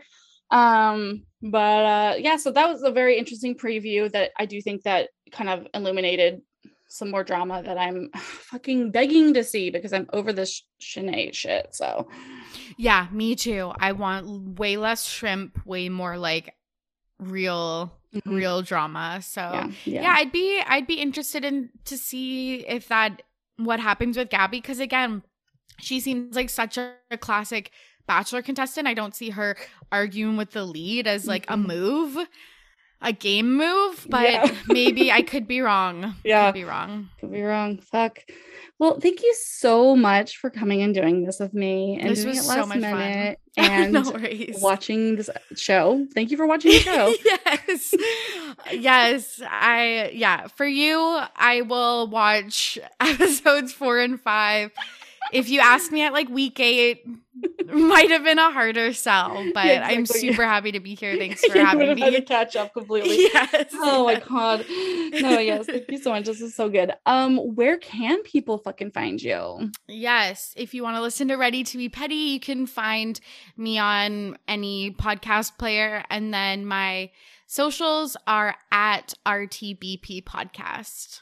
[0.51, 4.83] um but uh yeah so that was a very interesting preview that i do think
[4.83, 6.41] that kind of illuminated
[6.89, 11.67] some more drama that I'm fucking begging to see because I'm over this Shanae shit.
[11.71, 12.09] So,
[12.77, 13.71] yeah, me too.
[13.79, 16.55] I want way less shrimp, way more like
[17.19, 18.33] real mm-hmm.
[18.33, 19.21] real drama.
[19.21, 20.01] So, yeah, yeah.
[20.01, 23.21] yeah, I'd be I'd be interested in to see if that
[23.57, 25.23] what happens with Gabby cuz again,
[25.79, 27.71] she seems like such a, a classic
[28.07, 28.87] bachelor contestant.
[28.87, 29.55] I don't see her
[29.91, 31.65] arguing with the lead as like mm-hmm.
[31.65, 32.27] a move
[33.01, 34.55] a game move, but yeah.
[34.67, 36.15] maybe I could be wrong.
[36.23, 36.47] Yeah.
[36.47, 37.09] Could be wrong.
[37.19, 37.77] Could be wrong.
[37.77, 38.19] Fuck.
[38.77, 42.37] Well, thank you so much for coming and doing this with me and this doing
[42.37, 43.65] it last so minute fun.
[43.65, 44.13] and no
[44.61, 46.07] watching this show.
[46.13, 47.13] Thank you for watching the show.
[47.25, 47.93] yes.
[48.71, 49.41] yes.
[49.45, 50.97] I yeah, for you,
[51.35, 54.71] I will watch episodes 4 and 5
[55.31, 57.05] if you asked me at like week eight,
[57.67, 59.95] might have been a harder sell, but yeah, exactly.
[59.97, 61.17] I'm super happy to be here.
[61.17, 62.01] Thanks for having me.
[62.01, 63.17] Had to catch up completely.
[63.33, 63.67] Yes.
[63.73, 64.65] Oh my god.
[65.21, 65.65] No, yes.
[65.65, 66.25] Thank you so much.
[66.25, 66.91] This is so good.
[67.05, 69.71] Um, where can people fucking find you?
[69.87, 70.53] Yes.
[70.57, 73.19] If you want to listen to Ready to Be Petty, you can find
[73.55, 76.03] me on any podcast player.
[76.09, 77.11] And then my
[77.47, 81.21] socials are at RTBP Podcast.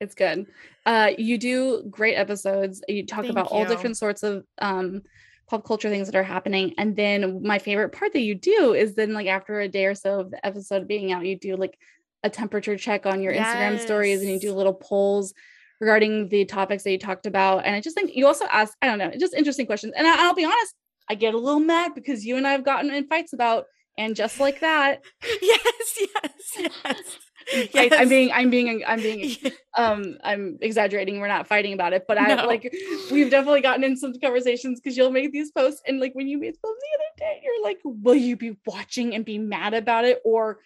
[0.00, 0.46] It's good.
[0.86, 2.82] Uh, you do great episodes.
[2.88, 3.56] You talk Thank about you.
[3.56, 5.02] all different sorts of um,
[5.48, 6.74] pop culture things that are happening.
[6.78, 9.94] And then my favorite part that you do is then like after a day or
[9.94, 11.78] so of the episode being out, you do like
[12.22, 13.46] a temperature check on your yes.
[13.46, 15.34] Instagram stories and you do little polls
[15.80, 17.64] regarding the topics that you talked about.
[17.64, 19.94] And I just think you also ask, I don't know, just interesting questions.
[19.96, 20.74] And I, will be honest,
[21.08, 23.64] I get a little mad because you and I have gotten in fights about,
[23.96, 25.00] and just like that.
[25.42, 27.18] yes, yes, yes.
[27.72, 27.92] yes.
[27.96, 29.36] I'm being, I'm being, I'm being,
[29.76, 31.20] um, I'm exaggerating.
[31.20, 32.46] We're not fighting about it, but I no.
[32.46, 32.72] like,
[33.10, 36.38] we've definitely gotten in some conversations because you'll make these posts, and like when you
[36.38, 40.04] made them the other day, you're like, will you be watching and be mad about
[40.04, 40.60] it, or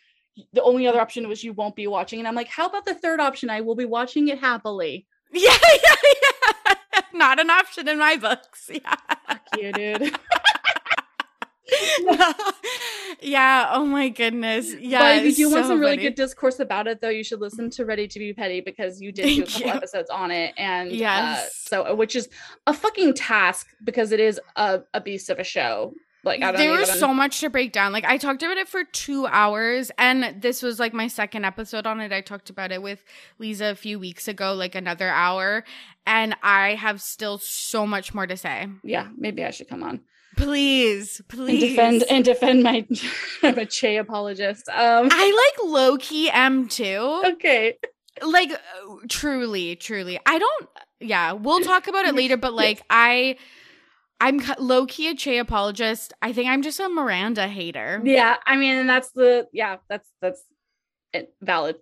[0.52, 2.94] the only other option was you won't be watching, and I'm like, how about the
[2.94, 3.50] third option?
[3.50, 5.06] I will be watching it happily.
[5.32, 5.94] Yeah, yeah,
[6.66, 6.74] yeah.
[7.14, 8.70] Not an option in my books.
[8.82, 8.96] Yeah.
[9.28, 10.18] Fuck you, dude.
[13.20, 13.70] yeah.
[13.72, 14.74] Oh my goodness.
[14.74, 14.98] Yeah.
[15.00, 17.40] But if you do so want some really good discourse about it, though, you should
[17.40, 19.72] listen to Ready to Be Petty because you did Thank do a couple you.
[19.72, 22.28] episodes on it, and uh, yes, uh, so which is
[22.66, 25.94] a fucking task because it is a, a beast of a show.
[26.24, 27.92] Like there was so much to break down.
[27.92, 31.84] Like I talked about it for two hours, and this was like my second episode
[31.84, 32.12] on it.
[32.12, 33.04] I talked about it with
[33.38, 35.64] Lisa a few weeks ago, like another hour,
[36.06, 38.68] and I have still so much more to say.
[38.84, 40.00] Yeah, maybe I should come on.
[40.36, 42.86] Please, please and defend and defend my
[43.42, 44.68] I'm a Che apologist.
[44.68, 47.22] Um I like low key M too.
[47.24, 47.78] Okay.
[48.22, 48.50] Like
[49.08, 50.18] truly, truly.
[50.26, 50.68] I don't
[51.00, 53.36] yeah, we'll talk about it later, but like I
[54.20, 56.12] I'm low key a Che apologist.
[56.22, 58.00] I think I'm just a Miranda hater.
[58.04, 60.42] Yeah, I mean, and that's the yeah, that's that's
[61.40, 61.76] valid.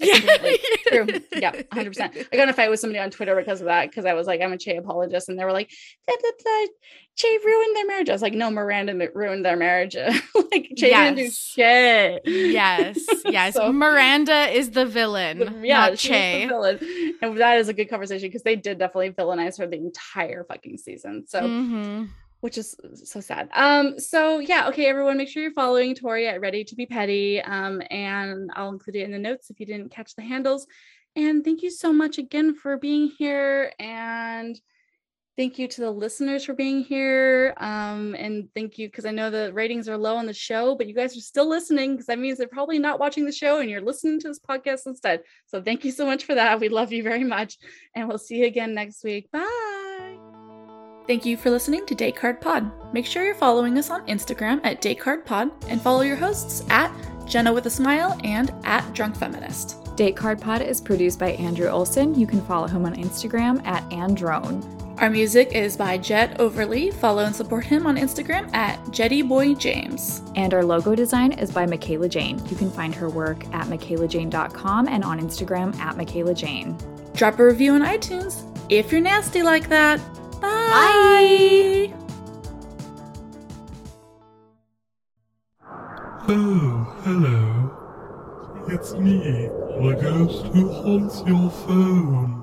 [0.00, 0.18] Yeah.
[0.88, 1.06] True.
[1.36, 2.26] Yeah, 100%.
[2.32, 4.26] I got in a fight with somebody on Twitter because of that, because I was
[4.26, 5.28] like, I'm a Che apologist.
[5.28, 5.70] And they were like,
[6.06, 6.66] da, da, da,
[7.14, 8.08] Che ruined their marriage.
[8.08, 9.94] I was like, no, Miranda ruined their marriage.
[10.34, 11.14] like, Che yes.
[11.14, 12.22] didn't do shit.
[12.24, 12.98] Yes.
[13.24, 13.54] Yes.
[13.54, 15.64] so, Miranda is the villain.
[15.64, 16.46] Yeah, not Che.
[16.46, 16.78] villain.
[17.22, 20.78] And that is a good conversation because they did definitely villainize her the entire fucking
[20.78, 21.26] season.
[21.26, 22.04] So, mm-hmm
[22.42, 23.48] which is so sad.
[23.54, 27.40] Um, so yeah, okay, everyone, make sure you're following Tori at Ready to Be Petty.
[27.40, 30.66] Um, and I'll include it in the notes if you didn't catch the handles.
[31.16, 33.72] And thank you so much again for being here.
[33.78, 34.60] And
[35.34, 37.54] Thank you to the listeners for being here.
[37.56, 40.86] Um, and thank you because I know the ratings are low on the show, but
[40.86, 43.70] you guys are still listening because that means they're probably not watching the show and
[43.70, 45.22] you're listening to this podcast instead.
[45.46, 46.60] So thank you so much for that.
[46.60, 47.56] We love you very much.
[47.96, 49.30] And we'll see you again next week.
[49.30, 49.81] Bye.
[51.06, 52.70] Thank you for listening to Date Card Pod.
[52.94, 56.64] Make sure you're following us on Instagram at Date Card Pod and follow your hosts
[56.70, 56.92] at
[57.26, 59.78] Jenna with a Smile and at Drunk Feminist.
[59.96, 62.14] Date Card Pod is produced by Andrew Olson.
[62.14, 64.62] You can follow him on Instagram at Androne.
[64.98, 66.92] Our music is by Jet Overly.
[66.92, 70.32] Follow and support him on Instagram at JettyBoyJames.
[70.36, 72.38] And our logo design is by Michaela Jane.
[72.46, 76.76] You can find her work at michaelajane.com and on Instagram at Michaela Jane.
[77.14, 80.00] Drop a review on iTunes if you're nasty like that.
[80.42, 81.88] Bye.
[81.90, 81.94] Bye.
[86.28, 87.70] Oh, hello.
[88.68, 92.41] It's me, the ghost who haunts your phone.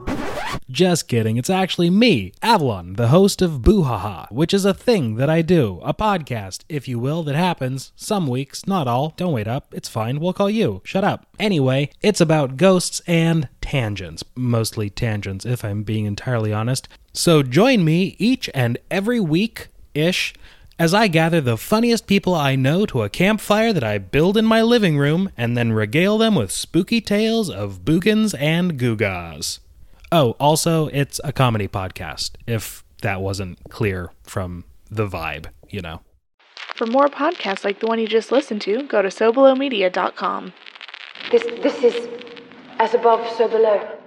[0.71, 5.15] Just kidding, it's actually me, Avalon, the host of Boo Haha, which is a thing
[5.15, 9.15] that I do, a podcast, if you will, that happens some weeks, not all.
[9.17, 10.81] Don't wait up, it's fine, we'll call you.
[10.85, 11.25] Shut up.
[11.39, 16.87] Anyway, it's about ghosts and tangents, mostly tangents, if I'm being entirely honest.
[17.13, 20.35] So join me each and every week ish
[20.77, 24.45] as I gather the funniest people I know to a campfire that I build in
[24.45, 29.57] my living room and then regale them with spooky tales of boogans and googas.
[30.11, 36.01] Oh, also, it's a comedy podcast, if that wasn't clear from the vibe, you know.
[36.73, 40.53] For more podcasts like the one you just listened to, go to SoBelowMedia.com.
[41.29, 42.07] This, this is
[42.79, 43.98] As Above, So Below.